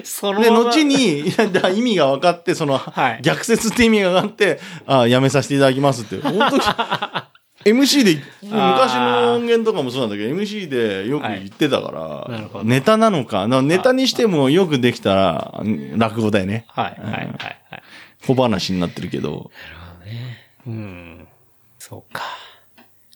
[0.00, 6.20] で、そのまま後に、いやだ意味が分かって、その、はい逆説って意味が分かって、あやめさせていただきますって。
[6.20, 6.62] 本当に、
[7.64, 15.62] MC で、昔の音源とかもそうなんだけど、MC でよく言ってたから、なるほどネタなのか、なネタにしてもよくできたら、
[15.96, 16.64] 落語だよね。
[16.68, 17.82] はい、はい、はい、はい。
[18.26, 19.50] 小話になってるけど、
[20.66, 21.26] うん。
[21.78, 22.22] そうか。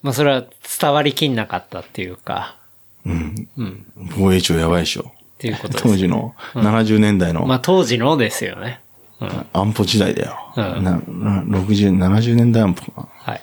[0.02, 0.44] まあそれは
[0.80, 2.56] 伝わりきんなかったっていうか、
[3.04, 3.48] うん。
[3.58, 3.86] うん。
[4.16, 5.12] 防衛庁やばいでしょ。
[5.12, 5.84] っていうことです。
[5.84, 8.80] 当時の70年代のまあ当時のですよね。
[9.20, 9.46] うん。
[9.52, 10.38] 安保時代だよ。
[10.56, 10.98] うんなな
[11.42, 13.08] 60、70年代安保か。
[13.12, 13.40] はい。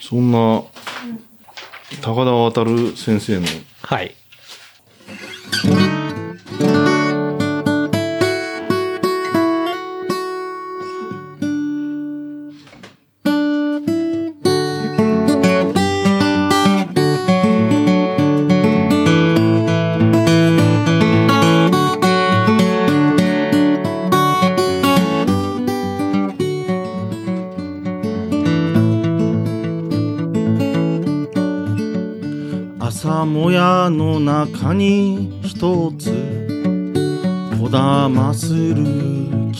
[0.00, 0.62] そんな、
[2.02, 3.46] 高田渡先生の
[3.82, 4.14] はい。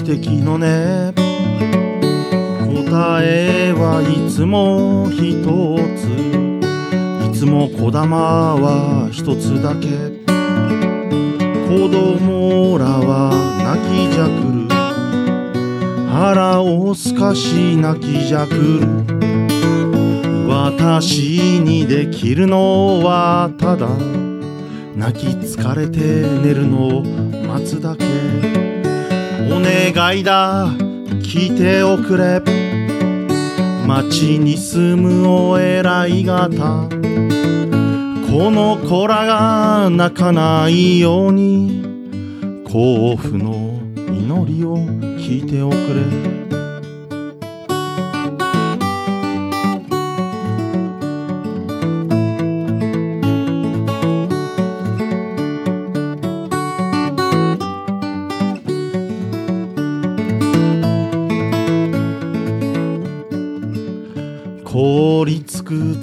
[0.08, 0.60] 汽笛の音
[2.86, 5.44] 答えはいつも一
[5.98, 6.06] つ。
[7.28, 9.88] いつもこだまは一つだけ。
[11.68, 14.68] 子供らは泣きじゃくる。
[16.10, 18.86] 腹をすかし泣きじゃくる。
[20.48, 23.86] 私にできるのはただ。
[24.96, 25.98] 泣き疲れて
[26.42, 28.57] 寝るのを待つだけ。
[29.58, 30.68] お願いだ。
[30.68, 32.40] 聞いておくれ。
[33.88, 36.88] 町に住むお偉い方。
[38.30, 41.82] この子らが泣かないように。
[42.70, 44.76] 甲府の祈りを
[45.18, 46.47] 聞いておくれ。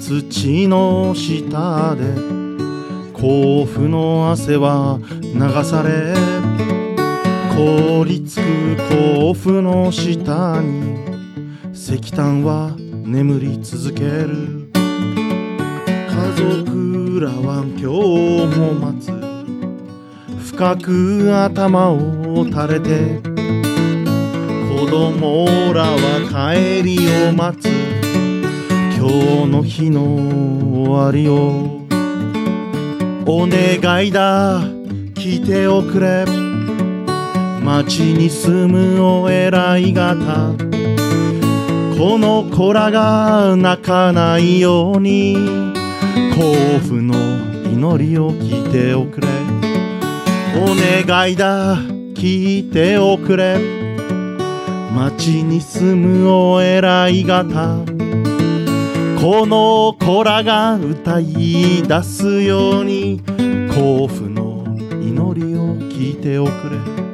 [0.08, 2.04] 土の下で
[3.12, 6.14] 甲府の汗は流され
[7.56, 8.42] 凍りつく
[9.18, 10.94] 甲府の下に
[11.72, 14.70] 石炭は眠り続ける。
[14.72, 14.84] 家
[16.36, 17.86] 族らは今日
[18.60, 19.10] も待つ。
[20.52, 23.20] 深く頭を垂れて
[24.78, 26.96] 子供らは帰り
[27.28, 27.75] を待つ。
[29.08, 30.02] 今日の日の
[30.82, 31.86] 終わりを
[33.24, 34.60] お願いだ。
[35.14, 36.24] 聞いておくれ。
[37.62, 40.56] 町に住むお偉い方。
[41.96, 45.36] この子らが泣かないように。
[46.34, 47.14] 甲府の
[47.64, 49.28] 祈りを聞いておくれ。
[50.56, 51.76] お願いだ。
[51.76, 53.56] 聞いておくれ。
[54.92, 57.95] 町に住むお偉い方。
[59.20, 63.22] この子らが歌い出すように
[63.74, 64.64] 甲府の
[65.00, 67.05] 祈りを聞いておくれ。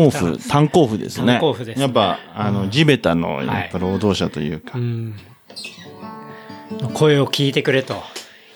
[0.00, 0.10] の。
[0.10, 1.34] 甲府、炭鉱夫ですね。
[1.34, 4.78] 炭鉱夫ですねやっぱ、あの、地べたの、やっぱ労働者というか。
[4.78, 5.14] うん。
[6.94, 7.94] 声を聞いてくれと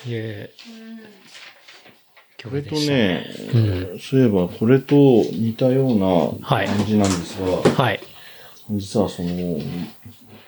[0.07, 0.51] いう
[2.49, 2.93] これと曲でした。
[2.93, 3.27] ね、
[4.01, 6.07] そういえば、これと似たような
[6.47, 8.01] はい感じなんですが、はい。
[8.71, 9.59] 実はその、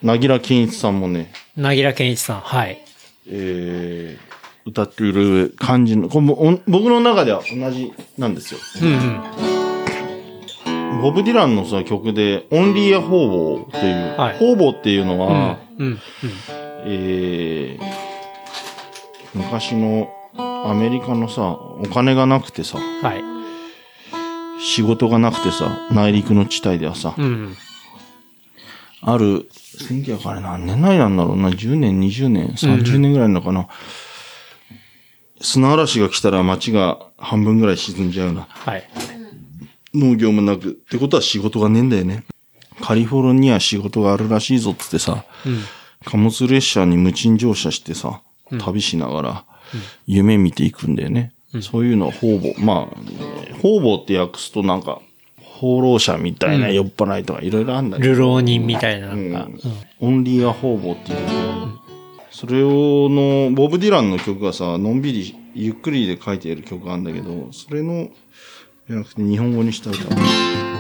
[0.03, 2.41] なぎら健一さんもね、なぎら健一さん。
[2.41, 2.83] はい。
[3.29, 6.27] えー、歌っている感じの、これ
[6.67, 8.61] 僕の中では同じなんですよ。
[8.83, 9.62] うんうん。
[11.01, 15.87] ボブ・ディランのさ、曲で、オンリー・ア・ホーボーっていう、はいホーボーっていうのは、うん。
[15.87, 15.99] うん。
[16.85, 17.85] えー、
[19.35, 23.23] 昔のアメリカのさ、お金がなくてさ、はい。
[24.61, 27.57] 仕事がなくてさ、内陸の地帯ではさ、うん。
[29.01, 29.49] ある、
[29.79, 33.69] 1900あれ何年内なんだろうな、10年、20年、30年ぐらいなのかな。
[35.41, 38.47] 砂嵐が来たら街が半分ぐらい沈んじゃうな。
[38.49, 38.89] はい。
[39.95, 42.25] 農業もなく、ってことは仕事がねえんだよね。
[42.81, 45.59] カリフォルニア仕事があるらしいぞってさ、うん。
[46.05, 48.23] 貨物列車に無賃乗車してさ、
[48.59, 49.45] 旅しながら、
[50.07, 51.33] 夢見ていくんだよね。
[51.61, 52.55] そういうのは方々。
[52.59, 55.01] まあ、方々って訳すとなんか、
[55.41, 58.09] 放浪者みたいな酔っ払いとかいろいろあるんだけど。
[58.11, 59.49] 流浪人みたいななんか。
[60.01, 61.19] オンリーア方々っていう
[62.33, 68.09] それをの、ボブ・ディランの曲がさ、のんびり、ゆっくりで書いている曲があるんだけど、それの、
[68.89, 70.72] じゃなくて日本語にした歌。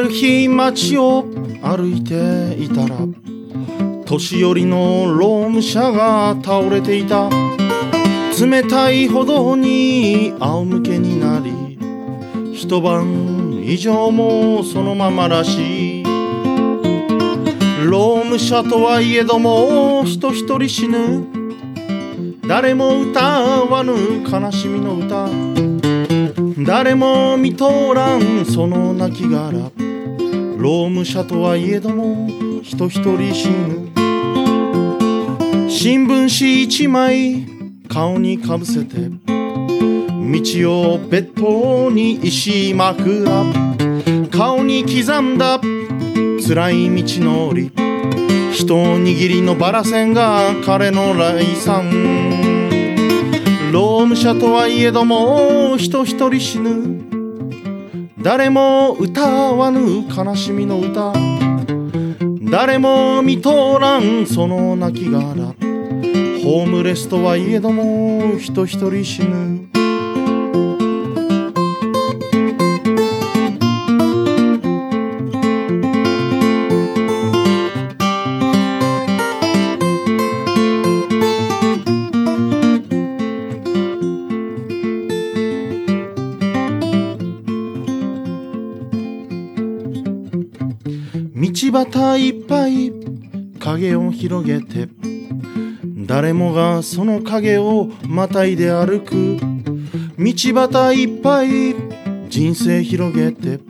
[0.00, 1.24] る日街を
[1.62, 2.96] 歩いていたら
[4.04, 7.30] 年寄りの労務者が倒れていた。
[8.40, 11.78] 冷たい歩道に仰向けになり
[12.54, 16.02] 一晩以上もそのままらしい。
[17.84, 21.26] 労務者とはいえども人一人死ぬ。
[22.48, 23.92] 誰も歌わぬ
[24.26, 25.28] 悲しみの歌。
[26.64, 29.70] 誰も見とらんその亡き殻
[30.60, 32.28] 労務者とはいえども
[32.62, 33.88] 人一人死ぬ。
[35.70, 37.46] 新聞紙一枚
[37.88, 43.24] 顔にかぶせて道をベッドに石枕
[44.30, 45.58] 顔に刻んだ
[46.46, 47.72] 辛い道のり
[48.52, 51.90] 一握りのバラ線が彼の来産。
[53.72, 56.99] 労務者とはいえども人一人死ぬ。
[58.22, 61.12] 誰も歌わぬ悲しみの歌。
[62.50, 69.69] 誰も見とらんその亡き殻ホームレスとはいえども人一人死ぬ。
[91.70, 92.92] 道端いっぱい
[93.60, 94.88] 影を広げて
[96.04, 99.38] 誰もがその影をまたいで歩く。
[100.18, 100.32] 道
[100.68, 101.76] 端いっぱい
[102.28, 103.60] 人生広げて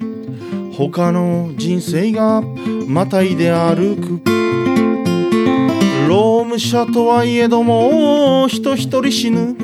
[0.72, 2.40] 他の人生が
[2.89, 4.22] またいで歩く。
[6.09, 9.55] 労務者とはいえども人一人死ぬ。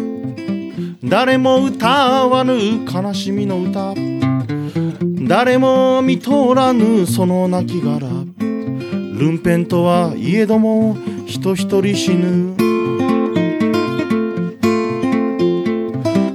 [1.03, 2.55] 誰も歌わぬ
[2.85, 3.95] 悲しみの歌。
[5.27, 8.16] 誰も見通らぬその亡き殻
[9.19, 10.95] ルンペンとはいえども
[11.27, 12.55] 人一人死ぬ。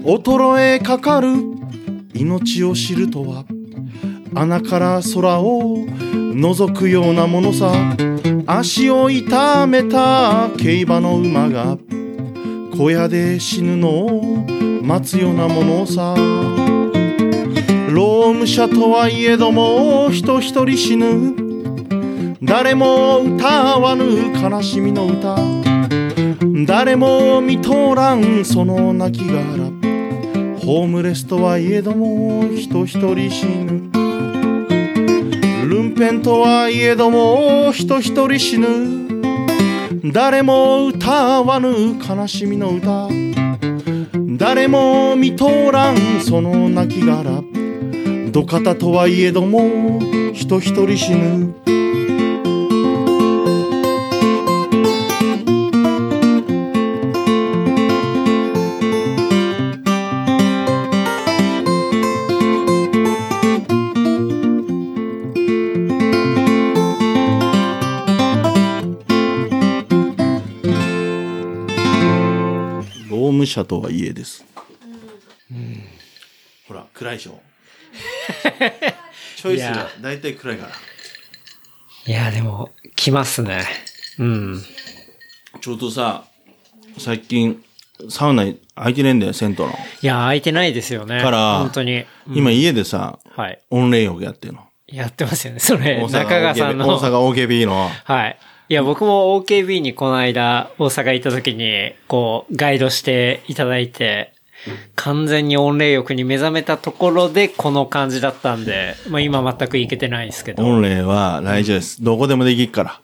[0.03, 1.29] 衰えかかる
[2.15, 3.45] 命を知るとは
[4.33, 7.71] 穴から空を覗くようなものさ。
[8.47, 11.77] 足を痛めた競馬の馬が
[12.75, 14.45] 小屋で死ぬのを
[14.81, 16.15] 待つようなものさ。
[17.93, 21.40] 労務者とはいえども人一人死ぬ。
[22.43, 24.03] 誰も歌わぬ
[24.33, 25.35] 悲しみの歌。
[26.65, 29.37] 誰も見通らんその亡き殻
[30.59, 33.91] ホームレスとはいえども人一人死ぬ。
[35.69, 38.67] ルンペンとはいえども人一人死ぬ。
[40.11, 43.07] 誰も歌わぬ悲しみの歌。
[44.39, 47.43] 誰も見通らんその亡き殻
[48.31, 49.99] 土方とはいえども
[50.33, 51.80] 人一人死ぬ。
[73.51, 74.43] 者とはいえです、
[76.67, 77.41] ほら暗いでしょ
[79.37, 80.71] チョイスが大体暗いから
[82.05, 83.63] いや、でも、来ますね。
[84.17, 84.63] うん。
[85.61, 86.25] ちょうどさ
[86.97, 87.63] 最近
[88.09, 88.45] サウナ
[88.75, 89.71] 空いてねえんだよ銭湯の、
[90.01, 91.21] いや、空いてないですよね。
[91.21, 91.99] から本当に。
[91.99, 93.59] うん今家でさはい。
[93.69, 95.59] 温冷浴やってるのやってますよね。
[95.59, 96.87] それ、大阪中川さんの。
[96.87, 98.37] 大阪 OKB のはい。
[98.71, 104.31] いや、僕も OKB にこの間、大阪行った時に、こう、ガイドしていただいて、
[104.95, 110.63] 完全に温冷浴に目覚めたところで、この感じだったんで、まあ今全く行けてないんですけど。
[110.63, 113.01] 温冷は大丈夫です、どこでもできるから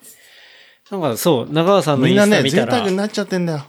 [0.90, 3.66] なんかそう、中川さんのインみんなね、スタ見たら、贅沢になっちゃってんだよ。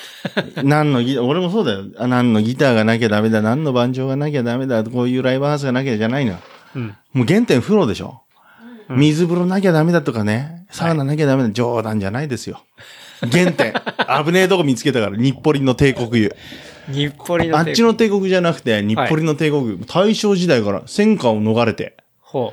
[0.64, 1.84] 何のギ、俺もそうだよ。
[1.98, 6.38] あ何のギターがなきゃダメだ、何のバンジョーがなきゃダメだ、こういうライブハウスがなきゃじゃないのよ。
[6.74, 6.96] うん。
[7.12, 8.23] もう原点風呂でしょ。
[8.88, 12.62] 水風呂なきゃダメだとかね、サウナなきゃダメだ、冗談じゃないですよ。
[13.20, 13.72] 原点。
[14.24, 16.36] 危ねえとこ見つけたから、日暮里の帝国湯。
[16.88, 19.78] 日暮里のあっちの帝国じゃなくて、日暮里の帝国湯。
[19.86, 22.52] 大正時代から戦火を逃れて、ほ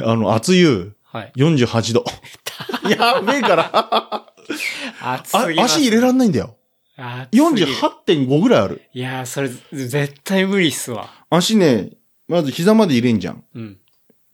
[0.00, 0.04] う。
[0.04, 1.32] あの、熱湯、はい。
[1.36, 2.04] 48度。
[2.90, 4.24] やべえから。
[5.00, 5.76] 暑あすぎます。
[5.76, 6.56] 足入れらんないんだよ。
[6.96, 8.82] 暑すぎる48.5ぐらいある。
[8.92, 11.08] いやー、それ、絶対無理っすわ。
[11.30, 11.90] 足ね、
[12.28, 13.44] まず膝まで入れんじゃん。
[13.54, 13.78] うん。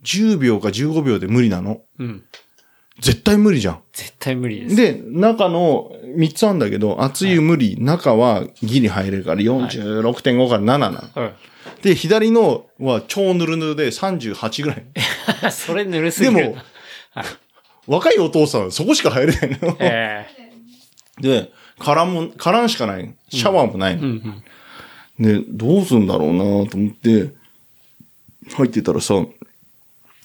[0.05, 1.83] 10秒か15秒で無理なの。
[1.99, 2.25] うん。
[3.01, 3.83] 絶対無理じゃん。
[3.93, 4.77] 絶対無理です。
[4.77, 11.01] で、中の3つあるんだけど、熱い無理、中はギリ入れるから46.5から7なの。
[11.17, 11.33] うん。
[11.83, 14.85] で、左のは超ぬるぬるで38ぐらい。
[15.51, 16.37] それぬるすぎる。
[16.37, 16.57] でも、
[17.87, 19.77] 若いお父さんはそこしか入れないの。
[19.81, 20.27] え
[21.21, 23.15] で、からんも、からんしかない。
[23.31, 24.03] シャワーもないえの。
[24.03, 24.43] うん
[25.19, 25.43] うん。
[25.43, 27.33] で、どうすんだろうなと思って、
[28.55, 29.15] 入ってたらさ、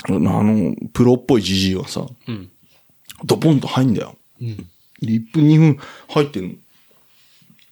[0.03, 2.51] あの、プロっぽいじじいがさ、うん。
[3.23, 4.15] ドポンと入んだよ。
[4.41, 4.57] うん。
[4.57, 4.65] で
[5.07, 6.59] 1分2分入ってる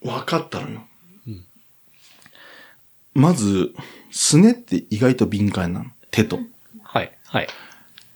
[0.02, 0.12] の。
[0.18, 0.80] 分かったのよ。
[3.14, 3.72] まず、
[4.10, 5.86] すねって意外と敏感なの。
[6.10, 6.40] 手と。
[6.82, 7.12] はい。
[7.26, 7.48] はい。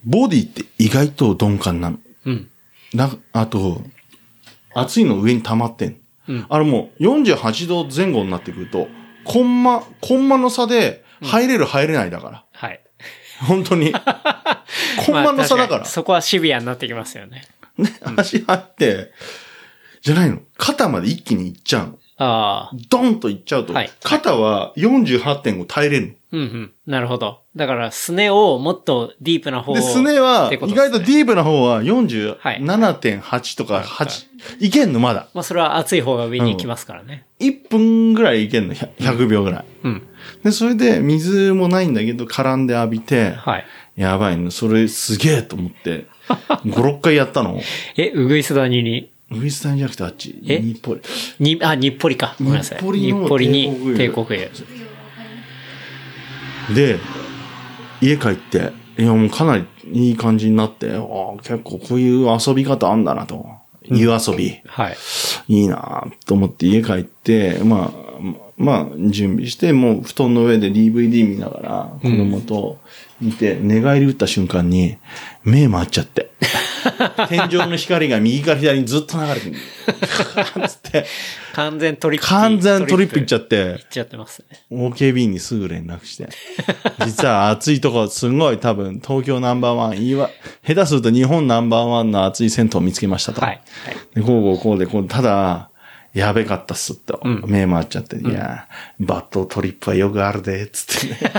[0.05, 1.99] ボディって意外と鈍感なの。
[2.27, 2.49] うん。
[2.93, 3.83] な、あと、
[4.75, 5.97] 熱いの上に溜まってんの。
[6.29, 8.89] うんあれもう48度前後になってくると、
[9.25, 12.45] コンマ、コンマの差で入れる入れないだから。
[13.39, 13.49] はい。
[13.49, 13.93] 本当に。
[15.07, 15.87] コンマの差だからまあ確に。
[15.87, 17.47] そこはシビアになってきますよね。
[17.77, 19.13] ね、足入って、
[20.03, 20.41] じゃないの？
[20.57, 21.99] 肩まで一気にいっちゃうの。
[22.19, 22.77] ああ。
[22.89, 26.73] ドンといっちゃうと、はい肩は48.5耐えれるうんうん。
[26.87, 27.43] なるほど。
[27.57, 29.81] だから、すねをもっとディープな方の。
[29.81, 34.27] で、すねは、意外とディープな方は47.8とかはい8、
[34.61, 35.29] いけんのまだ。
[35.33, 37.25] まあ、それは熱い方が上に行きますからね。
[37.41, 39.65] 1分ぐらいいけんの、100 100秒ぐらい。
[39.85, 40.08] うん。
[40.45, 43.67] で、それで水もないんだけど、絡んで浴びて、はい。
[43.97, 47.61] やばいの、それすげえと思って、 5、6回やったの。
[47.97, 50.39] え、うぐいす谷に、ウイスタンじゃなくてあっち。
[50.47, 50.59] え？
[50.61, 52.35] 日暮里に、あ、日暮里か。
[52.39, 52.79] ごめんなさい。
[52.79, 54.51] 日暮里の日暮里に帝帝国国へ。
[56.75, 56.99] で、
[58.01, 63.47] 家帰って、いやもうかなりいい感じになって、ああ結構こういう遊び方あんだなと。
[63.85, 64.61] 湯遊び。
[64.67, 64.97] はい。
[65.49, 68.19] いいなと思って家帰って、まあ、
[68.59, 72.79] まあ、準備して、もう布団の上で DVD 見ながら、子供と
[73.21, 74.99] 見て、寝返り打った瞬間に、
[75.45, 76.33] 目回っちゃって。
[77.29, 79.57] 天井の光が右から左にずっと流れてる。
[80.69, 81.07] つって、
[81.55, 82.27] 完全トリップ。
[82.27, 84.65] 完全トリップいっちゃっっていっ、ちゃってますね。
[84.73, 86.29] OKB にすぐ連絡して。
[87.07, 90.31] 実は暑いとこ、すごい多分、東京ナンバーワン、いわ、
[90.67, 93.41] 下手すると日本ナンバーワンの暑い銭湯を見つけましたと。
[93.41, 93.63] はい。
[93.85, 93.97] はい。
[94.17, 95.71] で、こうこうこうで、こう、ただ、
[96.15, 98.67] やべかったっすって、ん目回っちゃって、いや、
[98.99, 101.19] バットトリップはよくあるで、つってね。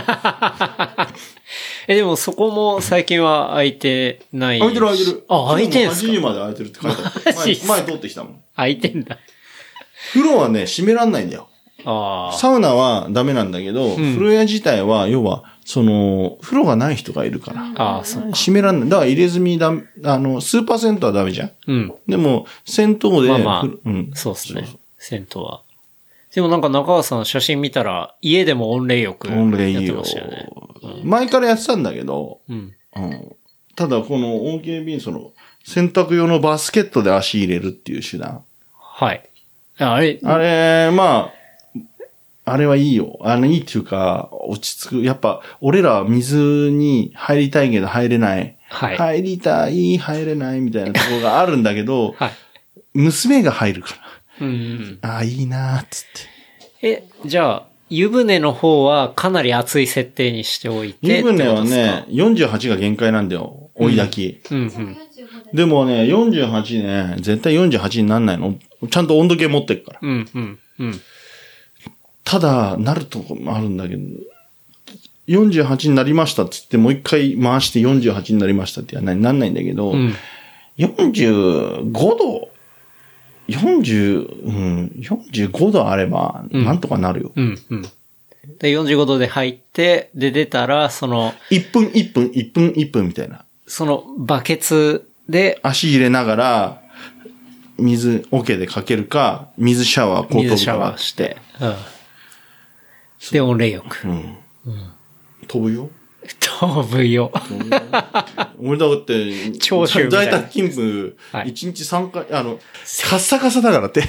[1.88, 4.60] え、でもそこも最近は空いてない。
[4.60, 5.24] 開いてる開いてる。
[5.28, 7.34] あ、空いてんす8時かまで開いてるって書いてあ った。
[7.34, 8.42] 前、前通ってきたもん。
[8.56, 9.18] 空いてんだ。
[10.14, 11.50] 風呂はね、閉めらんないんだよ。
[11.86, 12.38] ああ。
[12.38, 17.72] サウナはダメなんだけど、風呂屋自体は、要は、その、風呂がない人がいるから。
[17.76, 18.32] ああ、そう。
[18.32, 18.90] 閉めらんない。
[18.90, 19.72] だから入れ墨だ、
[20.04, 21.52] あの、スーパー銭湯はダメじゃん。
[21.68, 21.94] うん。
[22.08, 24.12] でも、銭湯で、まあまあふうん。
[24.16, 24.68] そうですね。
[24.98, 25.62] 銭湯は。
[26.34, 30.50] でもなんか中川さん写真見たら、家でも温冷浴やってましたよね。
[31.04, 32.74] 前からやってたんだけど、うん。
[32.96, 33.36] うん
[33.76, 35.32] ただこの OKB その
[35.64, 38.44] 洗濯用のバスケットで足入れるっていう手段。
[38.74, 39.30] はい。
[39.78, 41.39] ああれ、あれ、まあ、
[42.52, 43.18] あれはいいよ。
[43.22, 45.04] あの、いいっていうか、落ち着く。
[45.04, 46.38] やっぱ、俺らは水
[46.72, 48.58] に入りたいけど入れない。
[48.70, 48.98] はい。
[48.98, 52.32] 入りたい、入れないみたいなところがあるんだけど、 はい。
[52.94, 53.90] 娘が入るか
[54.40, 54.48] ら。
[54.48, 55.00] うんうん。
[55.02, 56.06] ああ、いいなーっつっ
[56.82, 56.88] て。
[56.88, 61.18] え、じゃあ、湯船の方はかなり熱い設定にしておいて。
[61.18, 63.72] 湯船はね、48が限界なんだよ。
[63.76, 64.44] 追い炊き。
[64.44, 64.98] ことですか、うんうん。
[65.56, 68.56] でもね、48ね、絶対48になんないの。
[68.90, 70.00] ちゃんと温度計持ってるから。
[70.02, 71.02] うんうんうん。
[72.30, 74.04] ただ、なるとこもあるんだけど、
[75.28, 80.14] 48になりましたって言って、もう一回回して48になりましたってやななんないんだけど、うん。
[80.78, 82.50] 45度、
[83.48, 87.32] 40、うん、45度あれば、んなんとかなるよ。
[87.36, 87.82] うんうん。
[87.82, 87.90] で、
[88.74, 93.44] 45度で入って、で、出たら、その、1分、1分、1分、1分みたいな。
[93.66, 96.82] そのバケツで足入れながら、
[97.80, 101.36] 水、桶でかけるか、水シャワー、こう水シャワかーして。
[101.60, 101.74] うん。
[103.32, 104.08] で、温冷浴。
[104.08, 104.38] うん。
[105.48, 105.90] 飛ぶよ。
[106.40, 107.32] 飛ぶよ。
[108.62, 112.60] 俺だって、長州在宅勤務、はい1日3回、あの、
[113.10, 114.02] カッサカサだからって。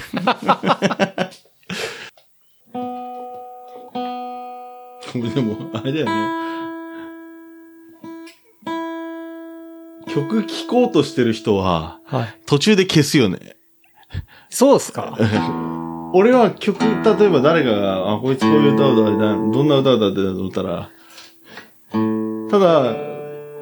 [5.35, 6.41] でも、あれだよね。
[10.13, 12.39] 曲聴こうとしてる人は、はい。
[12.47, 13.57] 途中で消すよね。
[14.49, 15.17] そうっすか？
[16.13, 20.91] 俺は曲、例えば誰かが、あ、こいつこういう歌を歌うだ、どんな歌を歌ってたと思ったら、
[22.51, 22.97] ただ、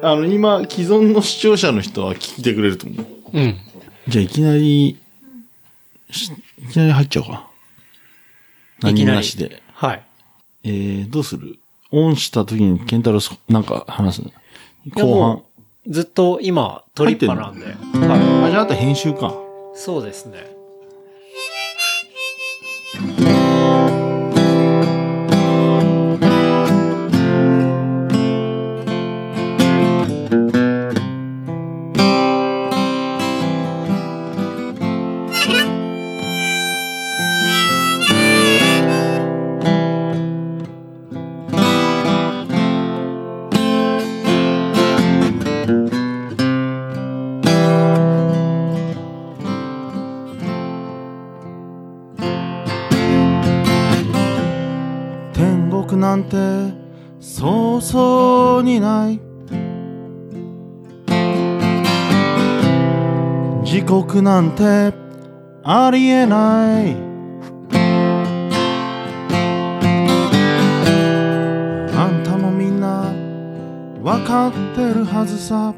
[0.01, 3.05] あの、今、既存の視聴者の人は聞いてくれると思う。
[3.33, 3.57] うん。
[4.07, 4.97] じゃあ、いきなり、
[6.09, 7.49] しいきなり入っちゃおうか。
[8.81, 9.61] 何もなしで。
[9.73, 10.03] はい。
[10.63, 11.59] えー、どうする？
[11.91, 14.31] オンした時に、ケンタロウそなんか話すの？
[14.95, 15.43] 後半
[15.87, 17.65] ずっと今、トリッパなんで。
[17.65, 17.71] は。
[17.71, 19.27] はいあ、じゃあ、あと編集か。
[19.27, 19.77] い。
[19.77, 20.58] そうですね。
[22.99, 23.38] 天
[63.89, 64.93] 刻なんて
[65.63, 66.95] ありえない。
[71.97, 73.11] あんたもみんな
[74.03, 75.73] わかってるはずさ。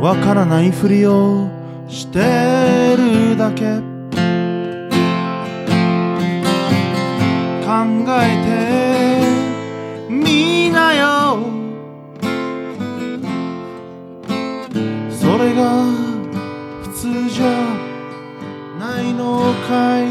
[0.00, 1.50] わからないふりを
[1.86, 3.76] してるだけ。
[7.66, 7.74] 考
[8.08, 8.65] えて
[19.66, 20.06] のかい。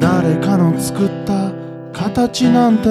[0.00, 1.52] 誰かの作った
[1.92, 2.88] 形なんて。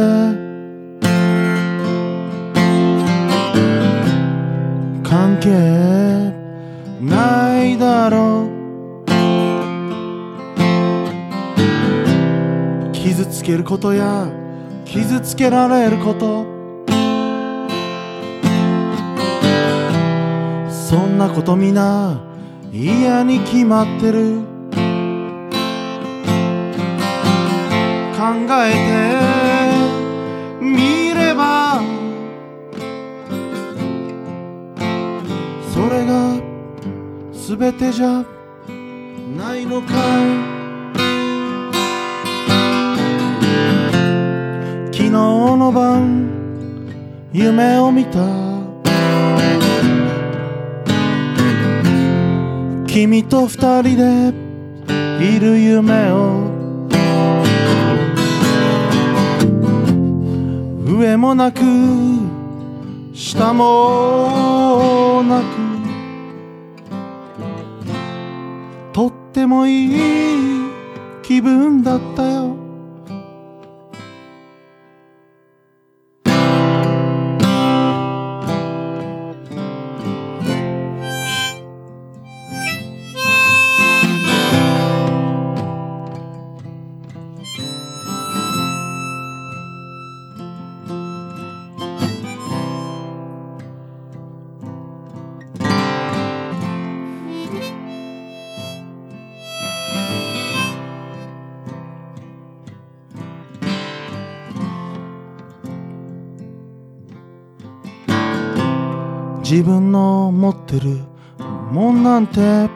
[5.03, 5.49] 関係
[7.01, 8.47] ないだろ。
[8.47, 8.53] う
[12.93, 14.27] 傷つけることや
[14.85, 16.52] 傷つけられること。
[21.13, 22.19] んなことみな
[22.71, 24.41] 嫌に決まってる。
[28.17, 28.71] 考え
[30.59, 31.81] てみれば
[35.73, 36.41] それが
[37.31, 38.25] 全てじゃ
[39.37, 39.93] ないのかい。
[44.91, 46.31] 昨日の晩
[47.33, 48.52] 夢を見た。
[52.93, 54.31] 君と二人で
[55.19, 56.43] いる夢を。
[60.85, 61.57] 上もなく
[63.11, 65.43] 下もなく。
[68.93, 70.69] とってもいい
[71.23, 72.62] 気分だったよ。
[110.43, 110.99] 持ってる。
[111.71, 112.69] もんなんて。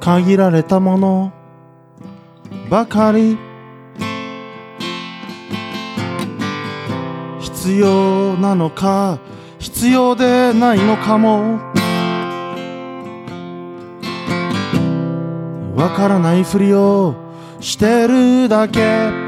[0.00, 1.32] 限られたもの。
[2.68, 3.38] ばかり。
[7.40, 9.18] 必要なのか。
[9.58, 11.58] 必要でないのかも。
[15.74, 17.14] わからないふりを
[17.60, 19.25] してるだけ。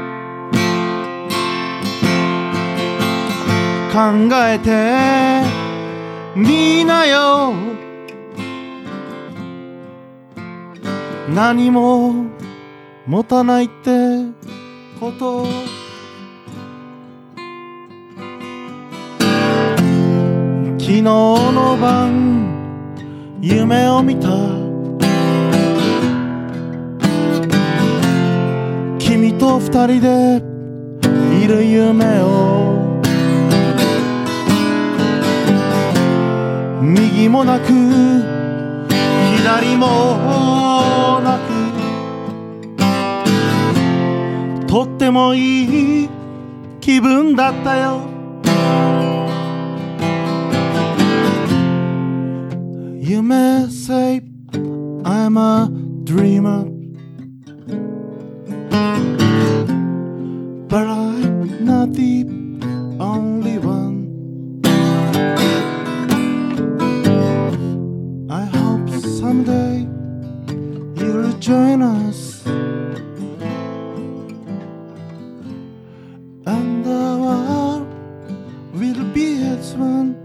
[3.99, 5.43] 考えて
[6.33, 7.53] みなよ。
[11.35, 12.13] 何も
[13.05, 13.91] 持たないって
[15.01, 15.45] こと。
[20.79, 24.29] 昨日の晩夢を見た。
[28.97, 30.41] 君と二人で
[31.43, 32.68] いる夢を。
[36.81, 37.67] 右もなく
[39.37, 41.49] 左もなく
[44.67, 46.09] とってもいい
[46.79, 48.07] 気分だったよ
[53.01, 54.21] You may say
[55.03, 55.69] I'm a
[56.03, 56.65] dreamer
[60.69, 61.08] But I
[71.39, 72.45] join us
[76.45, 77.87] And the world
[78.73, 80.15] will be as one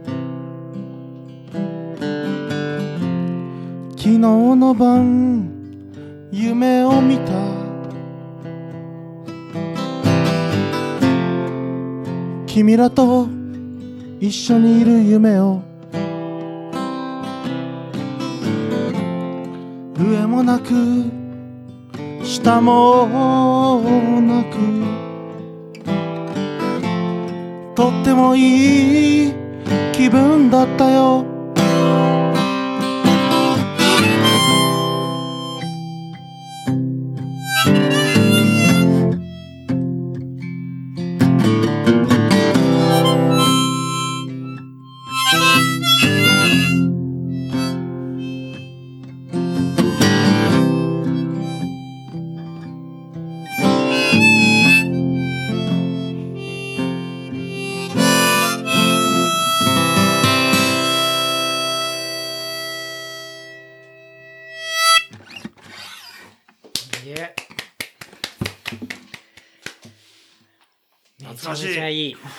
[3.96, 5.50] 昨日の晩
[6.32, 7.32] 夢を見た
[12.46, 13.28] 君らと
[14.18, 15.62] 一緒にいる夢を
[20.34, 20.64] もなく
[22.24, 23.06] 下も
[24.20, 24.56] なく
[27.76, 29.32] とってもいい
[29.92, 31.23] 気分だったよ。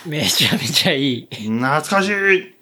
[0.06, 1.28] めちゃめちゃいい。
[1.32, 2.56] 懐かしい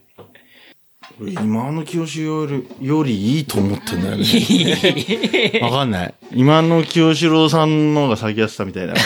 [1.19, 5.59] 今の清志よりよりいいと思ってんだよね。
[5.61, 6.13] わかんない。
[6.33, 8.93] 今の清志郎さんの方が先やってたみたいな。
[8.93, 9.01] いや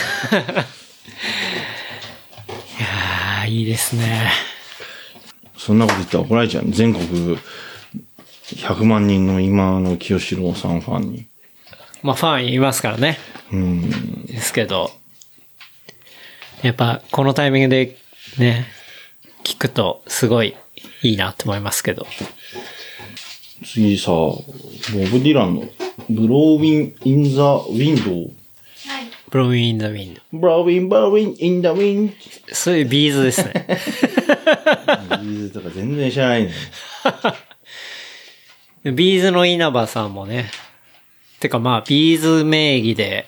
[3.46, 4.32] ー、いいですね。
[5.58, 6.66] そんなこと言ったら怒られちゃう。
[6.70, 7.38] 全国
[8.46, 11.26] 100万人の今の清志郎さんファンに。
[12.04, 13.18] まあ、ファンいますからね。
[13.52, 14.26] うん。
[14.26, 14.92] ですけど、
[16.62, 17.98] やっぱ、このタイミングで、
[18.38, 18.68] ね、
[19.44, 20.56] 聞くとすごい
[21.02, 22.06] いいなと思いますけど。
[23.66, 24.44] 次さ、ボ
[25.12, 25.62] ブ・ディランの、
[26.10, 28.32] ブローウィン・イン・ザ・ウィンドウ。
[29.30, 30.22] Blowin' the Wind。
[30.32, 32.14] Blowin' Blowin' in the Wind。
[32.54, 33.68] そういうビーズですね。
[33.68, 36.54] ビーズとか全然知らないね。
[38.96, 40.50] ビーズの稲葉さんもね、
[41.40, 43.28] てかまあ、ビーズ名義で、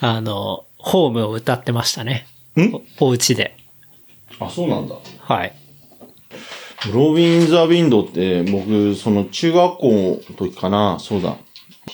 [0.00, 2.26] あの、ホームを歌ってましたね。
[2.56, 2.74] ん？
[2.98, 3.56] おお家で。
[4.46, 4.94] あ、そうなんだ。
[5.20, 5.52] はい。
[6.86, 11.36] Blowin' the Wind って、僕、その中学校の時かな、そうだ。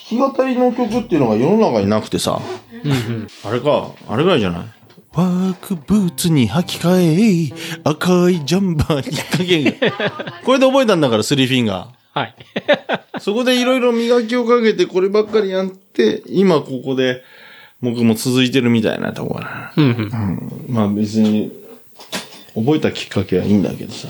[0.09, 2.39] 弾き語りの曲っていうのが世の中になくてさ、
[2.83, 3.27] うんうん。
[3.45, 4.65] あれか、あれぐらいじゃない？
[5.13, 9.91] ワークブーツに履き替え、赤いジャンバーにかけ
[10.45, 12.35] これで覚えたんだから、スリーフィンガはい。
[12.55, 12.99] ー。
[13.19, 17.23] そこでいろいろ磨きをかけて、こればっかりやって、今ここで、
[17.81, 19.73] 僕も続いてるみたいなところだな。
[19.77, 20.65] うんうん。
[20.69, 21.51] まあ別に、
[22.55, 24.09] 覚えたきっかけはいいんだけどさ。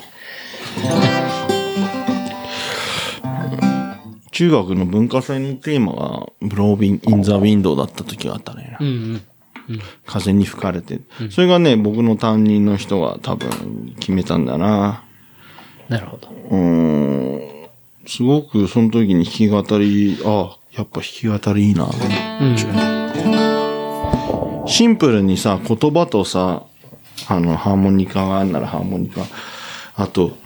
[4.31, 8.77] 中学の文化祭のテーマが、ブロービン・イン・ザ・ウィンドウだった時があったね。
[8.79, 9.21] うん
[9.67, 9.79] うん。
[10.05, 11.01] 風に吹かれて。
[11.29, 15.03] それがね、僕の担任の人が多分決めたんだな。
[15.89, 16.29] なるほど。
[16.51, 17.67] うーん。
[18.07, 21.85] すごくその時に弾き語り、あ、やっぱ弾き語りいいな。
[21.85, 21.87] う
[22.45, 22.55] ん。
[24.67, 26.63] シンプルにさ、言葉とさ、
[27.27, 29.21] あの、ハーモニカがあんならハーモニカ。
[29.95, 30.37] あと、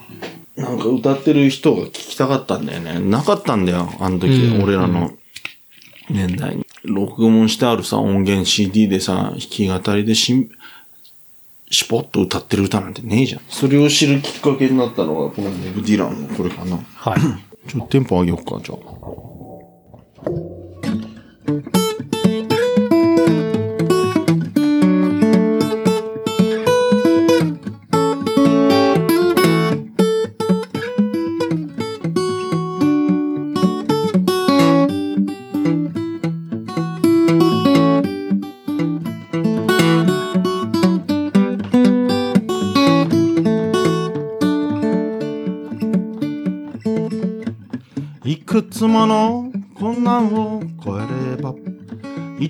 [0.56, 3.00] なんか歌ってる人が聞きたかったんだよね。
[3.00, 5.12] なかったんだよ、あの時、うん俺らの
[6.10, 6.66] 年代に。
[6.84, 10.50] 録音してあるさ、音源 CD でさ、弾き語りでしん、
[11.70, 13.42] しぽっと歌ってる歌なんてねえじゃん。
[13.50, 16.78] それを知るきっかけになったのが、このボブ・ディランのこれかな。
[16.96, 17.20] はい。
[17.68, 18.80] ちょっとテンポ上げようか、じゃあ。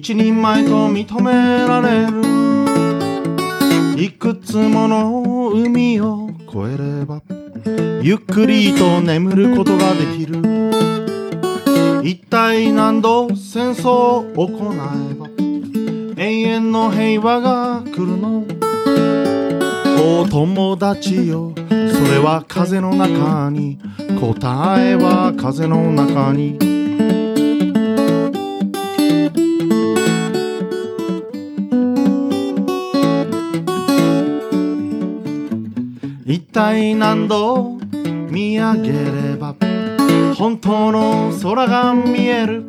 [0.03, 1.31] 一人前と認め
[1.65, 2.21] られる。
[3.97, 7.21] いくつもの海を越えれば
[8.01, 10.41] ゆっくりと眠ることができる。
[12.03, 15.29] 一体何度戦争を行えば
[16.21, 18.43] 永遠の平和が来るの？
[20.21, 21.71] お友達よそ
[22.11, 23.79] れは風の中に。
[24.19, 26.72] 答えは風の中に。
[36.53, 37.79] 体何度
[38.29, 39.55] 見上げれば
[40.37, 42.65] 本当の空が見える。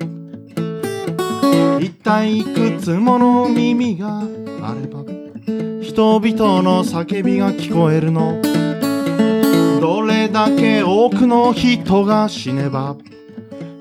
[1.80, 5.04] 一体いくつもの耳があれば
[5.82, 8.40] 人々の叫びが聞こえるの。
[9.82, 12.96] どれだけ多くの人が死ねば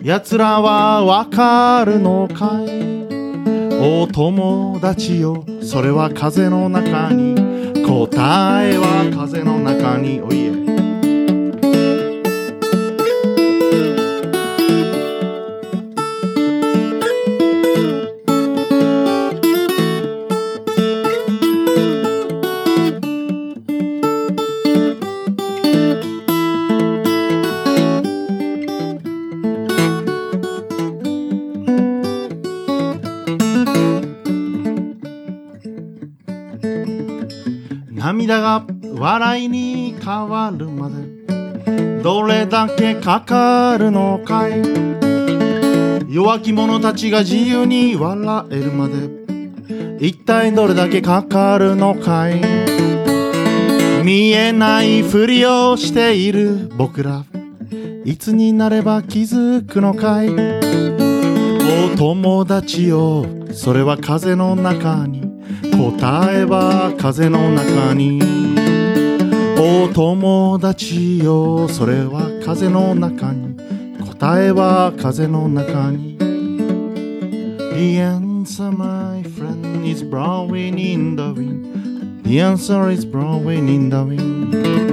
[0.02, 2.94] 奴らはわかるのかい。
[3.80, 7.53] お友達よそれは風の中に。
[7.94, 10.53] 答えは風の中においえ。
[38.34, 38.66] 涙が
[38.96, 44.62] 笑いに変わるまでどれだけかかるのかい
[46.12, 49.24] 弱き者たちが自由に笑えるまで
[50.00, 52.42] 一体どれだけかかるのかい
[54.04, 57.26] 見えないふりをしている僕ら
[58.04, 65.23] いつになれば気づくのかいお友達よそれは風の中に。
[65.92, 68.22] 答えは風の中に
[69.60, 73.58] お友達よそれは風の中に
[74.08, 83.98] 答えは風の中に The answer my friend is blowing in the wind The answer is blowing in the
[83.98, 84.93] wind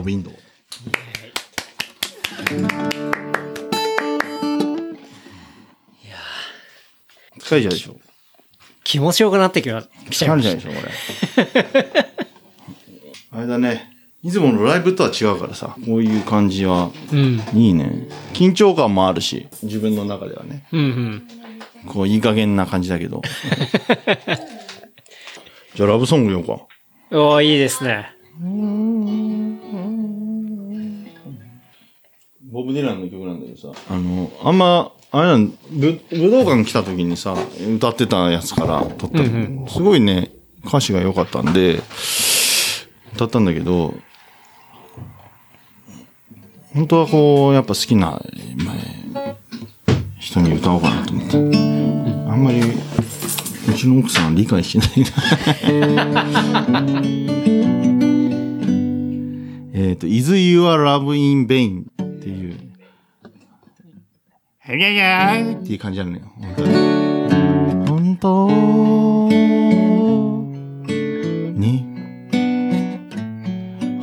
[0.00, 0.32] blowing in the window.
[7.38, 7.96] 疲れちゃうでしょ
[8.84, 10.58] 気持ちよくなってきまきちゃいました。
[10.58, 12.10] 疲れちゃうでしょこれ。
[13.32, 13.90] あれだね。
[14.22, 17.40] いつものライブとは違うからさ、こういう感じは、うん。
[17.54, 18.08] いいね。
[18.34, 20.66] 緊張感もあるし、自分の中ではね。
[20.72, 21.28] うんうん。
[21.86, 23.22] こう、いい加減な感じだけど。
[25.74, 26.66] じゃあ、ラブソングようか。
[27.12, 28.14] おーいいですね。
[32.50, 37.36] ボブ・ディランの曲なんだけどさ、あの、あんま、あれなん、ぶ武道館来た時にさ、
[37.76, 39.18] 歌ってたやつから撮った、
[39.72, 40.32] すごいね、
[40.66, 41.80] 歌詞が良かったんで、
[43.14, 43.94] 歌ったんだけど、
[46.74, 48.20] 本当はこう、やっぱ好きな、
[48.56, 49.36] まあ
[50.18, 51.36] 人に歌おうかなと思って。
[51.36, 54.88] あんまり、うちの奥さんは理解しない
[55.94, 56.26] な。
[59.72, 61.89] えっと、is your love in vain
[62.20, 62.54] っていう、
[64.58, 66.20] へにゃにゃーっていう感じなのよ。
[67.88, 68.48] 本当
[71.58, 71.86] に、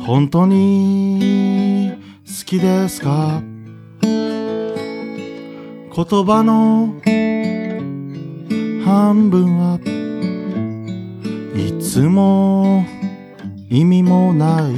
[0.04, 1.92] 本当に？
[2.26, 3.42] 好きですか
[5.94, 6.94] 言葉の
[8.84, 9.78] 半分は
[11.54, 12.86] いつも
[13.68, 14.72] 意味もない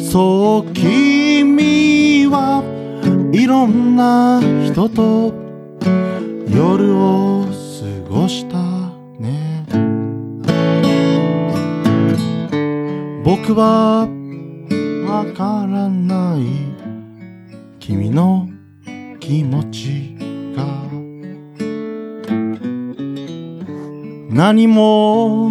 [0.00, 1.15] そう聞
[2.28, 2.62] は
[3.32, 5.34] いろんな人と
[6.48, 8.56] 夜を過ごした
[9.18, 9.66] ね。
[13.24, 14.08] 僕は
[15.06, 16.42] わからない
[17.78, 18.48] 君の
[19.20, 20.16] 気持ち
[20.56, 20.64] が。
[24.30, 25.50] 何も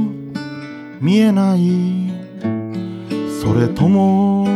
[1.00, 2.06] 見えない。
[3.42, 4.48] それとも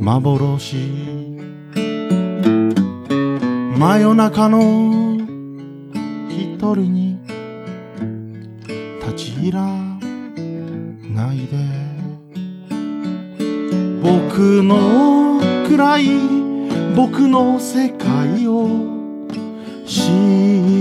[0.00, 1.15] 幻
[3.78, 5.18] 真夜中の
[6.30, 7.18] 一人に
[9.02, 9.60] 立ち入ら
[11.12, 11.58] ないで。
[14.02, 16.08] 僕の暗い
[16.96, 18.66] 僕の世界を
[19.84, 20.08] 知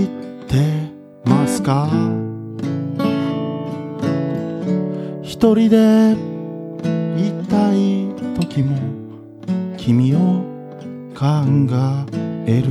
[0.05, 0.07] っ
[0.47, 0.89] て
[1.25, 1.89] ますか？
[5.21, 6.15] 一人で
[7.17, 8.07] いたい
[8.39, 8.77] 時も
[9.75, 10.45] 君を
[11.13, 11.25] 考
[12.09, 12.14] え
[12.53, 12.63] る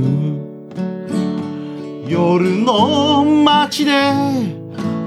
[2.07, 4.13] 夜の街で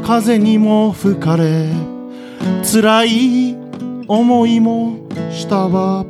[0.05, 1.70] 風にも吹かれ
[2.62, 3.57] 辛い
[4.07, 6.05] 思いもしたわ。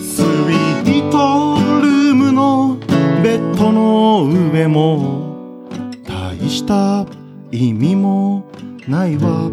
[0.00, 2.78] スイートルームの
[3.22, 5.68] ベッドの上も
[6.06, 7.06] 大した
[7.50, 8.44] 意味も
[8.88, 9.50] ないわ。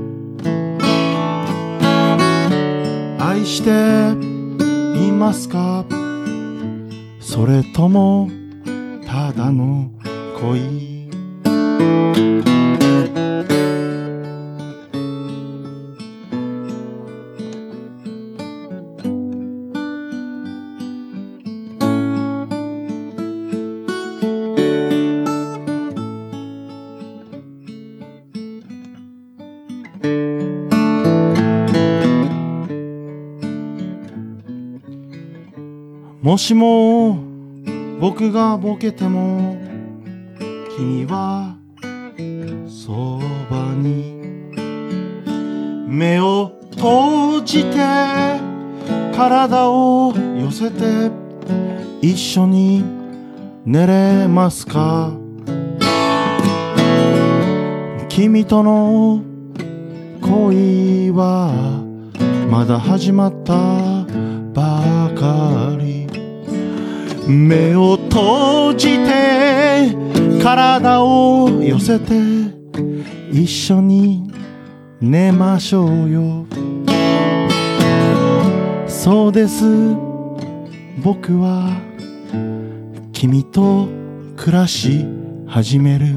[3.20, 3.70] 愛して
[5.00, 5.86] いますか？
[7.32, 8.28] それとも
[9.06, 9.92] ただの
[10.42, 12.49] 恋？
[36.30, 37.18] もしも
[38.00, 39.58] 僕がボケても
[40.78, 41.56] 君は
[42.68, 43.20] そ
[43.50, 44.14] ばに
[45.88, 47.78] 目を閉じて
[49.18, 51.10] 体を寄せて
[52.00, 52.84] 一緒に
[53.66, 55.12] 寝れますか？
[58.08, 59.24] 君との
[60.22, 61.84] 恋は
[62.52, 63.56] まだ始まった
[64.54, 65.99] ばかり。
[67.30, 69.96] 目を閉じて
[70.42, 72.16] 体を寄せて
[73.32, 74.32] 一緒に
[75.00, 76.48] 寝ましょうよ。
[78.88, 79.64] そうです。
[81.04, 81.80] 僕は
[83.14, 83.88] 君と
[84.36, 85.06] 暮らし
[85.46, 86.08] 始める。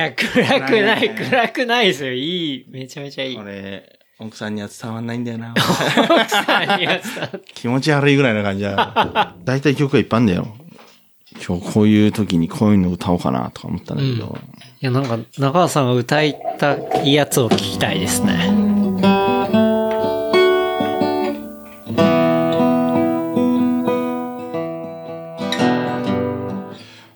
[0.00, 2.12] や、暗くない、暗くないですよ。
[2.12, 3.36] いい、めちゃめちゃいい。
[3.36, 5.52] これ、奥さんには伝わんないんだよな。
[5.52, 9.34] 奥さんには伝わっ気持ち悪いぐらいな感じだ。
[9.44, 10.56] だいたい曲がいっぱいあんだよ。
[11.46, 14.38] 今日こういう時にこういうの歌おうかなとか思ったんだけど。
[14.80, 18.50] いや、なんか、中川さんが歌いたいやつを聞きたいですね。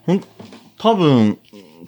[0.06, 0.20] ほん、
[0.78, 1.38] 多分、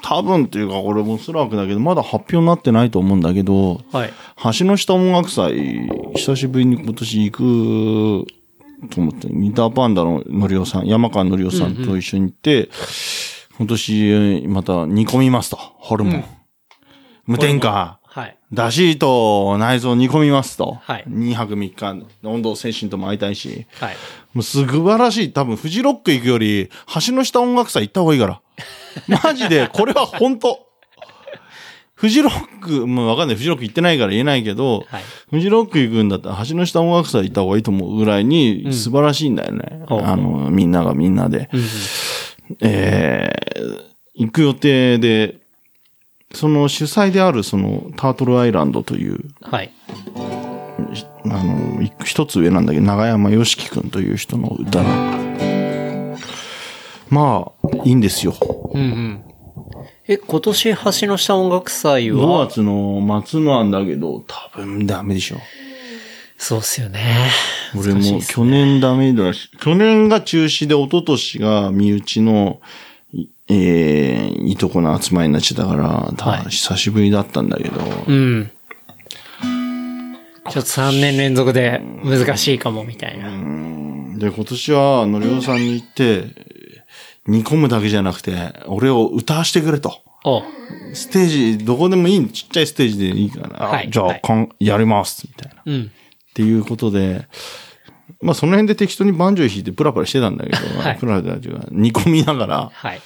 [0.08, 4.12] 多分っていうか、これもおそらくだけど、まだ発表になってないと思うんだけど、はい。
[4.56, 12.70] 橋の下音楽祭、久しぶりに今年行くと思って、ギターパンダののりおさん、山川のりおさんと一緒に行って、
[13.58, 16.24] 今年また煮込みますと、ホルモン。
[17.26, 17.98] 無添加。
[18.04, 18.36] はい。
[18.52, 20.78] だしと内臓煮込みますと。
[20.82, 23.66] はい2泊3日、温度精神とも会いたいし。
[23.80, 23.96] はい。
[24.34, 25.32] もう素晴らしい。
[25.32, 26.70] 多分、フジロック行くより、
[27.06, 28.40] 橋の下音楽祭行った方がいいから。
[29.22, 30.66] マジで、これは本当
[31.94, 33.36] フジロック、もうわかんない。
[33.36, 35.02] フジロック行ってないから言えないけど、はい。
[35.30, 39.82] フジロック行くんだったら、橋の下音楽祭行った方がいいと思うぐらいに、素晴らしいんだよね。
[39.88, 41.48] ほうあの、みんながみんなで。
[41.52, 41.66] うんうん
[42.60, 45.38] えー、行く予定で、
[46.32, 49.72] その主催である、その、タートルアイランドという、はい。
[51.24, 55.45] あの、い一つ上なんだけど、長山よしきくんという人の歌が。
[57.08, 58.34] まあ、いいんですよ。
[58.72, 59.24] うんうん。
[60.08, 65.36] え、今年橋の下音楽祭5は、月の末なんだけど、多分ダメでしょ。
[66.38, 67.28] そうっすよね。
[67.74, 72.60] 俺も去年ダメだし、去年が中止で一昨年が身内の、
[73.12, 78.50] いえー、いとこの集まりになっちゃったから、たはい久しぶりだったんだけど、うん。
[80.50, 83.30] ちょっと3年連続で難しいかも、みたいな。
[84.18, 86.24] で、今年は、のりおさんに行って、
[87.26, 90.02] 煮込むだけじゃなくて、俺を歌わしてくれと。
[90.24, 90.42] お
[90.92, 91.26] ステー
[91.56, 95.60] ジ、どこでもいい、ちっちゃいステージでいいから、はいじゃあ、はいかんやります、みたいな。
[95.60, 95.90] っうん。
[96.34, 97.26] ていうことで、
[98.22, 103.00] まあ、その辺で適当にバンジョー弾いてプラプラしてたんだけど、はいプラプラっていうか、煮込みながら、はい。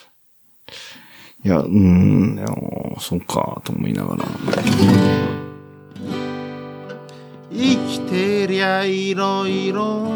[1.44, 2.46] いや、うーん、いや
[3.00, 4.24] そっか、と思いながら。
[7.52, 10.08] 生きてりゃいろいろ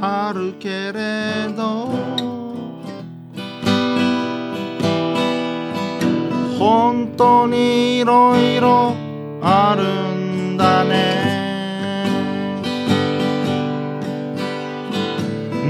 [0.00, 2.47] あるけれど
[6.58, 8.92] 本当にいろいろ
[9.40, 9.84] ある
[10.16, 11.38] んだね。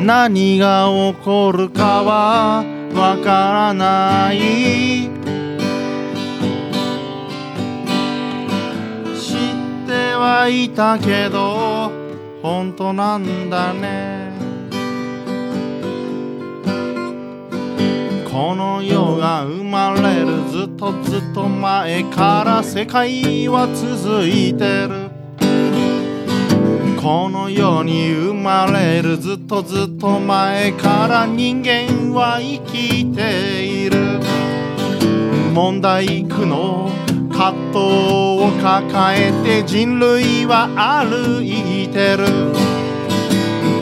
[0.06, 5.10] 何が起こるかはわからない。
[9.14, 11.92] 知ってはいたけど
[12.40, 14.07] 本当なんだね。
[18.38, 25.10] この世が生まれるずっとずっと前から世界は続いてる。
[27.02, 34.20] この世に生まれるずっとずっと前から人間は生きている。
[35.52, 36.92] 問題苦悩
[37.32, 37.78] 葛藤
[38.38, 40.68] を抱えて人類は
[41.02, 42.28] 歩いてる。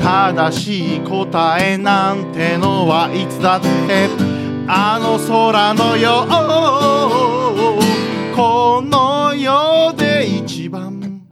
[0.02, 4.35] 正しい答えなんてのはいつだって
[4.68, 6.26] あの空のよ
[8.34, 11.22] この世で一番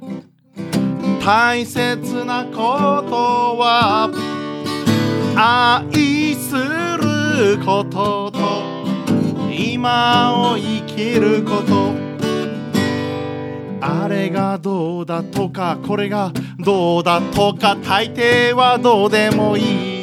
[1.24, 4.10] 大切なことは
[5.36, 8.38] 愛することと
[9.50, 11.94] 今を生きること。
[13.86, 19.93] あれがどうだとかこれがどうだとか大抵はどうでもいい。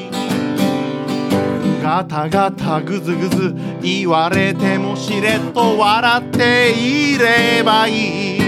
[1.81, 8.41] ガタガタグズグズ言われてもしれっと笑っていればいい。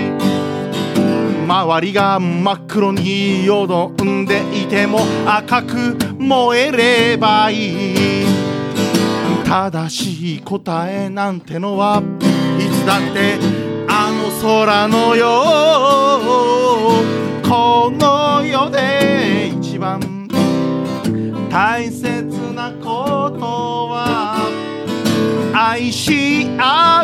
[1.48, 6.72] 周りが真っ黒によどんでいても赤く燃え
[7.12, 7.96] ればいい。
[9.46, 12.04] 正しい答えなんてのは
[12.60, 13.40] いつだって
[13.90, 15.26] あの空のよ
[17.42, 17.48] う。
[17.48, 20.00] この世で一番
[21.50, 22.23] 大切
[25.74, 27.04] 愛し合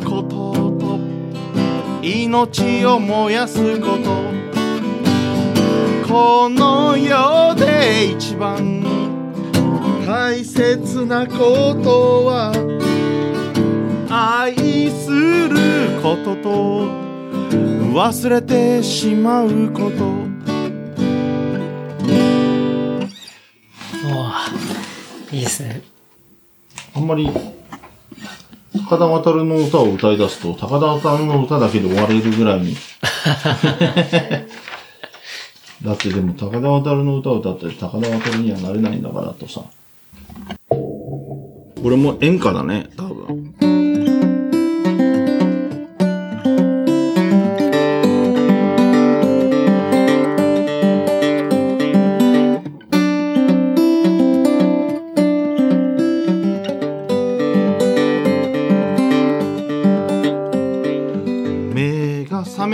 [0.00, 0.98] うことと
[2.02, 4.10] 命を燃やすこと
[6.04, 8.82] この世で一番
[10.04, 12.52] 大切なことは
[14.10, 16.86] 愛することと
[17.94, 20.26] 忘れてしまうこと
[25.30, 25.82] いいですね。
[26.94, 27.57] あんまり高
[28.96, 32.76] 田渡の歌を歌い出すと、高田渡の歌だけで終われるぐらいに。
[35.84, 39.62] だってでも高田渡の歌を歌って高田渡にはなれないんだからとさ。
[40.70, 42.88] これも演歌だね、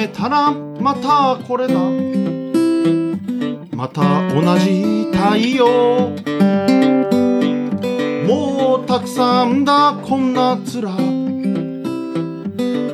[0.05, 1.75] めたらまたこれだ。
[3.75, 6.11] また同じ太陽
[8.27, 9.99] もうたくさんだ。
[10.03, 11.79] こんな面。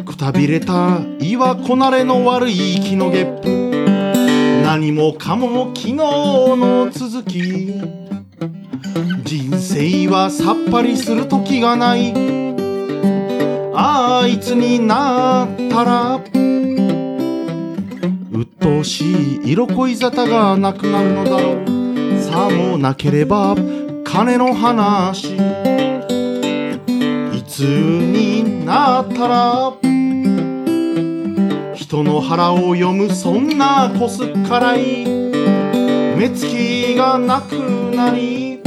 [0.05, 3.51] くたびれた岩こなれの悪い木のゲップ。
[4.62, 7.74] 何もかも昨日の続き。
[9.24, 12.15] 人生はさっぱりする時がない。
[13.74, 16.50] あいつになったら。
[18.61, 21.66] 鬱陶しい色恋沙汰がなくなるのだろう。
[22.20, 23.57] さもなければ
[24.05, 25.35] 金の話。
[25.35, 25.39] い
[27.47, 29.73] つになったら
[31.74, 38.61] 人の腹を読むそんなこすっからい目つきがなくなり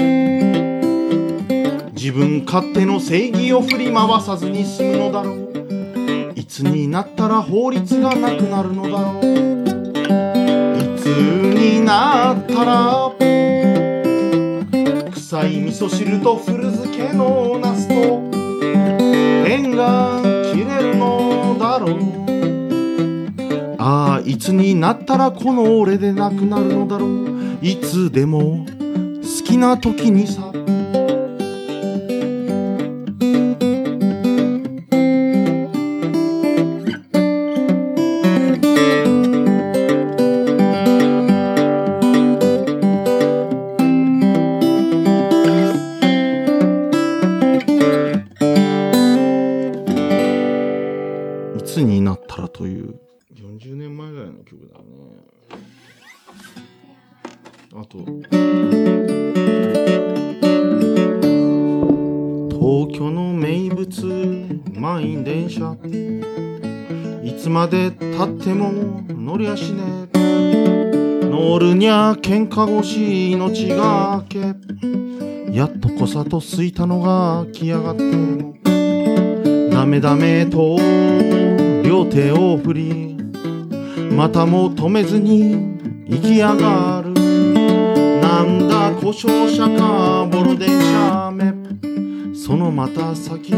[1.93, 5.43] 自分勝手の正義を振り回さずに済むのだろう。
[6.35, 9.62] いつになったら法律がなくなるのだろう。
[11.09, 13.11] になったら
[15.11, 17.93] 臭い味噌汁と古漬けのナスと
[19.45, 20.21] 縁が
[20.53, 21.99] 切れるのだろう。
[23.79, 27.57] ああいつになったらこの俺でなくなるのだろう。
[27.61, 28.65] いつでも
[29.21, 30.51] 好きな時にさ。
[72.11, 74.39] 喧嘩腰命がけ
[75.51, 78.03] やっとこさとすいたのが来やがって
[79.71, 80.77] ダメダメと
[81.83, 83.17] 両手を振り
[84.11, 85.77] またも止めずに
[86.07, 87.13] 行き上がる。
[87.13, 91.53] なんだ故障車かボロ電車目
[92.35, 93.57] そのまた先で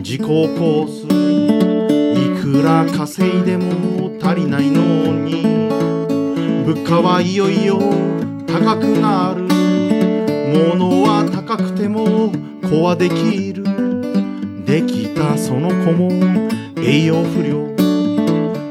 [0.00, 5.61] 事故を起こすいくら稼いでも足りないのに。
[6.64, 7.78] 物価はいよいよ。
[8.46, 9.42] 高くなる。
[10.52, 12.32] 物は高くても
[12.62, 13.64] 子はできる。
[14.64, 16.08] できたその子も
[16.76, 17.72] 栄養不良。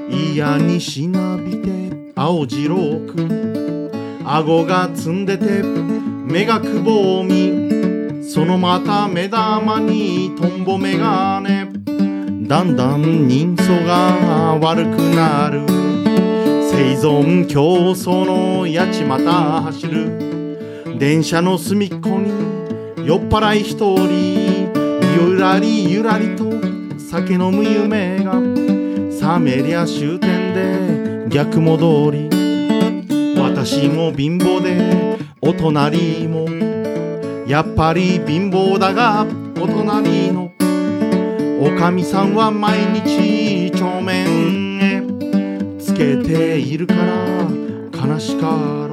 [0.09, 2.75] 嫌にしなびて青白
[3.07, 3.91] く。
[4.23, 8.23] 顎が積んでて目がくぼみ。
[8.23, 11.69] そのまた目玉にトンボメガネ。
[12.47, 15.80] だんだん人相が悪くなる。
[16.71, 20.97] 生存競争のやちまた走る。
[20.97, 22.31] 電車の隅っこに
[23.05, 24.71] 酔っ払い一人
[25.19, 26.49] ゆらりゆらりと
[26.97, 28.31] 酒飲む夢が
[29.19, 32.29] 覚めりゃ終点で逆戻り。
[33.37, 36.47] 私も貧乏でお隣も。
[37.47, 39.25] やっぱり貧乏だが
[39.59, 40.53] お隣の。
[41.59, 44.70] おかみさんは毎日帳面
[46.01, 47.47] けているから
[48.07, 48.91] 悲しかろう。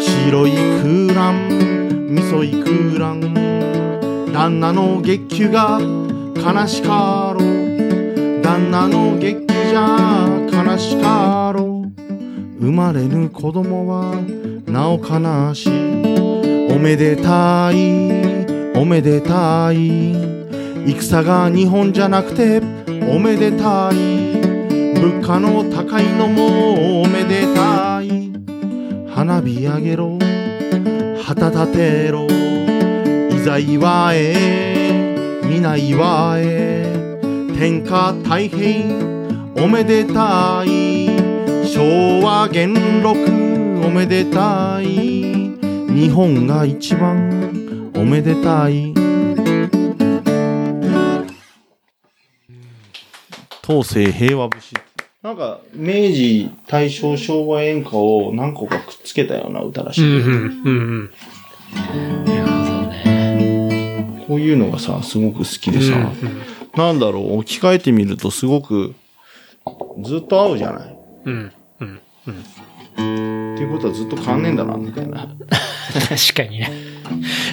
[0.00, 1.48] 白い空欄
[2.14, 3.20] 味噌い空欄
[4.32, 8.40] 旦那の月給が悲しかろう。
[8.42, 12.58] 旦那の月給じゃ悲しかろう。
[12.58, 14.14] 生まれぬ子供は
[14.66, 16.72] なお悲しい。
[16.72, 20.16] おめでたいおめでたい。
[20.86, 22.62] 戦が日本じゃなくて
[23.10, 24.17] おめでたい。
[25.00, 28.32] 物価の高いのもおめでたい。
[29.08, 30.18] 花火あげろ。
[31.22, 32.26] 旗立てろ。
[33.30, 37.20] いざ祝え皆祝え
[37.56, 39.08] 天下太平。
[39.62, 41.06] おめでたい。
[41.64, 43.16] 昭和元禄。
[43.86, 44.86] おめでたい。
[44.86, 47.92] 日本が一番。
[47.94, 48.94] おめでたい。
[53.64, 54.87] 東西平和節。
[55.20, 60.20] なんか、明治、大正、昭和演歌を何個かくっつけたような歌らしい。
[60.20, 61.12] うん、うん、うん。
[62.24, 62.52] なるほ
[62.84, 64.24] どね。
[64.28, 66.40] こういうのがさ、すごく好きでさ、うん
[66.76, 68.94] なんだろう、置き換えてみるとすごく、
[70.04, 72.34] ずっと合うじゃないうん、うん、うん。
[73.54, 75.34] っていうことはずっと変わんねえんだな、みたいな。
[76.08, 76.70] 確かにね。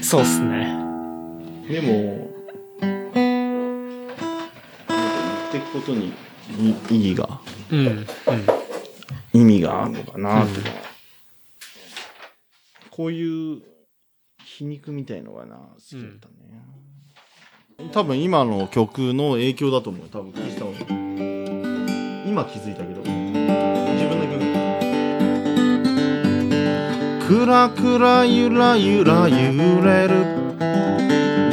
[0.03, 0.67] そうっすね。
[1.67, 2.29] でも、
[2.81, 4.07] なんか言
[5.49, 6.13] っていくことに
[6.59, 7.37] い意義が、うん、うん。
[9.33, 10.69] 意味があるのかな、とか。
[12.91, 13.61] こういう
[14.43, 16.33] 皮肉みたいのがな、好きだったね。
[17.91, 20.07] 多分今の曲の影響だと思う。
[20.09, 20.65] 多分聞いた
[22.25, 23.01] 今気づいたけど。
[23.01, 24.45] 自分の曲。
[27.27, 30.45] くらくらゆらゆら揺れる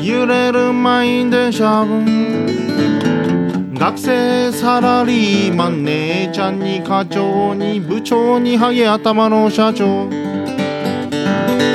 [0.03, 1.85] 揺れる満員電車
[3.83, 10.09] 学生サラリーマン姉ちゃんに課長に部長にハゲ頭の社長。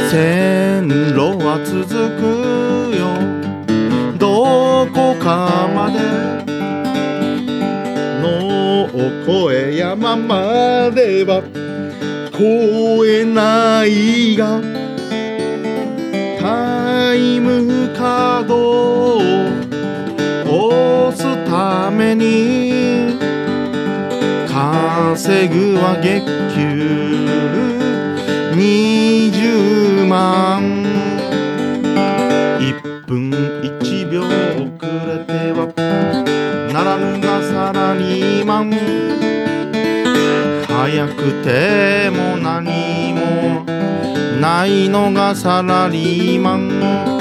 [0.09, 1.85] 線路は続
[2.15, 3.07] くよ。
[4.17, 5.99] どこかまで
[8.23, 8.87] の
[9.49, 11.43] 越え山までは
[12.31, 12.41] 越
[13.21, 14.61] えないが
[16.39, 19.56] タイムカード
[21.69, 23.19] ために
[24.47, 26.23] 稼ぐは月
[26.55, 26.61] 給
[28.55, 30.85] 20万。
[32.59, 34.31] 1分1秒遅
[35.07, 35.59] れては
[36.71, 38.71] ならぬがサラリーマン
[40.67, 43.65] 早くても何も
[44.39, 47.17] ないのがサラリーマン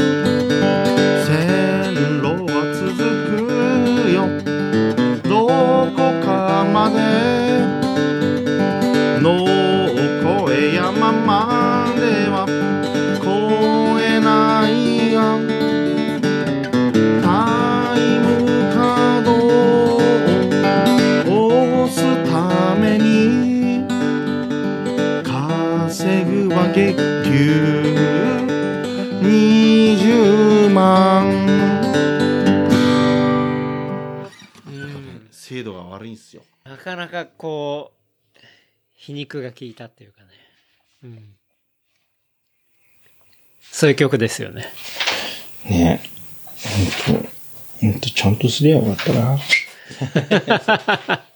[6.91, 7.37] まで。
[9.21, 9.45] の
[10.47, 12.47] 越え山までは
[13.19, 13.27] 越
[14.05, 15.39] えないが
[17.23, 18.27] タイム
[18.73, 19.31] カード
[21.33, 21.35] を
[21.85, 21.97] 押す
[22.31, 22.35] た
[22.77, 23.85] めに
[25.25, 27.33] 稼ぐは月給
[29.23, 31.27] 20万。
[34.69, 35.29] うん。
[35.31, 36.43] 精度が悪いんすよ。
[36.69, 37.93] なかなかこ
[38.35, 38.39] う、
[38.95, 40.27] 皮肉が効いたっていうかね。
[41.05, 41.35] うん。
[43.71, 44.67] そういう曲ですよね。
[45.69, 46.09] ねえ
[47.09, 47.29] ほんと
[47.81, 49.39] ほんとちゃんとすりゃよかったな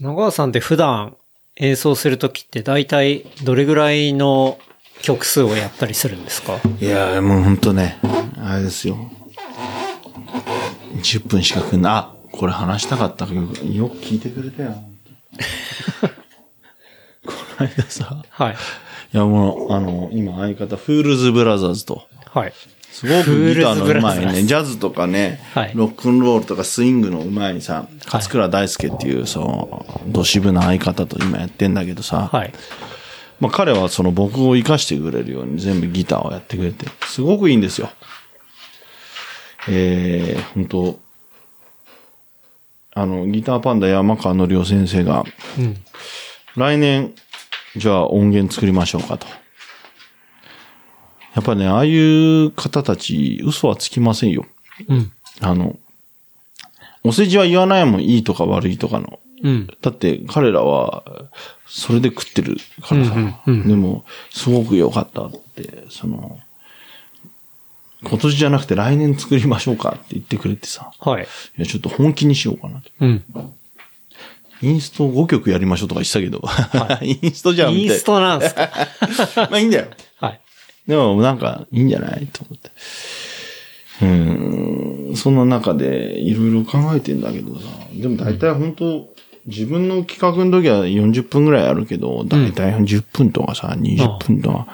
[0.00, 1.16] 長川さんって普段
[1.56, 4.58] 演奏するときって大体どれぐらいの
[5.02, 6.60] 曲数をやったりするんですか？
[6.80, 7.98] いやもうほんとね
[8.38, 9.10] あれですよ
[10.96, 13.46] 10分しかくんなあこれ話したかったけどよ
[13.88, 14.82] く聞いてくれたよ
[17.26, 18.56] この間さはい。
[19.14, 22.02] いやもう、あの、今相方、フールズブラザーズと。
[22.26, 22.52] はい。
[22.90, 24.32] すごくギターのうまいね。
[24.34, 32.52] ズジャズとかね、はいロックンロールとかスイングのうまいさ、勝倉大輔っていう、そう、ど渋な相方と今やってんだけどさ、はい。
[33.40, 37.90] まあ彼はその僕を活かしてくれるように全部ギターをやってくれて、すごくいいんですよ。
[39.68, 41.03] えー、本当
[42.94, 45.24] あの、ギターパンダ山川のりお先生が、
[45.58, 45.76] うん。
[46.56, 47.12] 来年、
[47.76, 49.26] じゃあ音源作りましょうかと。
[51.34, 54.46] やっぱね、ああいう方たち、嘘はつきませんよ。
[54.88, 55.12] うん。
[55.40, 55.76] あの、
[57.02, 59.18] お世辞は言わないもん、いいとか悪いとかの。
[59.42, 59.66] うん。
[59.82, 61.02] だって彼らは、
[61.66, 63.12] それで食ってるからさ。
[63.14, 66.38] うんうんうんでも、すごく良かったって、その、
[68.04, 70.90] 今年じゃなくて来年作りましょうかって言ってくれてさ。
[71.00, 71.24] はい。
[71.24, 72.90] いや、ちょっと本気にしようかなと。
[73.00, 73.24] うん。
[74.62, 77.04] インスト5曲やりましょうとか言ってたけど。
[77.04, 78.70] インストじゃんインストなんですか？
[79.50, 79.86] まあいいんだよ。
[80.20, 80.40] はい。
[80.86, 82.70] でもなんかいいんじゃないと思って。
[84.02, 87.66] うーん、そんな中でいろいろ考えてんだけどさ。
[87.94, 89.08] でも大体本当、
[89.46, 94.66] 自分の企画の時は40分ぐらいあるけど、大体10分とかさ、20分とか、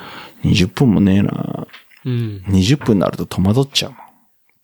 [0.44, 1.66] 20分もねえな。
[2.04, 2.44] うん。
[2.46, 3.94] 20分になると戸惑っちゃう。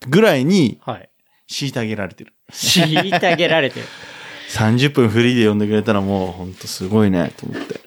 [0.08, 1.08] ぐらいにはい。
[1.48, 2.32] 虐げられてる。
[2.50, 3.86] 虐げられてる。
[4.50, 7.81] 30分フリーで呼んでくれたらもう本当すごいね、と思って。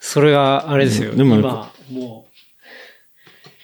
[0.00, 1.14] それが、あれですよ。
[1.14, 2.26] でも今、も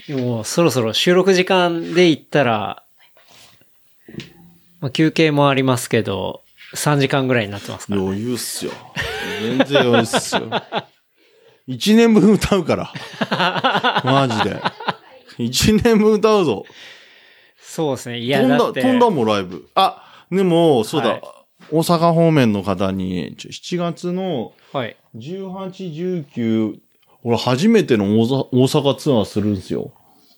[0.08, 2.84] う、もうそろそろ収録時間で言ったら、
[4.80, 6.42] まあ、休憩もありますけど、
[6.74, 8.00] 3時間ぐらいになってますから。
[8.00, 8.72] 余裕っすよ。
[9.40, 10.42] 全然余裕っすよ。
[11.66, 12.92] 一年分歌うから。
[14.04, 14.60] マジで。
[15.44, 16.64] 一年分歌うぞ。
[17.60, 18.18] そうですね。
[18.18, 18.58] いや、飛んだ。
[18.72, 19.68] 飛んだもん、ライブ。
[19.74, 21.22] あ、でも、そうだ、はい
[21.72, 24.96] 大阪方面の方に、ちょ7月のはい。
[25.16, 26.78] 18、19、
[27.22, 29.92] 俺初めての大阪大阪ツアーするんですよ。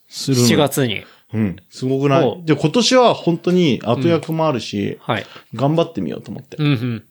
[0.08, 0.56] するの7。
[0.56, 1.04] 月に。
[1.32, 1.56] うん。
[1.70, 5.26] すごくなおいで、今年は本当に後役もあるし、はい。
[5.54, 6.56] 頑張ってみようと思って。
[6.58, 7.04] うんうん。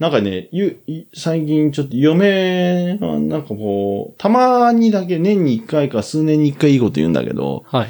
[0.00, 7.88] なんかね、ゆ、い最近ちょっと嫁はなんかこう、たまにだけ年に一回か数年に一回いいこと言うんだけど、はい。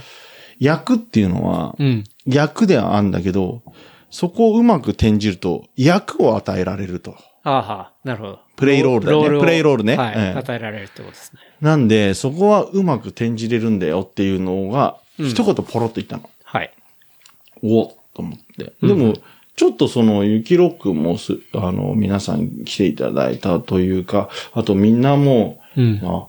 [0.59, 2.05] 役っていうのは、うん。
[2.27, 3.63] 役ではあるんだけど、
[4.11, 7.15] そこをうまく転じると、役を与えられると。
[7.45, 8.41] ああはなるほど。
[8.57, 10.15] プレイロールだねをプレイロールねはい。
[10.17, 11.41] ええ与えられるってことですね。
[11.61, 16.29] なんで、そこはうまく転じれるんだよっていうのが、うん一言ポロッと言ったの。
[16.43, 16.73] はい。
[17.63, 18.73] おっと思って。
[18.83, 19.15] うんでも、
[19.57, 26.01] ちょっとその、雪ロックもす、あの、皆さん来ていただいたというか、あとみんなも、うん。
[26.03, 26.29] あ、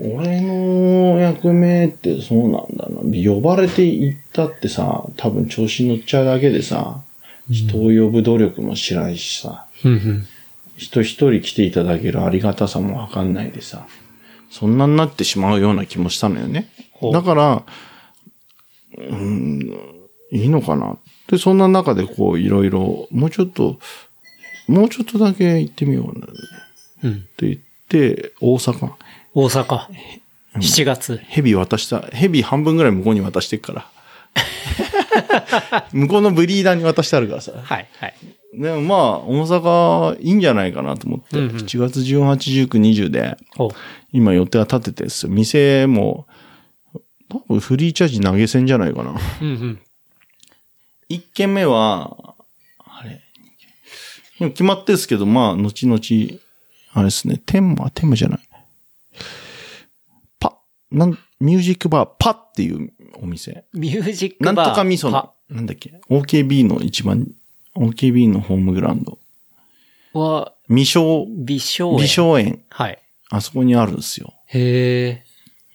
[0.00, 3.00] 俺の役目ってそうなんだな。
[3.34, 7.02] 呼ばれて行ったってさ、多分調子乗っちゃうだけでさ、
[7.50, 9.66] 人を呼ぶ努力もしないしさ。
[10.78, 13.86] 人一人来ていただけるありがたさもわかんないでさ、
[14.50, 16.70] そんなになってしまうような気もしたのよね
[17.12, 17.62] だから、
[18.96, 19.60] うん、
[20.30, 20.96] いいのかな。
[21.28, 23.78] で、そんな中でこういろいろ、もうちょっと、
[24.66, 26.28] もうちょっとだけ行ってみようって
[27.04, 27.26] うん。
[27.38, 27.56] 言っ
[27.88, 28.90] て、大阪。
[29.34, 29.86] 大阪。
[30.56, 31.16] 7月。
[31.24, 33.90] ヘビ渡した、ヘビ半分ぐらい向こうに渡してっから。
[35.92, 37.52] 向こうのブリーダーに渡してあるからさ。
[37.62, 37.86] はい。
[37.98, 38.14] はい。
[38.54, 43.70] でもまあ、大阪いいんじゃないかなと思って、うんうん7月18、19、20で、お
[44.12, 45.32] 今予定は立ててですよ。
[45.32, 46.26] 店も、
[47.28, 49.14] 多分フリーチャージ投げ銭じゃないかな。
[49.42, 49.78] うんうん。
[51.10, 52.34] 1軒目は、
[52.78, 53.20] あれ、
[54.38, 56.40] でも決まってですけど、まあ、後々、
[56.92, 58.40] あれですね、天馬、天馬じゃない。
[60.38, 60.58] パ、
[60.90, 63.64] なん、ミュージックバー、パっていうお店。
[63.72, 64.66] ミュージックなバー。
[64.68, 67.28] んとか味噌のは、なんだっけ ?OKB の一番、
[67.76, 69.18] OKB のホームグラウンド。
[70.12, 71.96] は、未章、美少園。
[71.98, 72.62] 美少園。
[72.70, 72.98] はい。
[73.30, 74.34] あそこにあるんですよ。
[74.46, 75.24] へえ。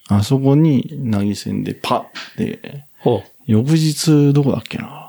[0.10, 5.03] あそこに投げ銭でパで、ほ翌日どこだっけな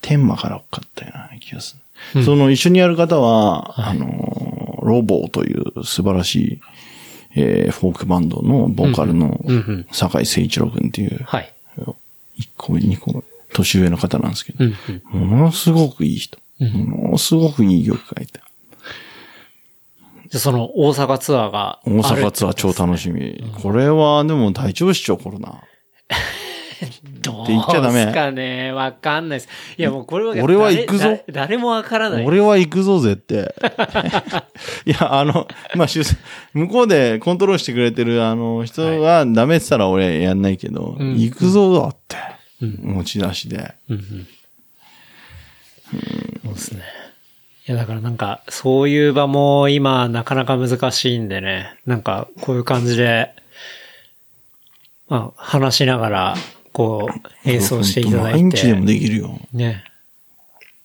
[0.00, 1.80] 天満から多かったような気がする。
[1.80, 6.60] うんその一緒にやる方は、はいあの、ロボという素晴らしい、
[7.36, 9.40] えーフォークバンドのボーカルの。
[9.92, 11.52] 坂井誠一郎君っていう、はい。
[12.36, 14.74] 一個、二個、年上の方なんですけどう、ん
[15.14, 15.28] うん。
[15.28, 16.38] ものすごくいい人。
[16.60, 18.40] うんものすごくいい曲書いて。
[20.28, 23.42] じゃあその大阪ツアーがある大阪ツアー超楽しみ。
[23.62, 25.62] これはでも大丈夫っしょ、コロナ。
[27.24, 29.48] どうって言っちゃダメですかねわかんないです。
[29.78, 32.24] いやもうこれは俺は行くぞ誰誰もわからない。
[32.24, 33.54] 俺は行くぞ、絶対。
[34.86, 36.02] いや、あの、まあ、主
[36.52, 42.16] 向こうでコントロールしてくれてるあの人がダメって言ったら俺やんないけど、うん行くぞだって。
[42.62, 43.74] うん持ち出しで。
[43.88, 44.26] うんうん。
[46.44, 46.82] そうですね。
[47.66, 51.78] いやだからなんか、そういう場も今なかなか難しいんでね。
[51.86, 53.30] なんか、こういう感じで、
[55.08, 56.34] まあ、話しながら、
[56.74, 58.42] こう、演奏していただいて。
[58.42, 59.40] 毎日でもできるよ。
[59.52, 59.84] ね。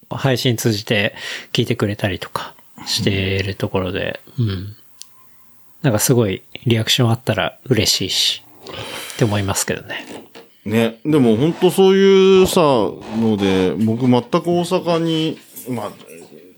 [0.10, 1.16] 配信通じて
[1.52, 2.54] 聞いてくれたりとか
[2.86, 4.76] しているところで、うん。
[5.82, 8.44] なんかすごいリアクションあったら嬉しいし、
[9.16, 10.06] って思いますけどね。
[10.64, 11.00] ね。
[11.04, 15.92] でも本当そういうさ、ので、僕全く大阪に、まあ、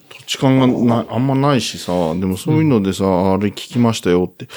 [0.10, 4.50] 土地勘がなあんまないしさ、でもそういうのでさ、あれ聞きましたよって。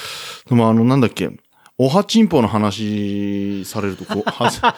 [0.48, 1.30] でもあの、なんだっけ、
[1.76, 4.70] おはちんぽの話されるとこう、はず、じゃ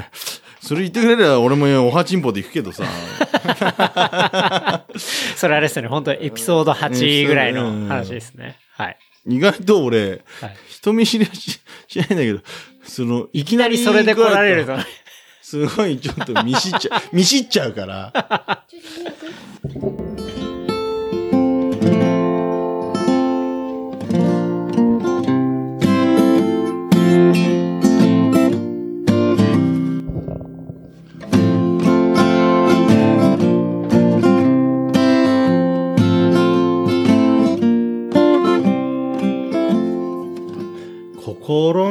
[0.00, 0.10] あ、
[0.60, 2.84] それ言ってくれれば俺もおはちんぽで行くけどさ、
[5.36, 8.58] それあれですよね、本当エピソード8ぐらいの話ですね。
[8.72, 8.98] はい。
[9.26, 12.40] 意外と俺、はい人見知りはししないんだけど、
[12.84, 14.76] その、いきなりそれで来られると。
[15.42, 18.12] すごいちょっと見知っちゃう、見知っちゃうから。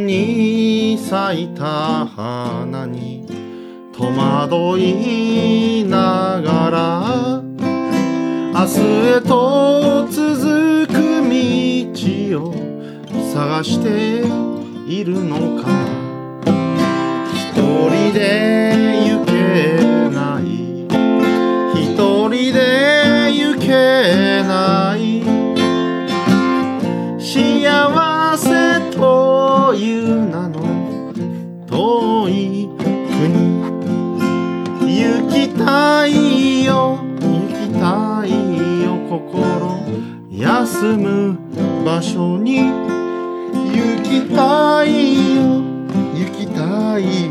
[0.07, 3.27] に咲いた花に
[3.91, 7.43] 戸惑いながら
[8.53, 8.79] 明日
[9.17, 12.53] へと続く道を
[13.33, 14.23] 探して
[14.87, 15.67] いるのか。
[17.35, 18.76] 一人で
[44.37, 45.63] たいよ。
[46.13, 47.26] 行きたいよ。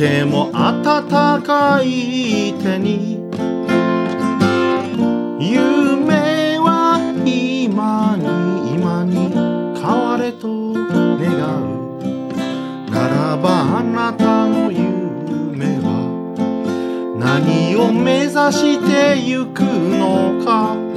[0.00, 3.20] ても温かい手に。
[5.38, 6.96] 夢は
[7.26, 9.28] 今に今に
[9.78, 11.28] 変われと願
[11.60, 12.90] う。
[12.90, 16.00] ならばあなたの夢は
[17.18, 20.89] 何を目指してゆくのか。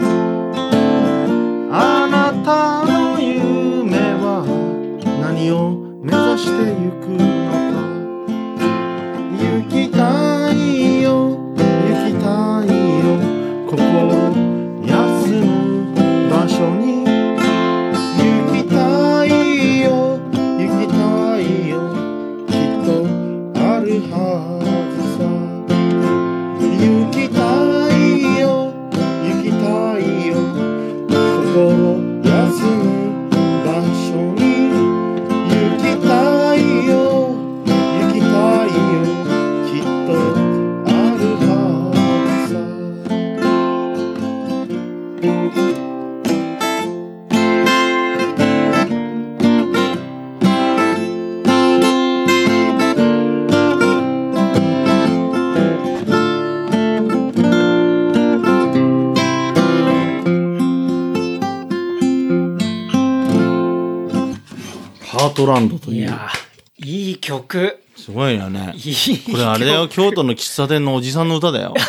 [68.04, 68.76] すごいよね。
[69.32, 71.74] これあれだよ、 京都の喫茶店のおじさんの歌だよ。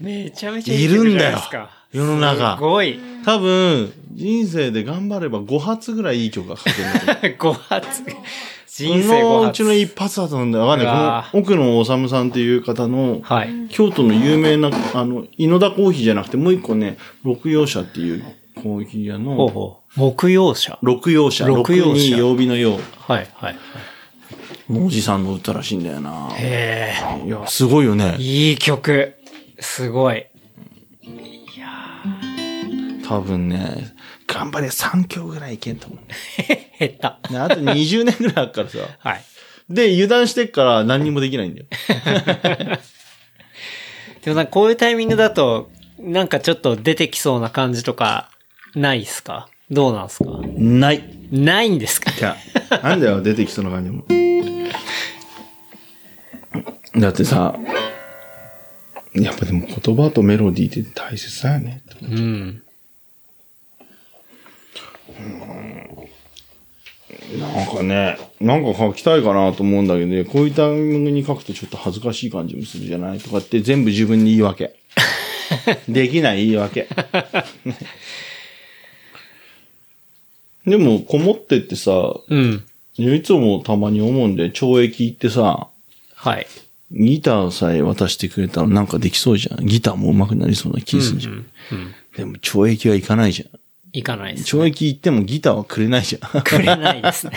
[0.00, 1.68] めちゃめちゃいい曲じゃないですか。
[1.92, 2.98] 世の中すごい。
[3.22, 7.54] 多分、人生で頑張れば5発ぐらいいい曲が書けるんだと思う。
[7.54, 8.02] 5発。
[8.04, 8.10] こ
[8.66, 9.22] 人生5発。
[9.22, 10.66] のうちの一発だと思うんだよ。
[10.66, 11.32] わかんない。
[11.44, 13.50] この奥野治さんっていう方の、はい。
[13.68, 20.00] 京都の有名な、あの、井野田コーヒーじゃなくて、もう一個ね、六葉社っていうコーヒー屋ほうの、ほう。
[20.00, 20.78] 木曜社。
[20.80, 21.46] 六葉社。
[21.46, 22.78] 六葉社曜日の曜。
[23.06, 23.56] はい、はい。
[24.70, 26.30] おじさんの歌らしいんだよな。
[26.36, 26.94] へ
[27.26, 28.22] いや、すごいよねえ。。
[28.22, 29.14] いい曲。
[29.60, 30.26] すごい。
[33.06, 33.94] 多分ね、
[34.26, 35.98] 頑張れ3曲ぐらいいけんと思う。
[36.80, 37.18] 減った。
[37.30, 38.78] ねあと20年ぐらいあるからさ。
[38.98, 39.22] はい。
[39.68, 41.66] で、油断してっから何にもできないんだよ。
[44.24, 48.30] でもなんかこういうタイミングだと、なんかちょっと出てきそうな感じとか、
[48.74, 49.48] ないっすか？
[49.70, 50.30] どうなんすか？
[50.56, 51.02] ない。
[51.30, 52.10] ないんですか？
[52.10, 52.36] いや、
[52.82, 54.04] なんだよ、出てきそうな感じも。
[57.00, 57.58] だってさ、
[59.14, 61.82] やっぱでも言葉とメロディーって大切だよね。
[62.02, 62.62] うん。
[67.38, 73.18] なんかね、なんか書きたいかなと思うんだけどね、こういうタイミングに書くとちょっと恥ずかしい感じもするじゃない？
[73.18, 74.74] とかって全部自分に言い訳。
[75.88, 76.88] できない言い訳。
[80.66, 81.92] でも、こもってってさ、
[82.28, 82.64] うん。
[82.96, 85.68] いつもたまに思うんで、懲役行ってさ、
[86.14, 86.46] はい。
[86.90, 89.66] ギターさえ渡してくれたらなんかできそうじゃん。
[89.66, 91.34] ギターも上手くなりそうな気するじゃん。
[91.34, 91.44] うん。
[92.16, 93.58] でも懲役はいかないじゃん。
[93.92, 94.56] いかないです。
[94.56, 96.42] 懲役行ってもギターはくれないじゃん。
[96.42, 97.32] くれないですね。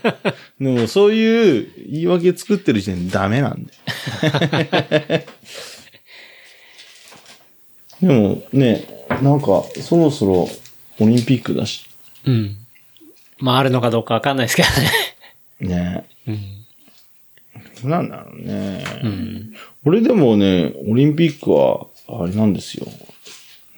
[0.60, 5.24] でもそういう言い訳作ってる時点でダメなんだよ。
[8.02, 10.48] でもね、なんかそろそろ
[10.98, 11.86] オリンピックだし、
[12.26, 12.56] うん。
[13.38, 14.62] まあ、あるのかどうかわかんないですけ
[15.60, 16.04] どね。
[16.04, 16.06] ね。
[16.26, 17.90] うん。
[17.90, 18.84] なんだろうね。
[19.02, 19.54] うん。
[19.84, 22.86] 俺でもね、オリンピックは、あれなんですよ。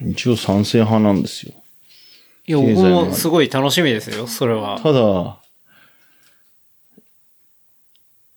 [0.00, 1.54] 一応賛成派なんですよ。
[2.46, 4.80] いや、僕もすごい楽しみですよ、それは。
[4.82, 5.38] ただ、オ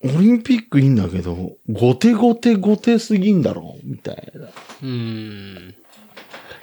[0.04, 4.50] リンピックいいんだけど、後手後手後手すぎんだろみたいな。
[4.82, 5.76] うん。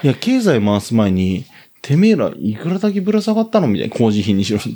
[0.03, 1.45] いや、経済回す前に、
[1.89, 4.59] てめえらいくらだけぶら下がったのみたいな工事費にしろ。
[4.59, 4.75] 難し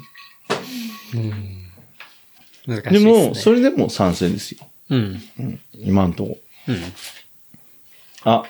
[2.66, 3.28] いです、でね。
[3.28, 4.66] も、それでも賛成ですよ。
[4.88, 5.20] うん。
[5.74, 6.38] 今んとこ。
[6.68, 6.76] うん。
[8.24, 8.44] あ、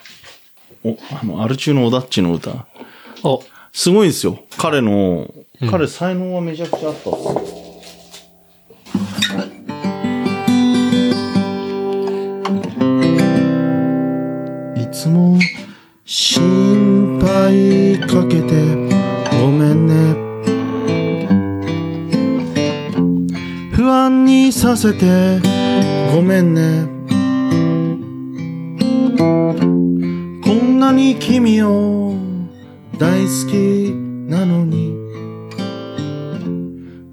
[0.84, 2.68] お、あの、アル中のオダッチの歌。
[3.24, 3.42] お、
[3.72, 4.44] すごいですよ。
[4.58, 5.28] 彼の、
[5.68, 7.51] 彼才能はめちゃくちゃあったんですよ。
[18.32, 18.54] けて
[19.42, 20.16] ごめんね。
[23.72, 25.38] 不安にさせて
[26.14, 26.88] ごめんね。
[30.42, 32.14] こんなに君を
[32.96, 33.92] 大好き
[34.30, 34.96] なのに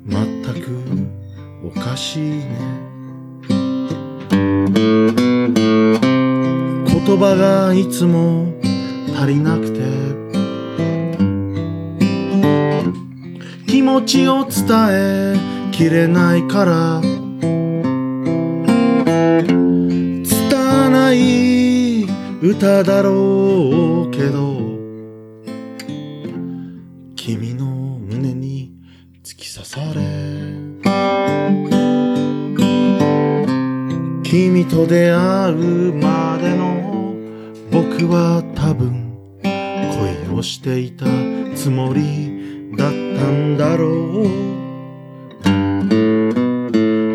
[0.07, 0.71] 全く
[1.65, 2.79] おかしいね。
[6.87, 8.53] 言葉がいつも
[9.17, 9.78] 足りなくて
[13.69, 15.35] 気持ちを伝え
[15.71, 17.01] きれないから。
[20.23, 22.03] 拙い
[22.41, 24.57] 歌だろうけど。
[27.15, 28.73] 君の胸に
[29.23, 30.01] 突き刺され。
[34.23, 37.13] 君と出会うまでの
[37.69, 41.05] 僕は多分恋をしていた
[41.53, 42.38] つもり。
[43.19, 43.89] たんだろう。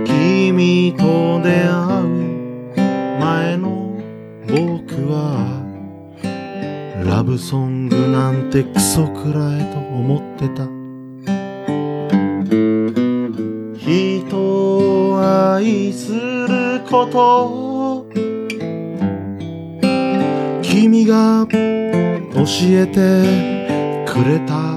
[0.04, 2.06] 君と出会う
[3.18, 3.96] 前の
[4.46, 5.62] 僕は
[7.04, 10.68] ラブソングなんてクソくらいと思ってた。
[13.78, 15.20] 人を
[15.56, 18.06] 愛すること。
[20.62, 21.52] 君が教
[22.62, 24.73] えてくれた。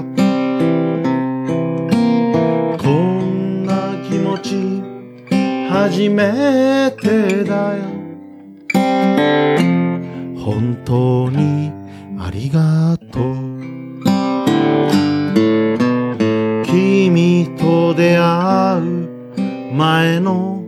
[4.38, 4.82] ち
[5.70, 7.82] 初めてだよ。
[10.36, 11.70] 本当に
[12.18, 13.58] ありがとう。
[16.64, 19.08] 君と出会う
[19.74, 20.62] 前の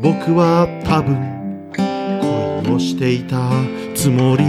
[0.00, 1.16] 僕は多分
[2.64, 3.50] 恋をしていた
[3.94, 4.44] つもり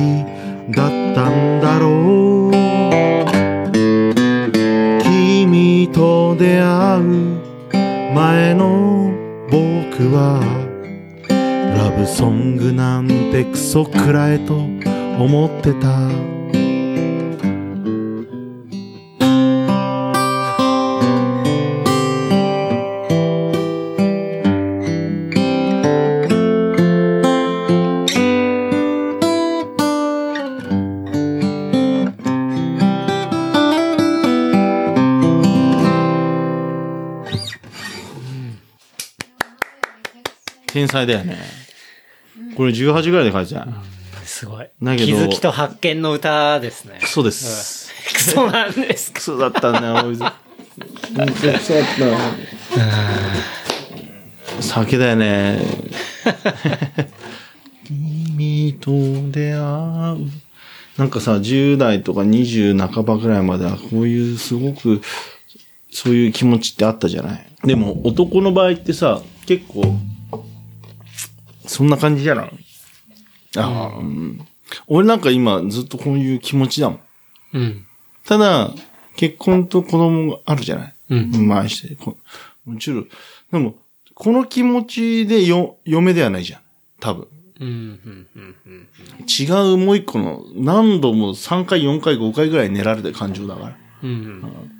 [0.73, 2.51] だったんだろう。
[5.03, 7.36] 君と出会う
[8.27, 9.09] 前の
[9.49, 10.41] 僕は
[11.77, 16.36] ラブソングなんてクソくらえと思ってた。
[40.77, 41.39] 天才だよね。
[42.55, 43.67] これ18ぐらいで書いてた。
[44.23, 44.69] すごい。
[44.83, 46.99] だけど気づきと発見の歌ですね。
[47.01, 47.91] クソです。
[48.13, 50.33] クソなんですクソだったんだよ、クソだっ
[51.25, 51.33] た。
[54.61, 55.59] 酒だよね。
[57.83, 58.91] 君と
[59.31, 59.61] 出会う。
[60.97, 65.01] なんかさ、10代とか20半ばぐらいまでは、こういうすごく、
[65.91, 69.97] そういう気持ちってあったじゃないでも、男の場合ってさ、結構、
[71.67, 72.49] そんな感じじゃない？
[73.57, 74.45] ああ、うん
[74.87, 76.99] 俺なんか今ずっとこういう気持ちだもん。
[77.53, 77.85] うん。
[78.25, 78.71] ただ、
[79.15, 80.93] 結婚と子供があるじゃない？
[81.11, 81.47] うん。
[81.47, 82.17] まあして、こ
[82.65, 83.07] もちろん。
[83.51, 83.75] でも、
[84.13, 86.61] この気持ちでよ、嫁ではないじゃん。
[86.99, 87.27] 多分。
[87.61, 88.25] うん。
[88.35, 88.57] うん。
[89.25, 93.77] 違うもう一個の、何度も3回、4回、5回ぐらい練られてる感情だから。
[94.03, 94.09] うん。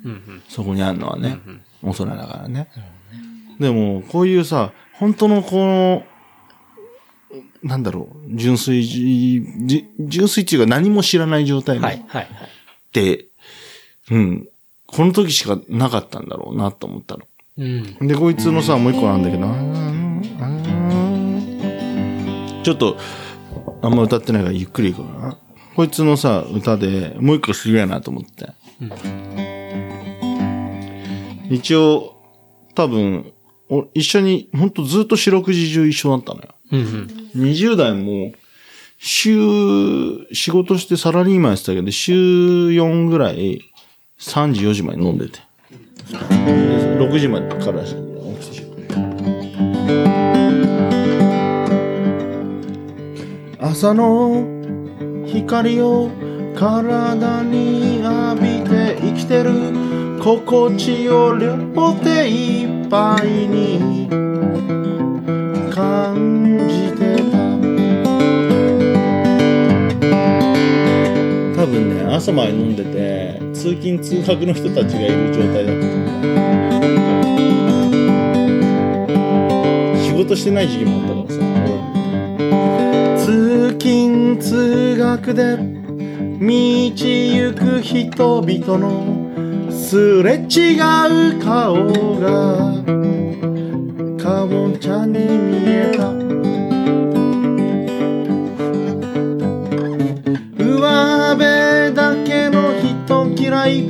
[0.04, 0.42] うん。
[0.48, 1.38] そこにあるのはね。
[1.82, 2.68] 大人だからね。
[3.58, 6.04] でも、こういうさ、本当のこの、
[7.62, 12.04] なんだろう、純粋じ、じ純粋っていうか何も知らない状態はい。
[12.08, 12.22] はい。
[12.22, 12.24] はい。
[12.24, 12.28] っ
[12.92, 13.26] て、
[14.10, 14.48] うん、
[14.86, 17.24] この時しかなかったんだろうなと思ったの。
[17.58, 17.98] うん。
[18.06, 20.58] で、こいつのさ、もう一個なんだけど、あーあー
[22.62, 22.96] ちょっと、
[23.82, 25.38] あんま歌ってないからゆっくりいこうかな。
[25.74, 28.52] こいつのさ、歌で、もう一個すげえなと思って。
[31.50, 32.14] 一応、
[32.74, 33.32] 多分、
[33.70, 36.48] お一緒に、ほんとずっと四六時中一緒だったのよ。
[36.72, 36.80] うん。
[36.80, 37.42] うん。
[37.44, 38.32] 20代も、
[38.98, 39.30] 週、
[40.32, 42.12] 仕事してサラリーマンやってたけど、週
[42.70, 43.62] 4ぐらい、
[44.18, 45.40] 3時4時まで飲んでて。
[46.10, 47.90] 6時までから起
[48.40, 48.62] きてし
[53.60, 54.44] 朝の
[55.26, 56.10] 光を
[56.56, 59.50] 体に浴びて生きてる
[60.22, 64.08] 心地を両手いっぱいに
[65.72, 66.57] 感じ
[72.18, 76.02] 朝まで飲んでて通勤通学の人たちがいる状態だったと思
[79.94, 81.28] う仕事してない時期もあったから
[83.16, 92.82] さ通勤通学で道行く人々のすれ違う顔が。
[94.18, 96.27] かぼちゃに見えた。
[103.48, 103.88] 嫌い。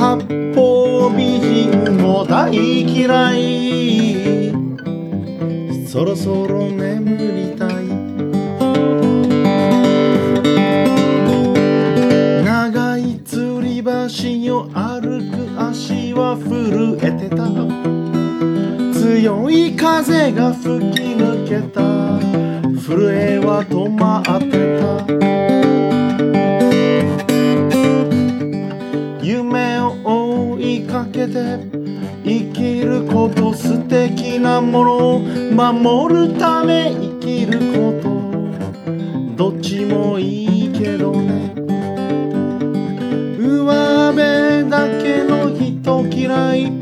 [0.00, 0.18] 八
[0.52, 4.52] 方美人も大嫌い。
[5.86, 7.86] そろそろ眠りたい。
[12.44, 17.46] 長い吊り橋を歩く足は震えてた。
[18.92, 21.80] 強い風が吹き抜けた。
[22.76, 25.22] 震えは止まってた。
[31.02, 31.58] かけて
[32.24, 38.12] 生きること素敵なものを守るため生きること。
[39.36, 41.54] どっちもいいけどね。
[43.36, 46.72] 上辺だけの人嫌い。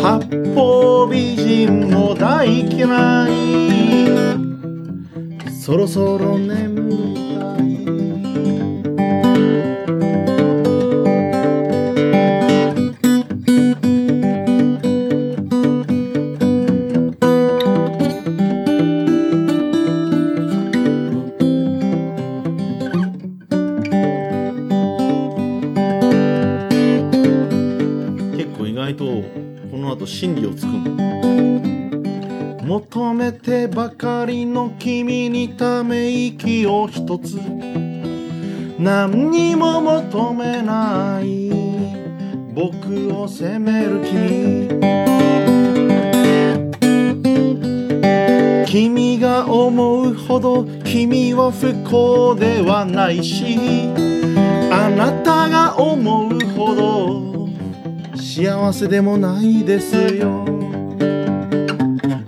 [0.00, 0.24] 八
[0.54, 3.36] 方美人も大嫌い。
[5.60, 7.25] そろそろ眠り
[39.08, 41.48] 何にも求めない。
[42.52, 44.68] 僕を責める君
[48.66, 53.90] 君が思うほど君は不幸ではないし
[54.72, 60.44] あなたが思うほど幸せでもないですよ。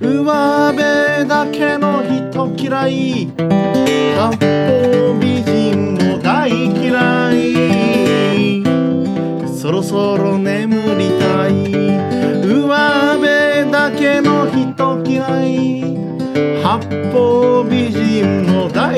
[0.01, 3.48] 上辺だけの人嫌い。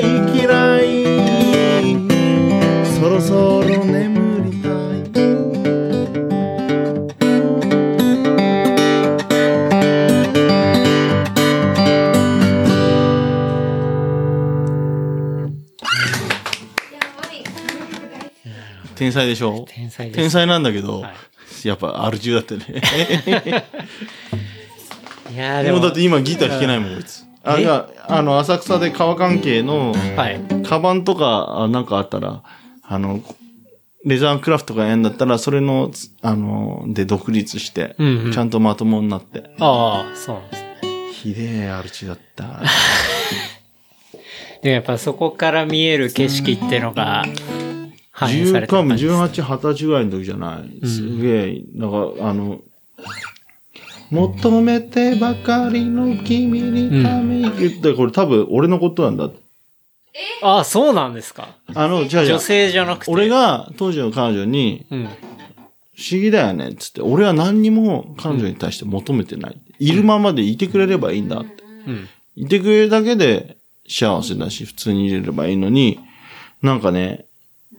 [0.01, 1.03] 大嫌い
[2.99, 5.11] そろそろ眠りたい
[18.95, 19.65] 天才でしょ？
[19.67, 20.17] 天才です。
[20.17, 21.13] 天才なんだけど、はい
[21.63, 22.63] やっぱ R 中だってね。
[25.31, 27.23] いやーでも、でもだって今ギター弾けないもん、こいつ。
[27.43, 27.61] あ、え？
[27.61, 30.63] いや、あの、浅草で革関係の、はい。
[30.63, 32.43] カバンとか、あなんかあったら、
[32.83, 33.21] あの、
[34.03, 39.51] レザークラフトがやんだったら、それの、つあの、で独立して、うんうんちゃんとまともになって。
[39.59, 41.11] ああ、そうなんですね。
[41.13, 42.61] ひでえアルチだった。
[44.63, 47.25] でもやっぱそこから見える景色ってのが、
[48.11, 49.41] 反映され10多分てる感じです。
[49.41, 50.87] 18、20歳ぐらいの時じゃない。
[50.87, 52.61] すげえ、だから、あの、
[54.11, 59.29] 求めてばかりの君にため息って、これ多分俺のことなんだ。
[60.41, 61.55] ああ、そうなんですか。
[61.73, 63.11] あの、じゃあじゃあ女性じゃなくて。
[63.11, 65.05] 俺、が当時の彼女に、うん。
[65.05, 67.01] 不思議だよね、つって。
[67.01, 69.61] 俺は何にも彼女に対して求めてない。
[69.79, 71.63] いるままでいてくれればいいんだって。
[71.87, 72.09] うん。
[72.35, 73.57] いてくれるだけで
[73.87, 75.99] 幸せだし、普通にいれればいいのに、
[76.61, 77.25] なんかね、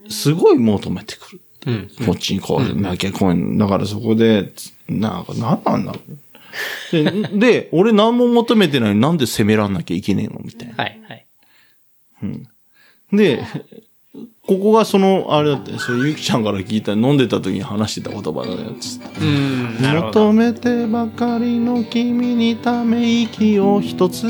[0.09, 1.41] すごい求めてくる。
[1.67, 1.91] うん。
[2.07, 4.51] こっちにこう、なきゃこう、だからそこで、
[4.89, 6.17] なんか、なんなんだろう。
[6.91, 10.39] で、で、俺何も求めてないのになんで責めらんなきゃいけねえの？
[10.43, 10.75] みたいな。
[10.75, 11.25] はい、はい。
[13.11, 13.43] で、
[14.45, 19.19] ここがその、あれだって、それゆきちゃんから聞いた、飲んでた時に話してた言葉だよ、つって。
[19.19, 19.77] うん。
[19.81, 24.25] 求めてばかりの君にため息を一つ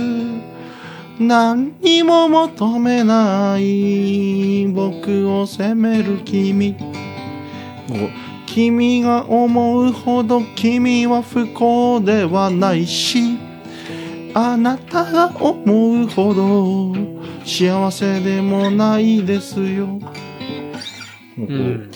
[1.20, 6.76] 何にも求めない僕を責める君
[8.54, 13.40] 君が思うほど君は不幸ではないし
[14.36, 16.94] あなたが思うほど
[17.44, 20.00] 幸せでもないですよ、
[21.36, 21.92] うん。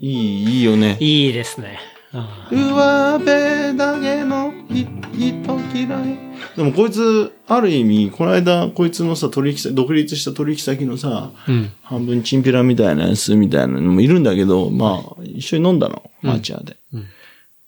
[0.00, 1.78] いいいいよねいいですね。
[2.12, 6.18] あ上辺だけのひ人嫌い。
[6.56, 11.72] でもこいつ、ある意味、この間、こいつのさ、取引先、独立した取引先のさ、あうん。
[11.82, 16.76] 半分チンピラみたいなやつみたいなのもいるんだけど、まあ、一緒に飲んだの、町屋で。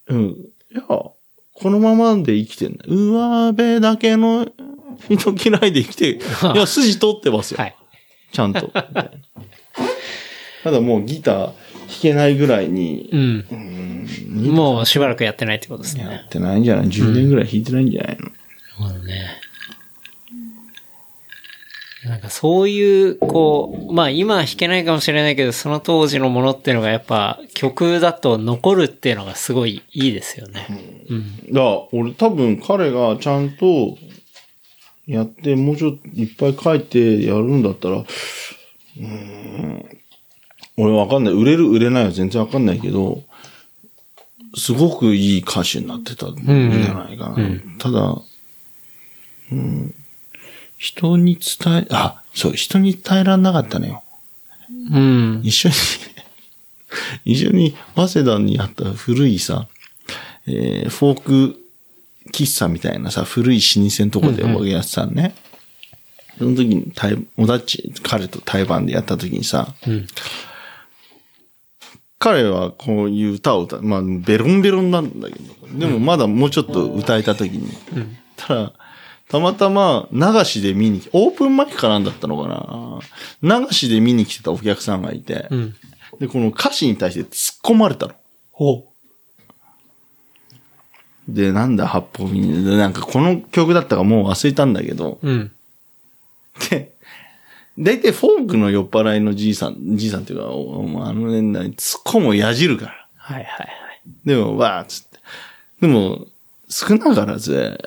[0.07, 0.29] うん。
[0.71, 1.15] いや、こ
[1.63, 2.85] のままで生きてんだ。
[2.87, 4.47] 上辺だけの
[5.09, 6.09] 人嫌いで生きて、
[6.53, 7.59] いや、筋通ってますよ。
[7.59, 7.75] はい。
[8.33, 8.61] ちゃんと。
[8.65, 8.71] み
[10.63, 11.53] ただもうギター弾
[11.99, 14.53] けないぐらいに、うん。
[14.53, 16.23] もうしばらくやってないってことですやね。
[16.25, 18.33] ってないんじゃない ?10 年ぐらい弾いてないんじゃないの、なる
[18.77, 19.41] ほどね。
[22.05, 30.67] なんかそういう、こう、まあ今は弾けないかもしれないけど、その当時のものっていうのがやっぱ曲だと残るっていうのがすごいいいですよね。
[31.09, 31.53] うん。
[31.53, 31.61] だ
[31.91, 33.97] 俺多分彼がちゃんと
[35.05, 39.85] やって、もうちょっといっぱい書いてやるんだったら、うーん、
[40.81, 41.33] 俺わかんない。
[41.33, 43.23] 売れる売れないは全然わかんないけど、
[44.55, 47.37] すごくいい歌手になってたんじゃないかな。
[47.77, 48.21] ただ、
[49.51, 49.93] うん、
[50.77, 54.03] 人に伝え、あ、そう、人に伝えらんなかったのよ。
[54.91, 55.41] うん。
[55.43, 55.75] 一緒に、
[57.25, 59.67] 一緒に、早稲田にあった古いさ、
[60.47, 61.61] えーフォーク
[62.31, 65.35] 喫茶みたいなさ、古い老舗のとこで僕やってたのね。
[66.37, 70.07] その時に対、小田っち、彼と対バンでやった時にさ、うん。
[72.21, 73.81] 彼はこういう歌を歌う。
[73.81, 77.67] まあ、ベロンベロンなんだけど、でもまだもうちょっと歌えた時に、
[78.37, 78.73] ただ、
[79.27, 83.01] たまたま流しで見に、オープンマイクかなんだったのか
[83.41, 85.75] な流しで見に来てたお客さんがいて、うん。
[86.19, 88.13] で、この歌詞に対して突っ込まれたの。
[88.51, 88.87] ほ
[91.27, 95.27] で、なんだ、八方美人で、なんかこの曲だったかもう忘れたんだけど、う。
[95.27, 95.51] うん。
[97.81, 103.07] で、大体フォークの酔っ払いのじいさん、じいさんっていうか、あの年代、突っ込むをやじるから。
[103.15, 103.69] はいはいはい。
[104.25, 105.19] でも、わーっつって。
[105.81, 106.27] でも、
[106.69, 107.79] 少なからず、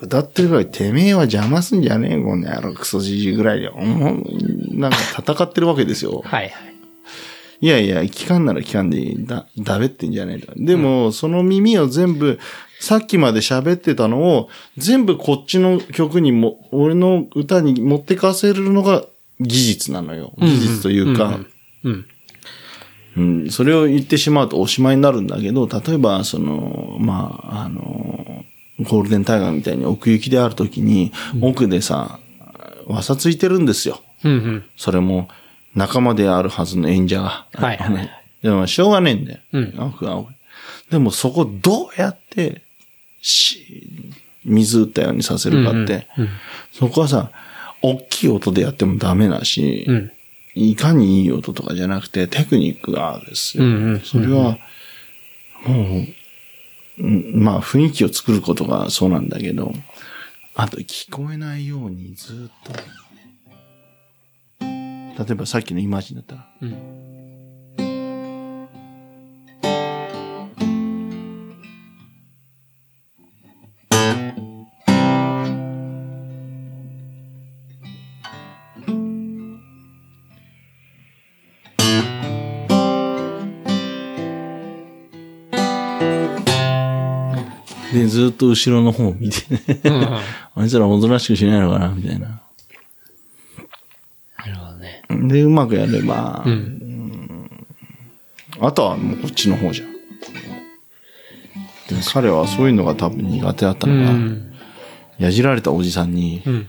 [0.00, 6.22] 歌ってるぐらい、てめえは邪魔すんじゃねえ、この野郎、クソじじいぐらいで、なんか戦ってるわけですよ。
[6.24, 6.67] はいはい。
[7.60, 9.26] いやいや、聞かんなら聞かんでいい。
[9.26, 10.52] だ、だべってんじゃねえと。
[10.56, 12.38] でも、その耳を全部、
[12.80, 19.04] さっきまで喋ってたのを、全部こっちの曲にも、俺の歌に持ってかせるのが
[19.40, 20.32] 技術なのよ。
[20.38, 21.40] 技術というか、
[21.84, 22.06] うん。
[23.16, 28.44] うん、それを言ってしまうとおしまいになるんだけど、例えば、その、まあ、あの、
[28.80, 32.20] ゴールデンタイガーみたいに奥行きであるときに、奥でさ、
[32.86, 34.00] わさついてるんですよ。
[34.24, 34.64] うんうん。
[34.76, 35.28] それも、
[35.78, 37.46] 仲間であるはずの演者が。
[37.54, 38.10] はいはいはい
[38.42, 39.40] でも、しょうがねえんだよ。
[39.52, 39.74] うん
[40.90, 42.62] でも、そこどうやって、
[43.20, 44.12] し、
[44.44, 46.28] 水打ったようにさせるかって、うん。
[46.72, 47.30] そこはさ、
[47.82, 50.12] 大きい音でやってもダメだし、うん。
[50.54, 53.64] いかにいい音とかじゃなくて、テクニックがあるんですよ。
[53.64, 54.58] うんうんそれは、
[55.66, 56.04] も
[56.98, 59.72] う、うんまあ雰囲気を作ることがそうなんだけど、
[60.54, 62.72] あと聞こえないようにずっと、
[65.18, 67.08] 例えばさっきのイマジンだったら、うん。
[87.92, 90.08] で、ずっと後ろの方を見てね、うん。
[90.62, 92.42] あいつらおとなしくしないのかな、みたいな。
[95.10, 97.50] で、うまくやれば、うん。
[98.60, 99.88] あとはもうこっちの方じゃん。
[102.12, 104.52] 彼はそういうのが多分苦手だったうのが、ん。
[105.18, 106.68] やじられたおじさんに、うん。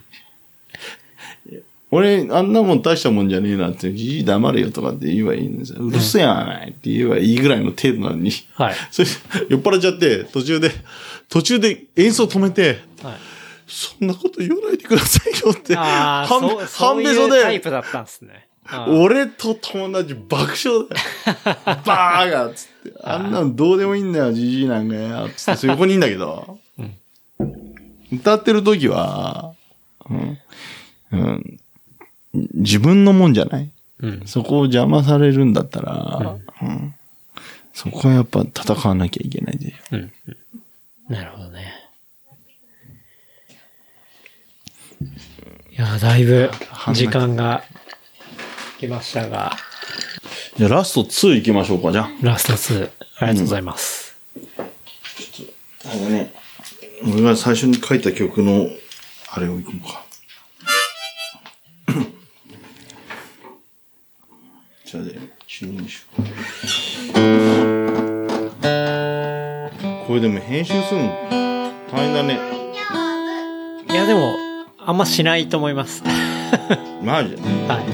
[1.91, 5.79] 俺、あんなもん大したもんじゃねえなって、じじい黙れよとかって言えばいいんですよ。
[5.79, 8.75] うるせえやないって言えばいいぐらいの程度なのに、はい。
[8.91, 9.07] それ、
[9.49, 10.71] 酔っ払っちゃって、途中で、
[11.29, 13.13] 途中で演奏止めて、はい。
[13.69, 18.48] そんなこと言わないでくださいよって、ああ、半そう、そう半べそいうタイで、プだったんですね。
[18.88, 21.80] 俺と友達爆笑だよ。
[21.85, 22.99] バーガーっつって。
[23.03, 25.30] あんなのどうでもいいんだよ、じじいなんかよ。
[25.35, 26.59] つって、そ横にいんだけど。
[28.11, 29.53] 歌ってる時は、
[30.09, 30.38] うん、
[31.11, 31.59] うん、
[32.53, 34.22] 自分のもんじゃないうん。
[34.25, 36.95] そこを邪魔されるんだったら、うん
[37.72, 39.73] そこはやっぱ戦わなきゃいけないで。
[39.91, 39.99] うん。
[39.99, 40.39] うん
[41.09, 41.73] なるほどね。
[45.01, 45.05] い
[45.75, 46.49] や、だいぶ
[46.93, 47.63] 時間が
[48.79, 49.55] 来ましたが、
[50.57, 52.11] じゃあラスト2行きましょうか、じゃあ。
[52.21, 54.17] ラスト2、ありがとうございます。
[55.85, 56.33] あれだね。
[57.03, 58.67] 俺が最初に書いた曲の、
[59.31, 60.03] あれをいこうか。
[64.85, 65.13] じゃあね、
[65.47, 66.23] チューニングしよう。
[70.07, 71.07] これでも編集するの
[71.89, 72.37] 大変だね。
[73.89, 74.48] いや、でも、
[74.89, 76.01] あんましないと思います。
[77.03, 77.85] マジはい。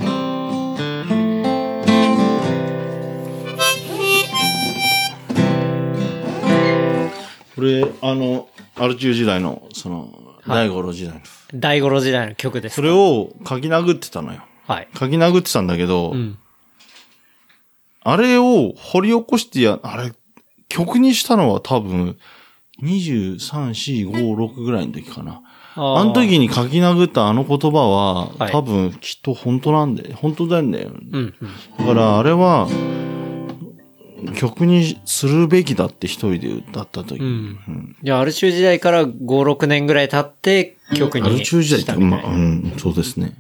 [7.54, 10.10] これあのアルチュー時代のその、
[10.48, 11.20] 第、大五郎時代の。
[11.54, 12.76] 大五郎時代の曲です。
[12.76, 14.46] それを書き殴ってたのよ。
[14.66, 14.88] はい。
[14.98, 16.38] 書き殴ってたんだけど、うん、
[18.06, 20.14] あれを掘り起こしてやあれ
[20.70, 22.18] 曲にしたのは多分
[22.82, 25.42] 23、4、5、6ぐらいの時かな。
[25.78, 30.88] あの時に書き殴ったあの言葉は、多分きっと本当なんで、本当だよね。
[31.12, 31.34] うん、
[31.78, 32.68] だからあれは、
[34.36, 37.20] 曲にするべきだって一人で歌った時。
[37.20, 37.96] うん。
[38.02, 41.36] いや、アル中時代から5、6年ぐらい経って曲に、うん。
[41.36, 43.34] アル中時代って、まあ、うん、そうですね。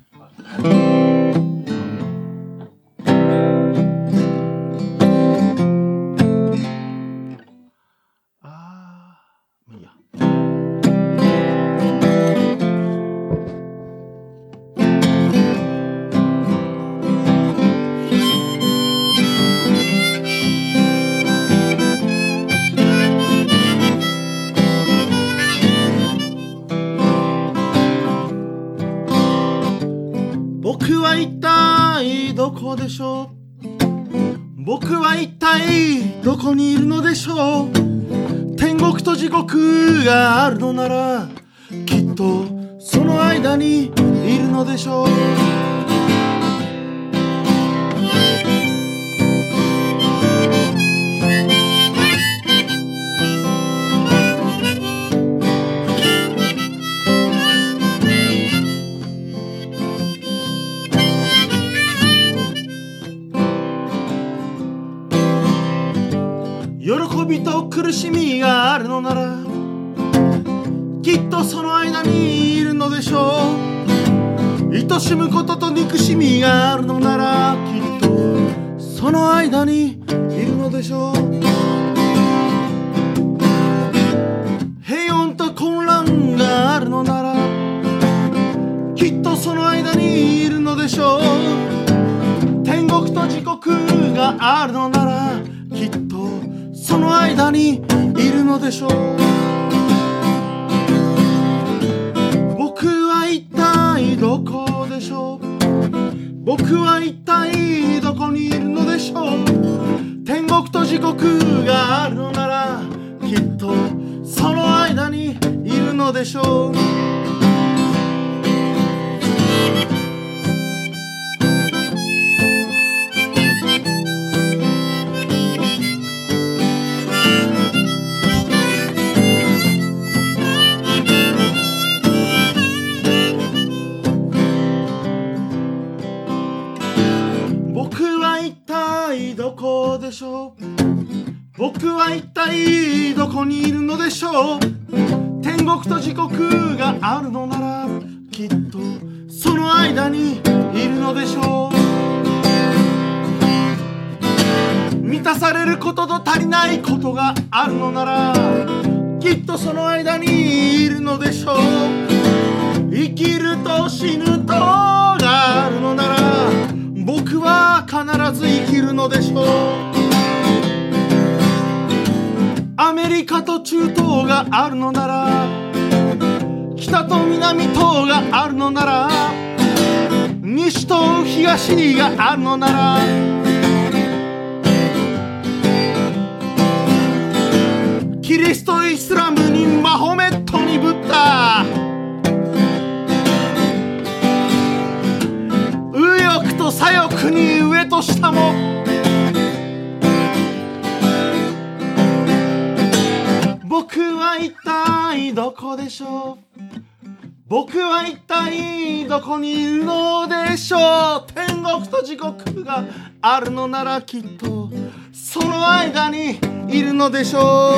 [217.16, 217.75] দেশো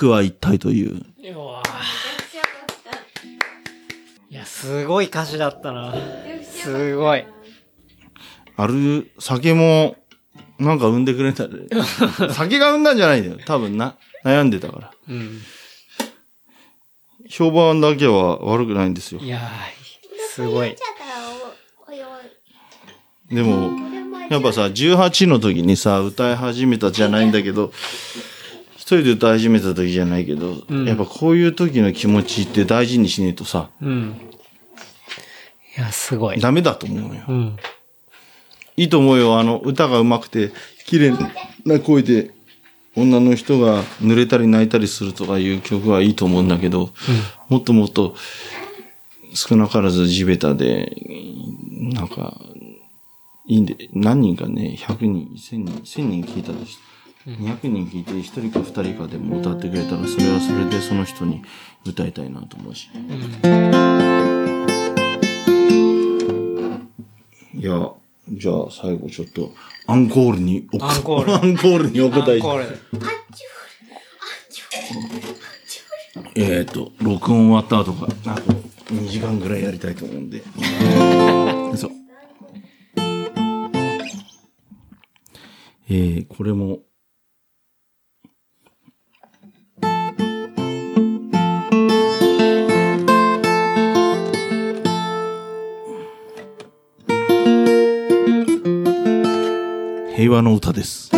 [0.00, 1.02] 僕は一体という
[4.30, 5.94] いや、すごい歌詞だったな。
[6.42, 7.26] すごい。
[8.56, 9.96] ある酒も
[10.58, 11.66] なんか産んでくれたで
[12.32, 15.42] 酒が産んだんじゃないんだよ多分な悩んでたからうん。
[17.28, 20.74] 評判だけは悪くないんですよいやー、すごい。
[23.30, 23.70] でも
[24.30, 28.39] やっぱさ18の時にさ歌い始めたじゃないんだけど一
[28.98, 34.16] 人で歌い始めた時じゃないけど、うんやっぱこういう時の気持ちって大事にしねえとさうん。
[35.76, 36.40] いや、すごい。
[36.40, 37.56] ダメだと思うのようん。
[38.76, 40.52] いいと思うよあの歌が上手くて
[40.86, 41.12] 綺麗
[41.64, 42.32] な声で
[42.96, 46.90] 女の人が濡れたり泣いたりするとかいう曲はいいと思うんだけど、
[47.48, 48.14] もっともっと
[49.34, 50.96] 少なからず地べたで、
[51.70, 52.40] なんか、
[53.46, 56.82] いいんで、何人かね、100人、1000人、1000人聞いたとして、
[57.38, 61.42] 200人聞いて1人か2人かでも歌ってくれたら、それはそれでその人に
[61.86, 62.88] 歌いたいなと思うし。
[67.54, 67.92] いや、
[68.28, 69.52] じゃあ最後ちょっと、
[69.86, 72.66] アンコールにおこ、アンコールアンコールにお答えしこれ。
[76.34, 78.52] えっ、と、録音終わった後が、あと
[78.92, 80.42] 2時間ぐらいやりたいと思うんで。
[81.76, 81.90] そう。
[85.88, 86.80] えー、これも、
[100.20, 101.08] 平和の歌です。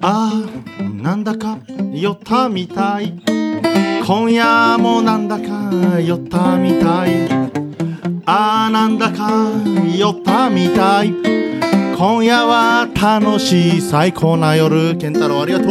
[0.00, 0.42] あ、
[0.94, 1.58] なんだか
[1.92, 3.20] 酔ったみたい。
[4.06, 7.28] 今夜もなんだか酔ったみたい。
[8.24, 9.50] ああ、なんだか
[9.94, 11.53] 酔ったみたい。
[12.06, 14.94] 今夜は楽しい最高な夜。
[14.98, 15.70] 健太郎ありがと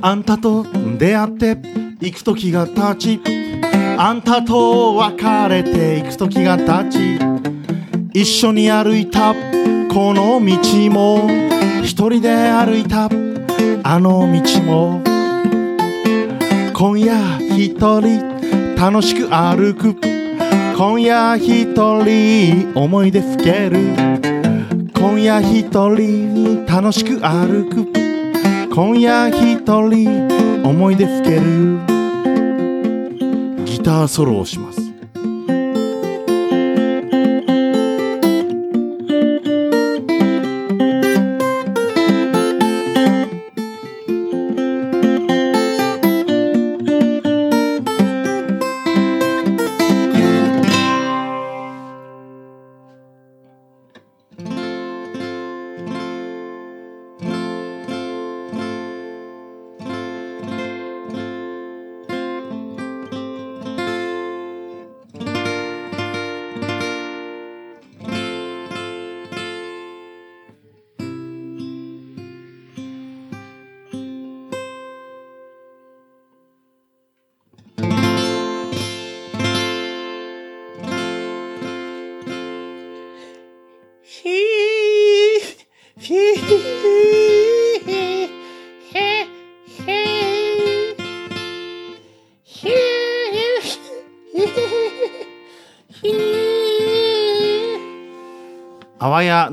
[0.00, 0.64] あんたと
[0.96, 1.58] 出会って
[2.00, 3.20] 行く時が経ち
[3.98, 7.25] あんたと別れて行く時が経ち
[8.18, 9.34] 一緒に歩いた。
[9.92, 11.28] この道も
[11.82, 13.10] 一人で歩いた。
[13.82, 15.02] あの道も。
[16.72, 17.14] 今夜
[17.58, 19.96] 一人楽しく歩く。
[20.78, 23.94] 今夜一人思い出ふける。
[24.94, 27.92] 今夜一人楽しく歩く。
[28.74, 31.80] 今夜一人思い出ふける。
[33.66, 34.85] ギターソロをします。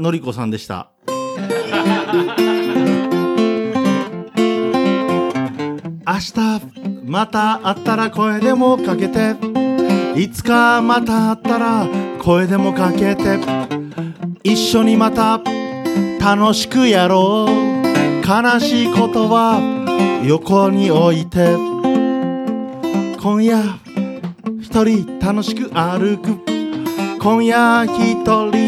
[0.04, 0.90] のりこさんでした。
[6.06, 6.62] 明日
[7.06, 9.36] また会ったら声でもかけて。
[10.16, 11.88] いつかまた会ったら
[12.22, 13.40] 声でもかけて。
[14.44, 15.42] 一緒にまた
[16.20, 17.50] 楽しくやろう。
[18.28, 19.62] 悲しいことは
[20.26, 21.56] 横に置いて。
[23.22, 23.80] 今夜
[24.62, 26.38] 一人楽しく歩く。
[27.20, 28.62] 今夜一人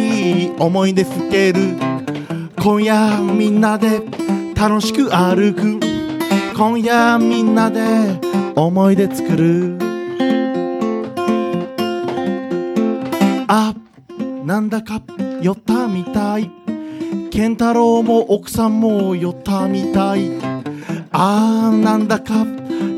[0.58, 1.76] 思い出ふける。
[2.62, 4.02] 今夜みんなで
[4.56, 5.80] 楽しく歩く。
[6.58, 7.82] 今夜みんなで
[8.56, 9.78] 思い出作る。
[13.48, 13.74] あ
[14.46, 15.02] なんだか
[15.42, 16.50] 酔ったみたい。
[17.32, 20.32] 健太郎も奥さんも酔ったみたい。
[21.12, 22.46] あーなんだか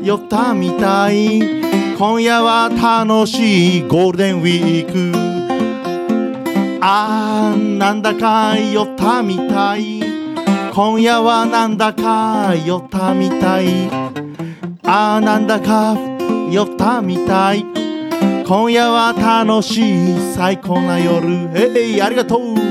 [0.02, 1.40] 酔ったみたい。
[1.98, 5.37] 今夜は楽しいゴールデンウィーク。
[6.80, 10.00] あーなんだか酔ったみたい。
[10.72, 13.90] 今夜はなんだか酔ったみたい。
[14.84, 15.96] あーなんだか
[16.50, 17.64] 酔ったみたい。
[18.46, 21.50] 今夜は楽しい最高な夜。
[21.54, 22.67] えいありがとう。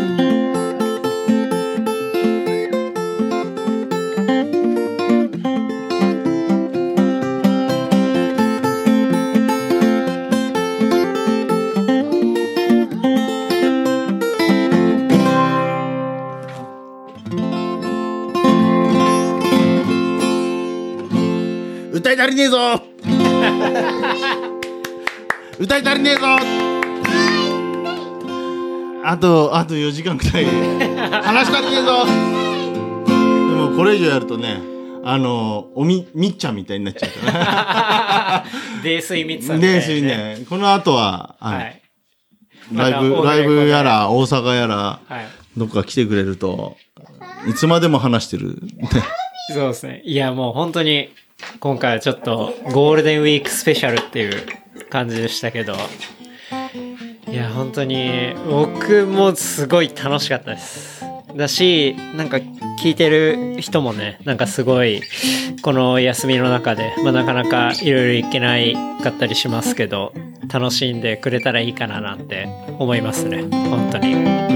[22.27, 22.57] 足りねえぞ
[25.57, 26.21] 歌い足りねえぞ
[29.05, 30.45] あと、あと4時間くらい。
[31.23, 32.11] 話し足りねえぞで
[33.55, 34.59] もこれ以上やるとね、
[35.05, 38.43] あの、おみ、みっちゃんみたいになっちゃうから。
[38.83, 40.39] 泥酔みたいなで、すいね。
[40.49, 41.81] この後は、あのはい。
[42.73, 44.75] ライブ、ライブやら、大阪やら、
[45.07, 45.27] はい。
[45.55, 46.75] どっか来てくれると、
[47.47, 48.59] いつまでも話してる。
[49.53, 50.01] そうですね。
[50.03, 51.09] いや、もう本当に、
[51.59, 54.45] 今回はちょっと、ゴールデンウィークスペシャルっていう
[54.89, 55.75] 感じでしたけど、
[57.29, 61.03] いや、本当に、僕もすごい楽しかったです。
[61.35, 62.37] だし、なんか
[62.81, 65.01] 聞いてる人もね、なんかすごい、
[65.61, 70.13] この休みの中で、まあなかなかいろいろいけないかったりしますけど、
[70.51, 72.47] 楽しんでくれたらいいかななんて
[72.79, 73.43] 思いますね。
[73.51, 74.47] 本当に。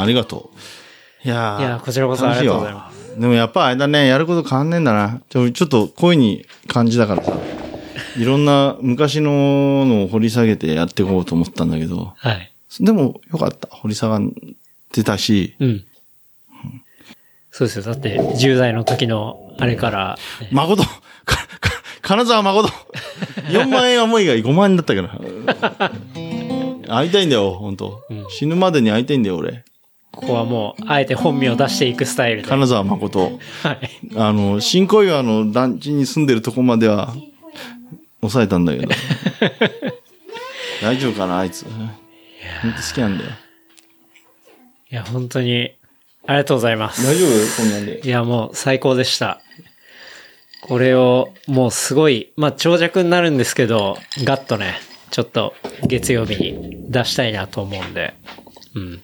[0.00, 0.77] ありがとう。
[1.24, 5.20] いやーいやこちらこそありがとうございますでもやっぱあれだね、やること変わんねえんだな。
[5.28, 7.32] ちょ、ちょっと声に感じだからさ。
[8.16, 12.12] いろんな昔ののを掘り下げてやっていこうと思ったんだけど。
[12.16, 12.52] はい。
[12.78, 13.68] でもよかった。
[13.72, 14.20] 掘り下がっ
[14.92, 15.56] てたし。
[15.58, 15.84] うん。
[17.50, 17.82] そうですよ。
[17.82, 20.88] だって、10代の時の、あれから、ね誠 か、
[21.24, 21.70] か、
[22.02, 22.68] 金沢誠
[23.48, 25.90] !4 万円はもういいが5万円だったから。
[26.88, 29.64] 会いたいんだよ、本当、うん死ぬまでに会いたいんだよ、俺。
[30.18, 32.48] ここはもう、あえて本名を出していくスタイルで。
[32.50, 32.58] はい。
[32.58, 33.38] 金沢誠。
[34.16, 37.14] あの、新小岩の団地に住んでるとこまでは、
[38.20, 38.88] 抑えたんだけど。
[40.82, 41.64] 大丈夫かな、あいつ。
[41.66, 41.92] 本
[42.72, 43.30] 当好きなんだよ。
[44.90, 45.70] いや、本当に、
[46.26, 47.06] ありがとうございます。
[47.06, 47.62] 大丈夫？
[47.62, 48.00] こんなんで。
[48.04, 49.40] いや、もう最高でした。
[50.62, 54.80] これを、もうすごい、まあ、長尺になるんですけど、ガッとね、
[55.12, 55.54] ちょっと
[55.86, 58.14] 月曜日に出したいなと思うんで。
[58.74, 59.02] うん。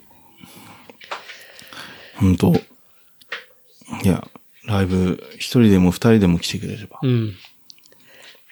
[2.17, 2.52] 本当
[4.02, 4.26] いや、
[4.67, 6.99] ライブ、一人でも二人でも来てくれれば。
[7.02, 7.34] うん。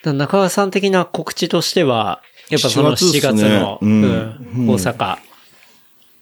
[0.04, 4.06] 中川さん的な告知としては、やっぱその7月っ7すねうんう
[4.62, 5.16] ん大阪、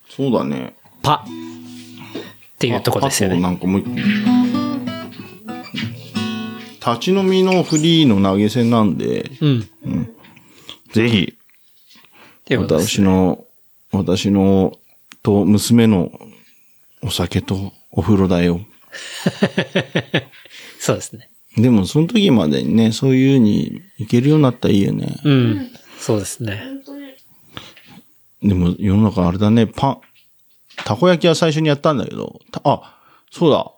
[0.09, 0.75] そうだね。
[1.03, 3.41] パっていうとこですよね。
[3.41, 3.85] なんかもう、
[6.81, 9.69] 立ち飲みのフリーの投げ銭なんで、うん。
[12.57, 13.45] うことです私の、
[13.93, 14.77] 私の、
[15.23, 16.13] と娘の
[17.03, 18.61] お酒とお風呂代を。
[20.79, 21.31] そうですね。
[21.57, 25.17] でも、その時までにね、そういうに行けるようになったらいいよね。
[25.25, 25.71] うん。
[25.99, 26.63] そうですね。
[28.43, 30.01] でも、世の中あれだね、パン、
[30.85, 32.99] たこ焼きは最初にやったんだけど、たあ、
[33.31, 33.71] そうだ。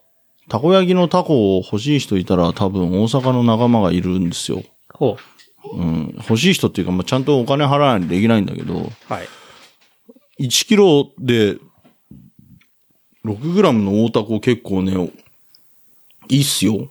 [0.49, 4.63] たこ焼きのタコを欲しい人いたら多分大阪の仲間がいるんですよ。
[4.93, 5.17] ほ
[5.73, 6.15] うん。
[6.17, 8.89] 欲しい人っていうか、まあ、ちゃんとお金払わないとできないんだけど、う。
[9.09, 9.29] はい。
[10.45, 11.57] 1キロで、
[13.25, 15.11] 6グラムの大タコ結構ね、
[16.29, 16.89] いいっすよ。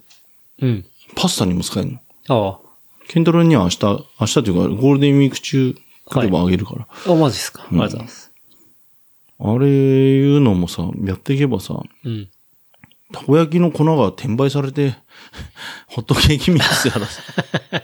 [0.61, 0.85] うん。
[1.15, 1.99] パスタにも使えるの。
[2.29, 2.59] あ
[3.07, 3.85] ケンタロウには明日、
[4.19, 6.87] 明日というかゴールデンウィーク中、来ればあげるから。
[7.07, 7.11] あ。
[7.11, 7.63] あ、マジですか。
[7.63, 8.31] ありがとうございます。
[9.43, 12.29] あれいうのもさ、やっていけばさ、うん。
[13.11, 14.95] たこ焼きの粉が転売されて、
[15.87, 17.21] ホットケーキミックスやらさ。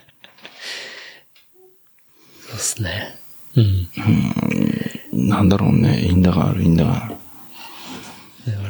[2.48, 3.18] そうですね。
[3.56, 3.90] うん。
[5.28, 6.06] なんだろうね。
[6.06, 7.17] いいんだか悪いんだか。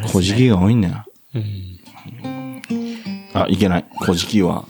[0.08, 1.06] 小じきが多いんだよ。
[1.36, 2.62] うん。
[3.34, 3.86] あ、いけない。
[4.02, 4.66] 小じきは、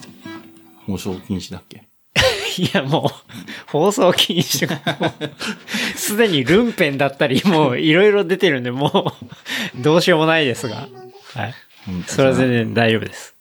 [0.86, 1.84] 放送禁止だっけ？
[2.62, 9.14] いや、もう、放送禁止が、も うすでにルンペンだったり、もういろいろ出てるんで、も
[9.78, 10.88] う、どうしようもないですが。
[11.34, 11.54] はい。
[12.08, 13.36] それは全然大丈夫です。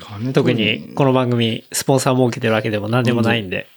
[0.00, 3.68] 金特に、この番組、スポンサー設けてるわけでも何でもないんで。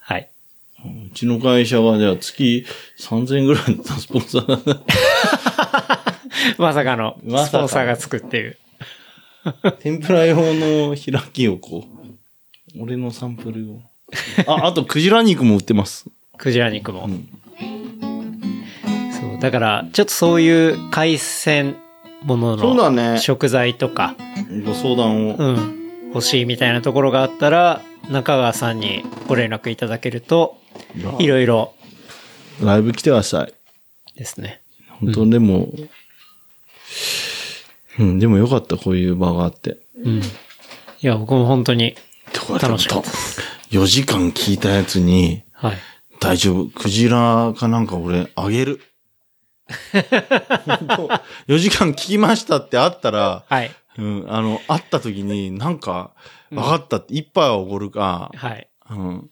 [0.00, 0.28] はい。
[0.84, 2.66] うちの会社はじゃあ月
[3.00, 4.80] 3000円ぐらいのスポンサー
[6.58, 8.56] まさかの、スポンサーがつくっていう。
[9.80, 11.84] 天ぷら用の開きをこ
[12.76, 13.82] う、俺のサンプルを。
[14.46, 16.06] あ、あとクジラ肉も売ってます。
[16.38, 17.08] クジラ肉も。
[19.20, 21.76] そう、だから、ちょっとそういう海鮮
[22.22, 24.16] ものそうだのね食材とか、
[24.64, 25.36] ご相談を。
[25.36, 30.58] うん、欲しいみたいなところがあったら、中川さんにご連絡いただけると、
[31.18, 31.74] いろいろ
[32.62, 33.54] ライブ来てください。
[34.16, 34.60] ですね。
[35.04, 35.72] 本当でも、
[37.98, 39.78] うん、でもよかった、こういう場があって。
[39.96, 40.18] うん。
[40.18, 40.22] い
[41.00, 41.96] や、僕も本当に
[42.60, 43.10] 楽しかった。
[43.70, 45.76] 4時間聞いたやつに、はい。
[46.20, 46.70] 大丈夫。
[46.70, 48.80] クジラかなんか俺、あげる。
[51.48, 53.70] 4時間聞きましたってあったら、はい。
[53.98, 56.12] うん、あの、会った時になんか、
[56.50, 58.68] 分かったって、一杯はおごるか、はい。
[58.90, 59.30] うん。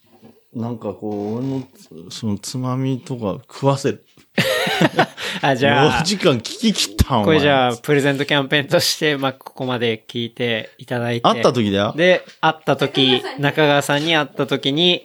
[0.53, 1.63] なんかこう、俺の
[2.09, 4.05] つ、そのつまみとか食わせる。
[5.41, 11.21] あ、じゃ4あ、時間聞き切ったお前これじゃあ、プレゼントキャンペーンとして、まあ、ここまで聞いていただいて。
[11.21, 11.93] 会った時だよ。
[11.95, 15.03] で、会った時、中川さんに会った時に、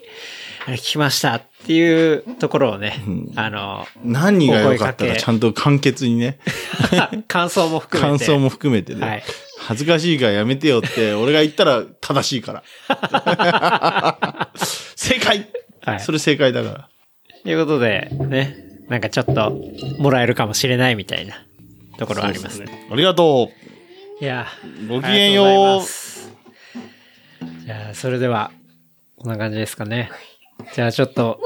[0.67, 3.03] あれ聞きましたっていうところをね、
[3.37, 6.39] あの、何が良かったかちゃんと簡潔にね、
[7.27, 8.19] 感想も含めて。
[8.19, 9.07] 感想も含めてね。
[9.07, 9.23] はい
[9.61, 12.63] 恥ずかしいからやめてよって、俺が言ったら正しいから。
[14.97, 15.49] 正解
[15.83, 16.89] はいそれ正解だから。
[17.43, 19.53] ということで、ね、なんかちょっと、
[19.99, 21.35] もらえるかもしれないみたいな
[21.99, 22.89] ところはありますね。
[22.91, 23.51] ありがと
[24.21, 24.47] いや、
[24.89, 25.83] ごきげんよう
[27.65, 28.51] じゃあ、それでは、
[29.17, 30.11] こんな感じですかね。
[30.75, 31.39] じゃあ、ちょっと、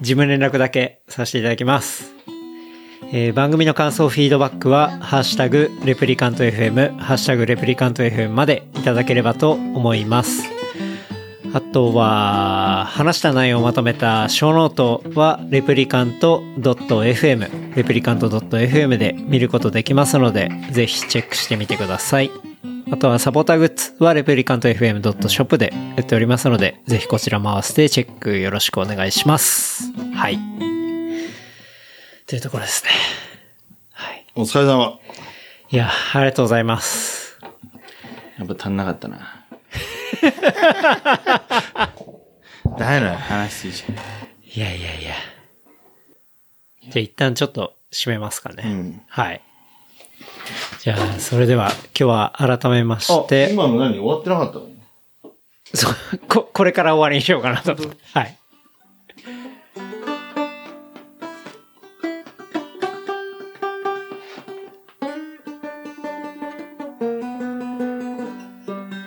[0.00, 2.14] 事務連絡だけさせていただきます。
[3.12, 10.59] えー番組の感想、フィードバックは、ハッシュタグ、レプリカント FM、ハッシュタグ、レプリカント FM までいただければと思います。
[11.52, 22.30] あとは、話した内容をまとめたショーノートは、レプリカント .fm、レプリカント .fm で見ることできますので、ぜひチェックしてみてください。
[22.92, 29.92] あとは、サポーターグッズは、レプリカント FM.shop で売っておりますので、ぜひこちらも合わせてチェックよろしくお願いします。
[30.14, 30.38] はい。
[32.28, 32.90] というところですね。
[33.92, 34.24] はい。
[34.36, 34.42] う。
[34.42, 35.00] お疲れ様。
[35.70, 37.38] いや、ありがとうございます。
[38.38, 39.39] やっぱ足んなかったな。
[42.78, 43.96] だよな、話していい
[44.52, 45.14] じいやいやいや。
[46.88, 48.62] じゃあ一旦ちょっと締めますかね。
[48.66, 49.40] うんはい。
[50.80, 53.00] じゃあ、それでは今日は改めまゃん。
[53.00, 53.98] して、今の何？
[53.98, 54.66] 終わってなかったの？
[55.72, 55.94] そう
[56.28, 57.76] こ、これから終わりにしようかなと。
[58.14, 58.36] はい。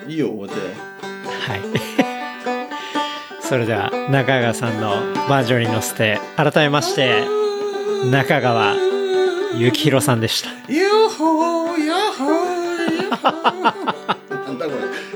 [0.07, 0.62] いいよ、終わって。
[1.47, 1.61] はい。
[3.41, 7.25] それでは、中川さんのバージョンに乗せて、改めまして、
[8.09, 8.75] 中川
[9.53, 10.49] 幸宏さんでした。
[10.71, 12.31] ヤッホー、ヤッホー、
[12.95, 13.29] ヤッホ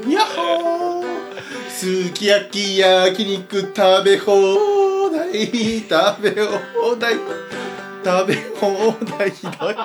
[0.06, 0.12] ー。
[0.12, 1.06] ヤッホー。
[1.70, 7.16] すき焼き焼肉食べ放題、食べ放題。
[8.04, 9.76] 食べ放題ひどい。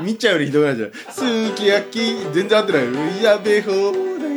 [0.00, 0.92] 見ちゃうよりひどくなっちゃう。
[1.12, 2.90] すき焼き、全然合ってないよ。
[3.22, 3.70] 食べ放
[4.20, 4.31] 題。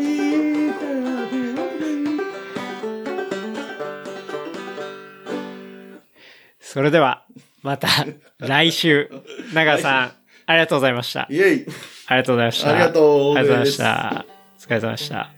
[6.75, 7.23] それでは、
[7.63, 7.87] また
[8.37, 9.09] 来週、
[9.53, 10.11] 中川さん、
[10.45, 11.25] ありがとうございました。
[11.29, 11.65] イェイ。
[12.07, 12.69] ありがとうございました。
[12.69, 14.25] ありがとうございますありがとうございました。
[14.57, 15.34] お疲れ様でした。